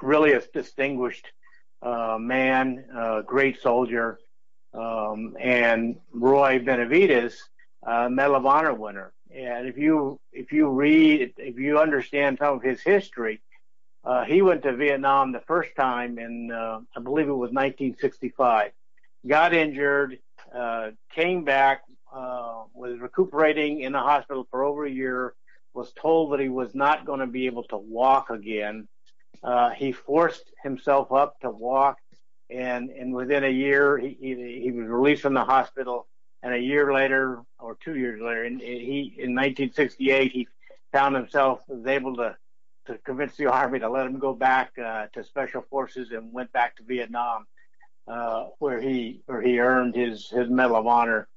Really 0.00 0.32
a 0.32 0.40
distinguished 0.40 1.28
uh, 1.80 2.16
man, 2.18 2.84
uh, 2.96 3.22
great 3.22 3.60
soldier. 3.60 4.18
Um, 4.74 5.36
and 5.38 5.96
Roy 6.12 6.58
Benavidez, 6.58 7.34
uh, 7.86 8.08
Medal 8.08 8.36
of 8.36 8.46
Honor 8.46 8.74
winner. 8.74 9.12
And 9.34 9.68
if 9.68 9.78
you 9.78 10.18
if 10.32 10.52
you 10.52 10.68
read 10.68 11.34
if 11.38 11.58
you 11.58 11.78
understand 11.78 12.38
some 12.38 12.56
of 12.56 12.62
his 12.62 12.80
history, 12.82 13.40
uh, 14.04 14.24
he 14.24 14.42
went 14.42 14.62
to 14.62 14.74
Vietnam 14.74 15.32
the 15.32 15.40
first 15.40 15.70
time 15.76 16.18
in 16.18 16.50
uh, 16.50 16.80
I 16.96 17.00
believe 17.00 17.28
it 17.28 17.32
was 17.32 17.50
1965. 17.50 18.72
Got 19.26 19.54
injured, 19.54 20.18
uh, 20.54 20.90
came 21.14 21.44
back, 21.44 21.82
uh, 22.12 22.64
was 22.74 22.98
recuperating 22.98 23.80
in 23.80 23.92
the 23.92 24.00
hospital 24.00 24.46
for 24.50 24.64
over 24.64 24.84
a 24.84 24.90
year. 24.90 25.34
Was 25.74 25.92
told 25.92 26.32
that 26.32 26.40
he 26.40 26.48
was 26.48 26.74
not 26.74 27.06
going 27.06 27.20
to 27.20 27.26
be 27.26 27.46
able 27.46 27.64
to 27.64 27.76
walk 27.76 28.30
again. 28.30 28.88
Uh, 29.42 29.70
he 29.70 29.92
forced 29.92 30.52
himself 30.62 31.12
up 31.12 31.40
to 31.40 31.50
walk, 31.50 31.98
and 32.50 33.14
within 33.14 33.44
a 33.44 33.48
year 33.48 33.96
he 33.98 34.70
was 34.74 34.86
released 34.86 35.22
from 35.22 35.34
the 35.34 35.44
hospital 35.44 36.06
and 36.42 36.54
a 36.54 36.58
year 36.58 36.92
later, 36.92 37.42
or 37.58 37.76
two 37.76 37.96
years 37.96 38.20
later, 38.20 38.44
in, 38.44 38.58
he 38.58 39.14
in 39.16 39.34
1968 39.34 40.32
he 40.32 40.48
found 40.92 41.14
himself 41.14 41.62
able 41.86 42.16
to 42.16 42.36
to 42.86 42.98
convince 42.98 43.36
the 43.36 43.46
army 43.46 43.78
to 43.78 43.88
let 43.88 44.06
him 44.06 44.18
go 44.18 44.34
back 44.34 44.72
uh, 44.76 45.06
to 45.12 45.22
special 45.22 45.62
forces 45.70 46.10
and 46.10 46.32
went 46.32 46.52
back 46.52 46.74
to 46.74 46.82
Vietnam, 46.82 47.46
uh, 48.08 48.46
where 48.58 48.80
he 48.80 49.22
earned 49.28 49.94
his 49.94 50.28
his 50.28 50.50
Medal 50.50 50.76
of 50.76 50.86
Honor, 50.88 51.28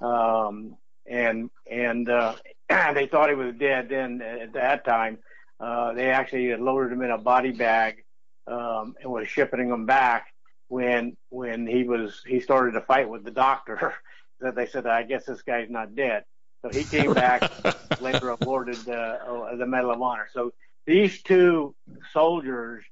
um, 0.00 0.78
and 1.06 1.50
and 1.70 2.08
uh, 2.08 2.34
they 2.68 3.06
thought 3.06 3.28
he 3.28 3.34
was 3.34 3.54
dead 3.56 3.88
then 3.88 4.22
at 4.22 4.52
that 4.54 4.84
time. 4.84 5.18
Uh, 5.60 5.92
they 5.92 6.10
actually 6.10 6.48
had 6.48 6.60
loaded 6.60 6.92
him 6.92 7.02
in 7.02 7.10
a 7.10 7.18
body 7.18 7.52
bag 7.52 8.04
um, 8.46 8.94
and 9.00 9.10
was 9.10 9.28
shipping 9.28 9.68
him 9.68 9.86
back 9.86 10.34
when 10.68 11.16
when 11.30 11.66
he 11.66 11.84
was 11.84 12.22
he 12.26 12.40
started 12.40 12.72
to 12.72 12.80
fight 12.80 13.08
with 13.08 13.24
the 13.24 13.30
doctor 13.30 13.94
that 14.40 14.54
they 14.54 14.66
said, 14.66 14.86
I 14.86 15.02
guess 15.02 15.24
this 15.24 15.42
guy's 15.42 15.70
not 15.70 15.94
dead. 15.94 16.24
So 16.62 16.70
he 16.70 16.84
came 16.84 17.12
back, 17.12 17.50
later 18.00 18.30
awarded 18.30 18.88
uh, 18.88 19.54
the 19.56 19.66
Medal 19.66 19.90
of 19.90 20.00
Honor. 20.00 20.28
So 20.32 20.52
these 20.86 21.22
two 21.22 21.74
soldiers 22.12 22.84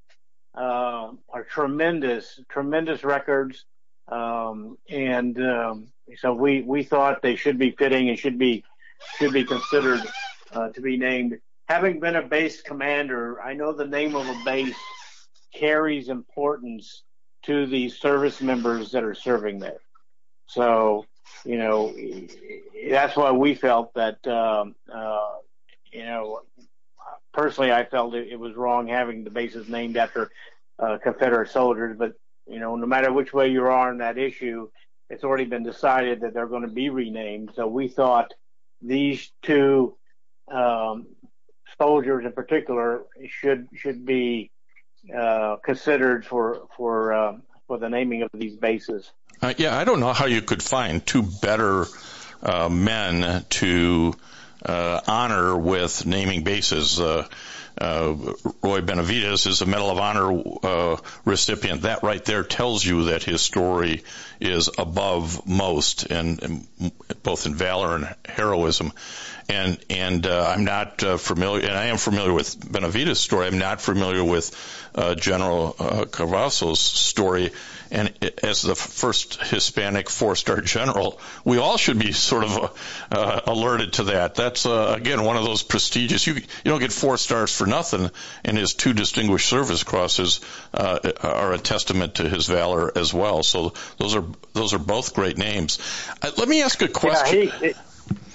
uh, 0.54 1.12
are 1.28 1.44
tremendous, 1.48 2.40
tremendous 2.50 3.02
records. 3.02 3.64
Um, 4.08 4.76
and 4.88 5.38
um, 5.38 5.88
so 6.18 6.34
we, 6.34 6.62
we 6.62 6.82
thought 6.82 7.22
they 7.22 7.36
should 7.36 7.58
be 7.58 7.70
fitting 7.70 8.08
and 8.08 8.18
should 8.18 8.38
be 8.38 8.64
should 9.18 9.32
be 9.32 9.44
considered 9.44 10.00
uh, 10.52 10.68
to 10.70 10.80
be 10.80 10.96
named. 10.96 11.38
Having 11.68 12.00
been 12.00 12.16
a 12.16 12.22
base 12.22 12.60
commander, 12.60 13.40
I 13.40 13.54
know 13.54 13.72
the 13.72 13.86
name 13.86 14.14
of 14.14 14.26
a 14.26 14.36
base 14.44 14.76
carries 15.54 16.08
importance 16.08 17.02
to 17.44 17.66
the 17.66 17.88
service 17.88 18.40
members 18.40 18.92
that 18.92 19.04
are 19.04 19.14
serving 19.14 19.58
there. 19.58 19.80
So 20.46 21.06
you 21.44 21.58
know, 21.58 21.94
that's 22.90 23.16
why 23.16 23.32
we 23.32 23.54
felt 23.54 23.94
that, 23.94 24.26
um, 24.26 24.74
uh, 24.92 25.36
you 25.92 26.04
know, 26.04 26.40
personally, 27.32 27.72
I 27.72 27.84
felt 27.84 28.14
it, 28.14 28.28
it, 28.30 28.38
was 28.38 28.54
wrong 28.54 28.88
having 28.88 29.24
the 29.24 29.30
bases 29.30 29.68
named 29.68 29.96
after 29.96 30.30
uh, 30.78 30.98
Confederate 31.02 31.50
soldiers. 31.50 31.96
But 31.98 32.14
you 32.46 32.58
know, 32.58 32.76
no 32.76 32.86
matter 32.86 33.12
which 33.12 33.32
way 33.32 33.48
you 33.48 33.62
are 33.62 33.88
on 33.88 33.98
that 33.98 34.18
issue, 34.18 34.68
it's 35.10 35.24
already 35.24 35.44
been 35.44 35.62
decided 35.62 36.22
that 36.22 36.34
they're 36.34 36.46
going 36.46 36.62
to 36.62 36.68
be 36.68 36.88
renamed. 36.88 37.52
So 37.54 37.66
we 37.66 37.88
thought 37.88 38.32
these 38.80 39.30
two 39.42 39.96
um, 40.50 41.06
soldiers, 41.78 42.24
in 42.24 42.32
particular, 42.32 43.02
should 43.28 43.68
should 43.74 44.04
be 44.04 44.50
uh, 45.14 45.56
considered 45.64 46.24
for 46.26 46.68
for 46.76 47.12
uh, 47.12 47.36
for 47.66 47.78
the 47.78 47.88
naming 47.88 48.22
of 48.22 48.30
these 48.32 48.56
bases. 48.56 49.10
Uh, 49.40 49.54
yeah, 49.56 49.76
I 49.76 49.84
don't 49.84 50.00
know 50.00 50.12
how 50.12 50.26
you 50.26 50.42
could 50.42 50.62
find 50.62 51.04
two 51.04 51.22
better 51.22 51.86
uh, 52.42 52.68
men 52.68 53.44
to 53.50 54.14
uh, 54.64 55.00
honor 55.06 55.56
with 55.56 56.06
naming 56.06 56.44
bases. 56.44 57.00
Uh, 57.80 57.82
uh, 57.82 58.14
Roy 58.62 58.80
Benavidez 58.80 59.46
is 59.46 59.60
a 59.62 59.66
Medal 59.66 59.90
of 59.90 59.98
Honor 59.98 60.42
uh, 60.62 60.96
recipient. 61.24 61.82
That 61.82 62.02
right 62.02 62.24
there 62.24 62.42
tells 62.42 62.84
you 62.84 63.04
that 63.04 63.22
his 63.22 63.40
story 63.40 64.04
is 64.40 64.70
above 64.78 65.46
most, 65.46 66.04
and, 66.04 66.66
both 67.22 67.46
in 67.46 67.54
valor 67.54 67.96
and 67.96 68.14
heroism. 68.24 68.92
And 69.48 69.78
and 69.90 70.26
I'm 70.26 70.64
not 70.64 71.00
familiar, 71.00 71.68
and 71.68 71.76
I 71.76 71.86
am 71.86 71.96
familiar 71.96 72.32
with 72.32 72.58
Benavidez' 72.60 73.16
story. 73.16 73.46
I'm 73.46 73.58
not 73.58 73.80
familiar 73.80 74.24
with 74.24 74.50
General 75.16 75.74
Cavazos's 75.74 76.80
story 76.80 77.50
and 77.92 78.12
as 78.42 78.62
the 78.62 78.74
first 78.74 79.40
Hispanic 79.42 80.08
four-star 80.08 80.62
general, 80.62 81.20
we 81.44 81.58
all 81.58 81.76
should 81.76 81.98
be 81.98 82.12
sort 82.12 82.44
of 82.44 82.80
uh, 83.12 83.40
alerted 83.46 83.92
to 83.94 84.04
that. 84.04 84.34
That's 84.34 84.64
uh, 84.64 84.94
again 84.96 85.22
one 85.24 85.36
of 85.36 85.44
those 85.44 85.62
prestigious. 85.62 86.26
You 86.26 86.34
you 86.34 86.42
don't 86.64 86.80
get 86.80 86.90
four 86.90 87.18
stars 87.18 87.54
for 87.54 87.66
nothing, 87.66 88.10
and 88.44 88.56
his 88.56 88.72
two 88.74 88.94
distinguished 88.94 89.46
service 89.46 89.84
crosses 89.84 90.40
uh, 90.72 91.12
are 91.22 91.52
a 91.52 91.58
testament 91.58 92.14
to 92.16 92.28
his 92.28 92.46
valor 92.46 92.90
as 92.96 93.12
well. 93.12 93.42
So 93.42 93.74
those 93.98 94.16
are 94.16 94.24
those 94.54 94.72
are 94.72 94.78
both 94.78 95.14
great 95.14 95.36
names. 95.36 95.78
Uh, 96.22 96.30
let 96.38 96.48
me 96.48 96.62
ask 96.62 96.80
a 96.80 96.88
question. 96.88 97.42
Yeah, 97.42 97.58
he, 97.58 97.74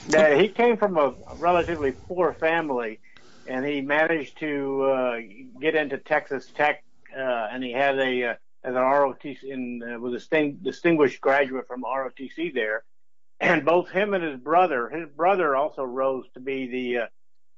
yeah, 0.10 0.36
he 0.40 0.50
came 0.50 0.78
from 0.78 0.98
a 0.98 1.16
relatively 1.38 1.94
poor 1.94 2.32
family, 2.34 3.00
and 3.48 3.66
he 3.66 3.82
managed 3.82 4.38
to 4.40 4.84
uh, 4.84 5.20
get 5.60 5.74
into 5.74 5.98
Texas 5.98 6.46
Tech, 6.56 6.84
uh, 7.18 7.20
and 7.20 7.64
he 7.64 7.72
had 7.72 7.98
a 7.98 8.38
as 8.68 8.76
an 8.76 8.82
ROTC 8.82 9.44
in 9.44 9.82
uh, 9.82 9.98
was 9.98 10.30
a 10.30 10.52
distinguished 10.52 11.22
graduate 11.22 11.68
from 11.68 11.84
ROTC 11.84 12.54
there, 12.54 12.84
and 13.40 13.64
both 13.64 13.90
him 13.90 14.14
and 14.14 14.24
his 14.24 14.38
brother, 14.38 14.90
his 14.90 15.08
brother 15.08 15.56
also 15.56 15.84
rose 15.84 16.26
to 16.34 16.42
be 16.42 16.68
the 16.68 16.98
uh, 17.04 17.06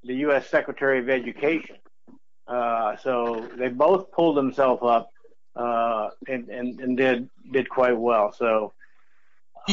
the 0.03 0.13
U.S. 0.25 0.47
Secretary 0.47 0.99
of 0.99 1.09
Education. 1.09 1.77
Uh, 2.47 2.95
so 2.97 3.49
they 3.57 3.69
both 3.69 4.11
pulled 4.11 4.37
themselves 4.37 4.81
up 4.83 5.09
uh, 5.55 6.09
and, 6.27 6.49
and 6.49 6.79
and 6.79 6.97
did 6.97 7.29
did 7.51 7.69
quite 7.69 7.97
well. 7.97 8.31
So. 8.31 8.73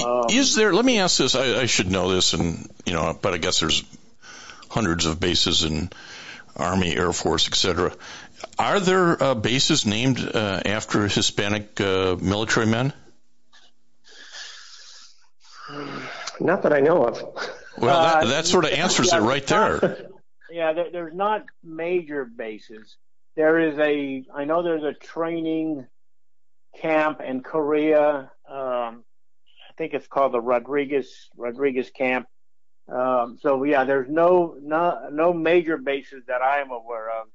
Um, 0.03 0.25
is 0.31 0.55
there? 0.55 0.73
Let 0.73 0.85
me 0.85 0.99
ask 0.99 1.19
this. 1.19 1.35
I, 1.35 1.61
I 1.61 1.67
should 1.67 1.91
know 1.91 2.13
this, 2.15 2.33
and 2.33 2.69
you 2.87 2.95
know, 2.95 3.17
but 3.21 3.35
I 3.35 3.39
guess 3.39 3.61
there's 3.61 3.85
hundreds 4.69 5.07
of 5.07 5.21
bases 5.21 5.65
in 5.65 5.91
Army, 6.57 6.97
Air 6.97 7.13
Force, 7.13 7.47
etc. 7.47 7.95
Are 8.59 8.81
there 8.81 9.23
uh, 9.23 9.35
bases 9.35 9.87
named 9.87 10.19
uh, 10.19 10.61
after 10.65 11.09
Hispanic 11.09 11.81
uh, 11.81 12.17
military 12.21 12.67
men? 12.67 12.93
Not 16.41 16.63
that 16.63 16.73
I 16.73 16.81
know 16.81 17.05
of. 17.07 17.23
Well, 17.79 18.03
that, 18.03 18.25
uh, 18.25 18.27
that 18.27 18.47
sort 18.47 18.65
of 18.65 18.73
answers 18.73 19.13
yeah, 19.13 19.19
it 19.19 19.23
right 19.23 19.47
there. 19.47 20.09
Yeah, 20.49 20.73
there, 20.73 20.91
there's 20.93 21.15
not 21.15 21.45
major 21.65 22.25
bases. 22.25 22.97
There 23.35 23.59
is 23.59 23.79
a, 23.79 24.25
I 24.33 24.45
know 24.45 24.63
there's 24.63 24.85
a 24.85 24.95
training 24.95 25.87
camp 26.81 27.21
in 27.21 27.43
Korea. 27.43 28.31
Um, 28.49 29.05
I 29.69 29.73
think 29.77 29.93
it's 29.93 30.07
called 30.07 30.33
the 30.33 30.41
Rodriguez 30.41 31.29
Rodriguez 31.37 31.91
camp. 31.91 32.29
Um, 32.89 33.39
so 33.41 33.65
yeah, 33.65 33.85
there's 33.85 34.09
no, 34.09 34.57
no 34.63 35.09
no 35.11 35.33
major 35.33 35.77
bases 35.77 36.25
that 36.29 36.43
I 36.43 36.61
am 36.61 36.71
aware 36.71 37.11
of 37.11 37.27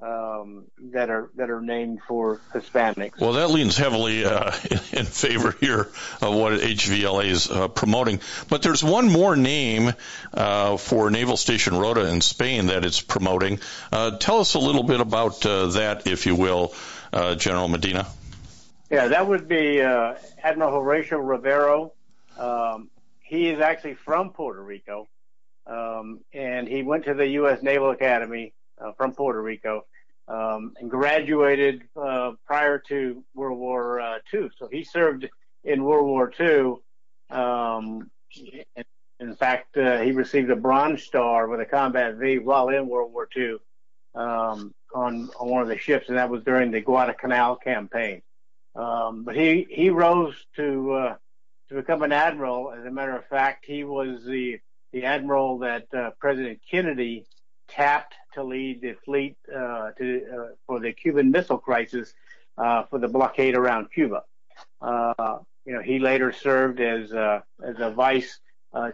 um, 0.00 0.64
that 0.92 1.08
are 1.08 1.30
that 1.36 1.50
are 1.50 1.60
named 1.60 2.00
for 2.06 2.40
Hispanics. 2.52 3.18
Well, 3.18 3.34
that 3.34 3.50
leans 3.50 3.76
heavily 3.76 4.24
uh, 4.24 4.52
in 4.92 5.06
favor 5.06 5.56
here 5.58 5.88
of 6.20 6.34
what 6.34 6.52
HVLA 6.60 7.26
is 7.26 7.50
uh, 7.50 7.68
promoting. 7.68 8.20
But 8.48 8.62
there's 8.62 8.84
one 8.84 9.08
more 9.10 9.36
name 9.36 9.92
uh, 10.34 10.76
for 10.76 11.10
Naval 11.10 11.36
Station 11.36 11.76
Rota 11.76 12.06
in 12.10 12.20
Spain 12.20 12.66
that 12.66 12.84
it's 12.84 13.00
promoting. 13.00 13.60
Uh, 13.90 14.18
tell 14.18 14.40
us 14.40 14.54
a 14.54 14.58
little 14.58 14.82
bit 14.82 15.00
about 15.00 15.44
uh, 15.46 15.66
that, 15.68 16.06
if 16.06 16.26
you 16.26 16.34
will, 16.34 16.74
uh, 17.12 17.34
General 17.34 17.68
Medina. 17.68 18.06
Yeah, 18.90 19.08
that 19.08 19.26
would 19.26 19.48
be 19.48 19.80
Admiral 19.80 20.72
Horacio 20.72 21.18
Rivero. 21.26 21.92
Um, 22.38 22.90
he 23.22 23.48
is 23.48 23.60
actually 23.60 23.94
from 23.94 24.30
Puerto 24.30 24.62
Rico, 24.62 25.08
um, 25.66 26.20
and 26.32 26.68
he 26.68 26.82
went 26.84 27.06
to 27.06 27.14
the 27.14 27.26
U.S. 27.28 27.62
Naval 27.62 27.90
Academy 27.90 28.52
from 28.96 29.14
Puerto 29.14 29.40
Rico, 29.42 29.86
um, 30.28 30.74
and 30.80 30.90
graduated 30.90 31.82
uh, 32.00 32.32
prior 32.46 32.78
to 32.88 33.24
World 33.34 33.58
War 33.58 34.00
uh, 34.00 34.18
II. 34.32 34.50
So 34.58 34.68
he 34.70 34.84
served 34.84 35.28
in 35.64 35.84
World 35.84 36.06
War 36.06 36.32
II. 36.38 36.74
Um, 37.30 38.10
in 39.18 39.34
fact, 39.36 39.76
uh, 39.76 40.00
he 40.00 40.12
received 40.12 40.50
a 40.50 40.56
Bronze 40.56 41.02
Star 41.02 41.48
with 41.48 41.60
a 41.60 41.64
Combat 41.64 42.16
V 42.16 42.38
while 42.38 42.68
in 42.68 42.88
World 42.88 43.12
War 43.12 43.28
II. 43.36 43.56
um, 44.14 44.74
on 44.94 45.30
on 45.38 45.48
one 45.48 45.62
of 45.62 45.68
the 45.68 45.78
ships, 45.78 46.08
and 46.08 46.16
that 46.18 46.30
was 46.30 46.42
during 46.42 46.70
the 46.70 46.80
Guadalcanal 46.80 47.56
campaign. 47.56 48.22
Um, 48.74 49.24
but 49.24 49.36
he 49.36 49.66
he 49.70 49.90
rose 49.90 50.34
to 50.56 50.92
uh, 50.92 51.16
to 51.68 51.74
become 51.74 52.02
an 52.02 52.12
admiral. 52.12 52.72
As 52.72 52.84
a 52.84 52.90
matter 52.90 53.16
of 53.16 53.26
fact, 53.26 53.64
he 53.66 53.84
was 53.84 54.24
the 54.24 54.58
the 54.92 55.04
admiral 55.04 55.58
that 55.58 55.92
uh, 55.94 56.10
President 56.18 56.60
Kennedy 56.70 57.26
tapped 57.68 58.14
to 58.36 58.44
lead 58.44 58.80
the 58.80 58.94
fleet 59.04 59.36
uh, 59.52 59.58
uh, 59.58 59.92
for 60.66 60.78
the 60.78 60.92
Cuban 60.92 61.30
Missile 61.30 61.58
Crisis 61.58 62.14
uh, 62.56 62.84
for 62.84 62.98
the 62.98 63.08
blockade 63.08 63.56
around 63.56 63.90
Cuba. 63.92 64.22
You 64.82 65.72
know, 65.72 65.82
he 65.82 65.98
later 65.98 66.30
served 66.30 66.80
as 66.80 67.12
as 67.12 67.74
a 67.78 67.90
vice 67.90 68.38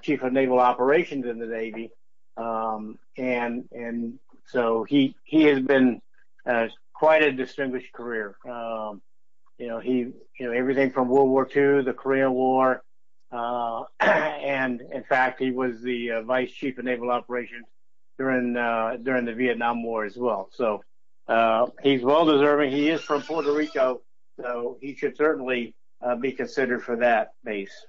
chief 0.01 0.23
of 0.23 0.33
naval 0.33 0.59
operations 0.59 1.27
in 1.27 1.39
the 1.39 1.47
Navy, 1.47 1.91
um, 2.39 2.99
and 3.19 3.69
and 3.73 4.19
so 4.47 4.85
he 4.85 5.15
he 5.25 5.43
has 5.45 5.61
been 5.61 6.01
quite 6.95 7.23
a 7.23 7.33
distinguished 7.33 7.93
career. 7.93 8.37
Um, 8.49 9.03
you 9.59 9.67
know, 9.67 9.81
he, 9.81 10.13
you 10.39 10.47
know, 10.47 10.53
everything 10.53 10.93
from 10.93 11.09
World 11.09 11.29
War 11.29 11.47
II, 11.47 11.83
the 11.83 11.93
Korean 11.93 12.33
War, 12.33 12.83
uh, 13.31 13.83
and 14.01 14.81
in 14.81 15.05
fact, 15.05 15.41
he 15.41 15.51
was 15.51 15.83
the 15.83 16.13
uh, 16.13 16.23
vice 16.23 16.51
chief 16.51 16.79
of 16.79 16.85
naval 16.85 17.11
operations 17.11 17.67
during 18.19 18.57
uh, 18.57 18.97
during 19.03 19.25
the 19.25 19.35
Vietnam 19.35 19.83
War 19.83 20.05
as 20.05 20.17
well. 20.17 20.49
So 20.53 20.83
uh, 21.29 21.67
he's 21.83 22.03
well 22.03 22.25
deserving. 22.25 22.73
He 22.73 22.89
is 22.89 23.01
from 23.01 23.23
Puerto 23.23 23.53
Rico, 23.53 24.03
so 24.41 24.79
he 24.81 24.95
should 24.95 25.17
certainly 25.17 25.75
uh, 26.01 26.17
be 26.17 26.33
considered 26.33 26.83
for 26.83 26.97
that 26.97 27.33
base. 27.45 27.87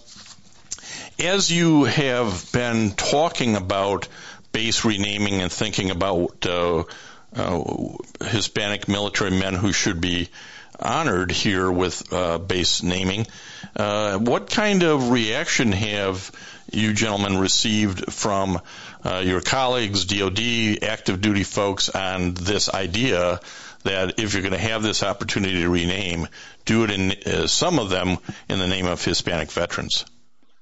as 1.19 1.51
you 1.51 1.83
have 1.83 2.51
been 2.51 2.89
talking 2.91 3.55
about 3.55 4.07
base 4.51 4.85
renaming 4.85 5.41
and 5.41 5.51
thinking 5.51 5.91
about 5.91 6.45
uh, 6.45 6.83
uh, 7.35 7.63
Hispanic 8.21 8.87
military 8.87 9.31
men 9.31 9.53
who 9.53 9.71
should 9.71 10.01
be 10.01 10.29
honored 10.79 11.31
here 11.31 11.69
with 11.71 12.11
uh, 12.13 12.37
base 12.37 12.83
naming, 12.83 13.27
uh, 13.75 14.17
what 14.17 14.49
kind 14.49 14.83
of 14.83 15.09
reaction 15.09 15.71
have 15.71 16.31
you 16.71 16.93
gentlemen 16.93 17.37
received 17.37 18.13
from 18.13 18.59
uh, 19.03 19.21
your 19.25 19.41
colleagues, 19.41 20.05
DoD, 20.05 20.83
active 20.83 21.21
duty 21.21 21.43
folks, 21.43 21.89
on 21.89 22.33
this 22.33 22.69
idea 22.69 23.39
that 23.83 24.19
if 24.19 24.33
you're 24.33 24.41
going 24.41 24.53
to 24.53 24.57
have 24.57 24.83
this 24.83 25.03
opportunity 25.03 25.61
to 25.61 25.69
rename, 25.69 26.27
do 26.65 26.83
it 26.83 26.91
in 26.91 27.11
uh, 27.11 27.47
some 27.47 27.79
of 27.79 27.89
them 27.89 28.17
in 28.49 28.59
the 28.59 28.67
name 28.67 28.85
of 28.85 29.03
Hispanic 29.03 29.51
veterans. 29.51 30.05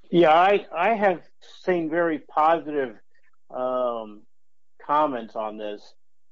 Yeah, 0.09 0.31
I 0.31 0.65
I 0.73 0.93
have 0.93 1.21
seen 1.65 1.89
very 1.89 2.19
positive 2.19 2.95
comments 3.51 5.35
on 5.35 5.57
this. 5.57 5.81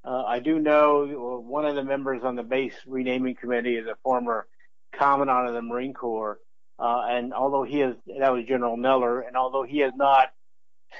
Uh, 0.04 0.24
I 0.24 0.40
do 0.40 0.60
know 0.60 1.42
one 1.46 1.66
of 1.66 1.76
the 1.76 1.84
members 1.84 2.24
on 2.24 2.36
the 2.36 2.44
base 2.44 2.76
renaming 2.86 3.36
committee 3.36 3.76
is 3.76 3.88
a 3.88 3.96
former 4.04 4.48
commandant 4.94 5.48
of 5.48 5.54
the 5.54 5.62
Marine 5.62 5.94
Corps, 5.94 6.40
uh, 6.78 7.04
and 7.10 7.34
although 7.34 7.64
he 7.64 7.82
is, 7.82 7.96
that 8.20 8.32
was 8.32 8.46
General 8.46 8.78
Neller, 8.78 9.28
and 9.28 9.36
although 9.36 9.64
he 9.64 9.80
has 9.80 9.94
not 9.96 10.30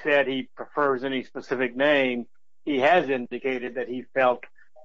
said 0.02 0.26
he 0.26 0.48
prefers 0.56 1.04
any 1.04 1.22
specific 1.22 1.76
name, 1.76 2.26
he 2.64 2.80
has 2.80 3.08
indicated 3.08 3.76
that 3.76 3.88
he 3.88 4.04
felt 4.12 4.44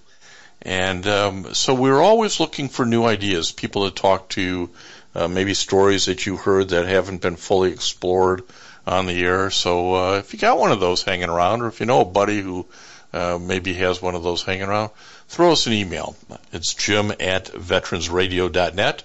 And 0.62 1.08
um, 1.08 1.54
so 1.54 1.74
we're 1.74 2.02
always 2.02 2.40
looking 2.40 2.70
for 2.70 2.86
new 2.86 3.06
ideas, 3.06 3.52
people 3.52 3.90
to 3.90 3.96
talk 3.96 4.30
to, 4.30 4.70
uh, 5.16 5.28
maybe 5.28 5.54
stories 5.54 6.06
that 6.06 6.26
you 6.26 6.38
heard 6.38 6.70
that 6.70 6.86
haven't 6.86 7.22
been 7.22 7.36
fully 7.36 7.72
explored 7.72 8.44
on 8.86 9.06
the 9.06 9.24
air. 9.24 9.50
So 9.52 9.94
uh, 9.94 10.18
if 10.18 10.34
you 10.34 10.40
got 10.40 10.58
one 10.58 10.72
of 10.72 10.80
those 10.80 11.04
hanging 11.04 11.30
around, 11.30 11.62
or 11.62 11.68
if 11.68 11.80
you 11.80 11.86
know 11.86 12.02
a 12.02 12.06
buddy 12.06 12.42
who 12.42 12.66
uh, 13.14 13.38
maybe 13.40 13.74
has 13.76 14.02
one 14.02 14.16
of 14.16 14.24
those 14.24 14.44
hanging 14.44 14.64
around, 14.64 14.92
throw 15.30 15.52
us 15.52 15.68
an 15.68 15.74
email. 15.74 16.16
It's 16.52 16.74
jim 16.74 17.12
at 17.12 17.46
veteransradio.net 17.46 19.04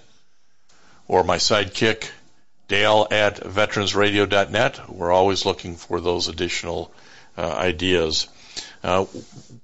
or 1.07 1.22
my 1.22 1.37
sidekick, 1.37 2.09
Dale 2.66 3.07
at 3.11 3.41
veteransradio.net. 3.41 4.91
We're 4.91 5.12
always 5.12 5.45
looking 5.45 5.77
for 5.77 6.01
those 6.01 6.29
additional 6.29 6.91
uh, 7.37 7.47
ideas. 7.47 8.27
Uh, 8.83 9.05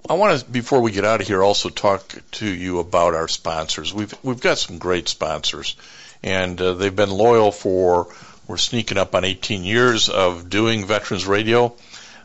I 0.09 0.15
want 0.15 0.39
to, 0.39 0.45
before 0.45 0.81
we 0.81 0.93
get 0.93 1.05
out 1.05 1.21
of 1.23 1.27
here, 1.27 1.43
also 1.43 1.71
talk 1.71 2.03
to 2.33 2.47
you 2.47 2.79
about 2.79 3.15
our 3.15 3.29
sponsors. 3.29 3.95
We've 3.95 4.15
we've 4.23 4.41
got 4.41 4.59
some 4.59 4.79
great 4.79 5.09
sponsors, 5.09 5.77
and 6.23 6.61
uh, 6.61 6.75
they've 6.75 6.95
been 6.95 7.11
loyal 7.11 7.53
for 7.53 8.09
we're 8.47 8.57
sneaking 8.57 8.99
up 8.99 9.15
on 9.15 9.25
18 9.25 9.65
years 9.65 10.09
of 10.09 10.51
doing 10.51 10.85
Veterans 10.85 11.27
Radio. 11.27 11.75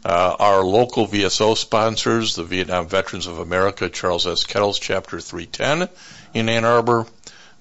Uh, 0.06 0.36
our 0.38 0.64
local 0.64 1.08
VSO 1.08 1.58
sponsors, 1.58 2.36
the 2.36 2.44
Vietnam 2.44 2.88
Veterans 2.88 3.26
of 3.26 3.40
America, 3.40 3.90
Charles 3.90 4.28
S. 4.28 4.44
Kettles, 4.44 4.78
Chapter 4.78 5.20
310 5.20 5.90
in 6.36 6.48
Ann 6.48 6.64
Arbor, 6.64 7.08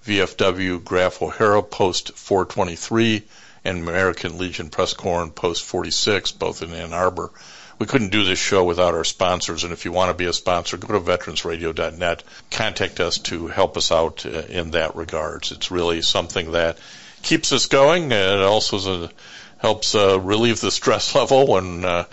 VFW 0.06 0.84
Graf 0.84 1.22
O'Hara, 1.22 1.62
Post 1.62 2.18
423, 2.18 3.22
and 3.64 3.78
American 3.78 4.36
Legion 4.36 4.68
Press 4.68 4.92
Corps, 4.92 5.26
Post 5.30 5.64
46, 5.64 6.32
both 6.32 6.60
in 6.60 6.74
Ann 6.74 6.92
Arbor. 6.92 7.30
We 7.78 7.86
couldn't 7.86 8.10
do 8.10 8.24
this 8.24 8.38
show 8.38 8.62
without 8.62 8.92
our 8.92 9.04
sponsors, 9.04 9.64
and 9.64 9.72
if 9.72 9.86
you 9.86 9.92
want 9.92 10.10
to 10.10 10.14
be 10.14 10.26
a 10.26 10.34
sponsor, 10.34 10.76
go 10.76 10.88
to 10.88 11.00
veteransradio.net. 11.00 12.24
Contact 12.50 13.00
us 13.00 13.16
to 13.20 13.46
help 13.46 13.78
us 13.78 13.90
out 13.90 14.26
uh, 14.26 14.42
in 14.50 14.72
that 14.72 14.96
regards. 14.96 15.50
It's 15.50 15.70
really 15.70 16.02
something 16.02 16.52
that 16.52 16.76
keeps 17.22 17.52
us 17.52 17.64
going. 17.64 18.12
It 18.12 18.42
also 18.42 19.08
helps 19.56 19.94
uh, 19.94 20.20
relieve 20.20 20.60
the 20.60 20.70
stress 20.70 21.14
level 21.14 21.46
when 21.46 21.86
uh, 21.86 22.04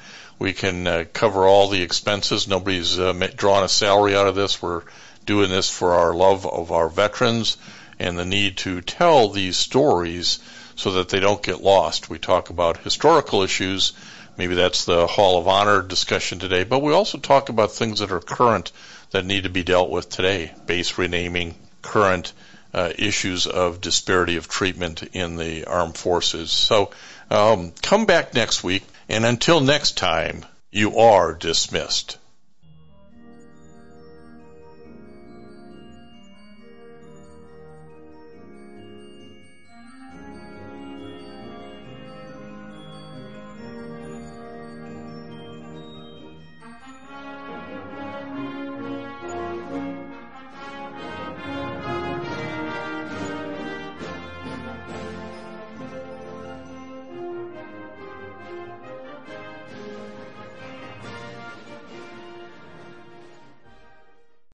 we 0.42 0.54
can 0.54 0.88
uh, 0.88 1.06
cover 1.14 1.46
all 1.48 1.68
the 1.68 1.84
expenses. 1.84 2.48
Nobody's 2.48 2.98
uh, 2.98 3.14
drawing 3.36 3.64
a 3.64 3.70
salary 3.70 4.16
out 4.16 4.26
of 4.26 4.34
this. 4.34 4.60
We're 4.60 4.82
doing 5.24 5.52
this 5.52 5.70
for 5.70 5.94
our 5.94 6.16
love 6.16 6.48
of 6.48 6.72
our 6.72 6.90
veterans 6.90 7.58
and 8.00 8.18
the 8.18 8.26
need 8.26 8.58
to 8.58 8.82
tell 8.82 9.30
these 9.30 9.56
stories 9.56 10.40
so 10.76 10.94
that 10.94 11.10
they 11.10 11.20
don't 11.20 11.44
get 11.44 11.62
lost. 11.62 12.10
We 12.10 12.18
talk 12.18 12.50
about 12.50 12.78
historical 12.78 13.44
issues. 13.44 13.94
Maybe 14.36 14.56
that's 14.56 14.86
the 14.86 15.06
Hall 15.06 15.38
of 15.38 15.48
Honor 15.48 15.84
discussion 15.84 16.40
today, 16.40 16.64
but 16.64 16.82
we 16.82 16.92
also 16.92 17.20
talk 17.20 17.50
about 17.50 17.74
things 17.74 18.00
that 18.00 18.12
are 18.12 18.20
current 18.20 18.72
that 19.12 19.26
need 19.26 19.44
to 19.44 19.50
be 19.50 19.62
dealt 19.62 19.92
with 19.92 20.10
today. 20.10 20.56
Base 20.66 20.98
renaming, 20.98 21.54
current 21.84 22.34
uh, 22.74 22.92
issues 22.98 23.46
of 23.46 23.80
disparity 23.80 24.38
of 24.38 24.48
treatment 24.48 25.04
in 25.14 25.36
the 25.36 25.66
armed 25.66 25.98
forces. 25.98 26.50
So 26.50 26.90
um, 27.30 27.74
come 27.84 28.08
back 28.08 28.34
next 28.34 28.64
week. 28.64 28.82
And 29.12 29.26
until 29.26 29.60
next 29.60 29.98
time, 29.98 30.46
you 30.72 30.98
are 30.98 31.34
dismissed. 31.34 32.18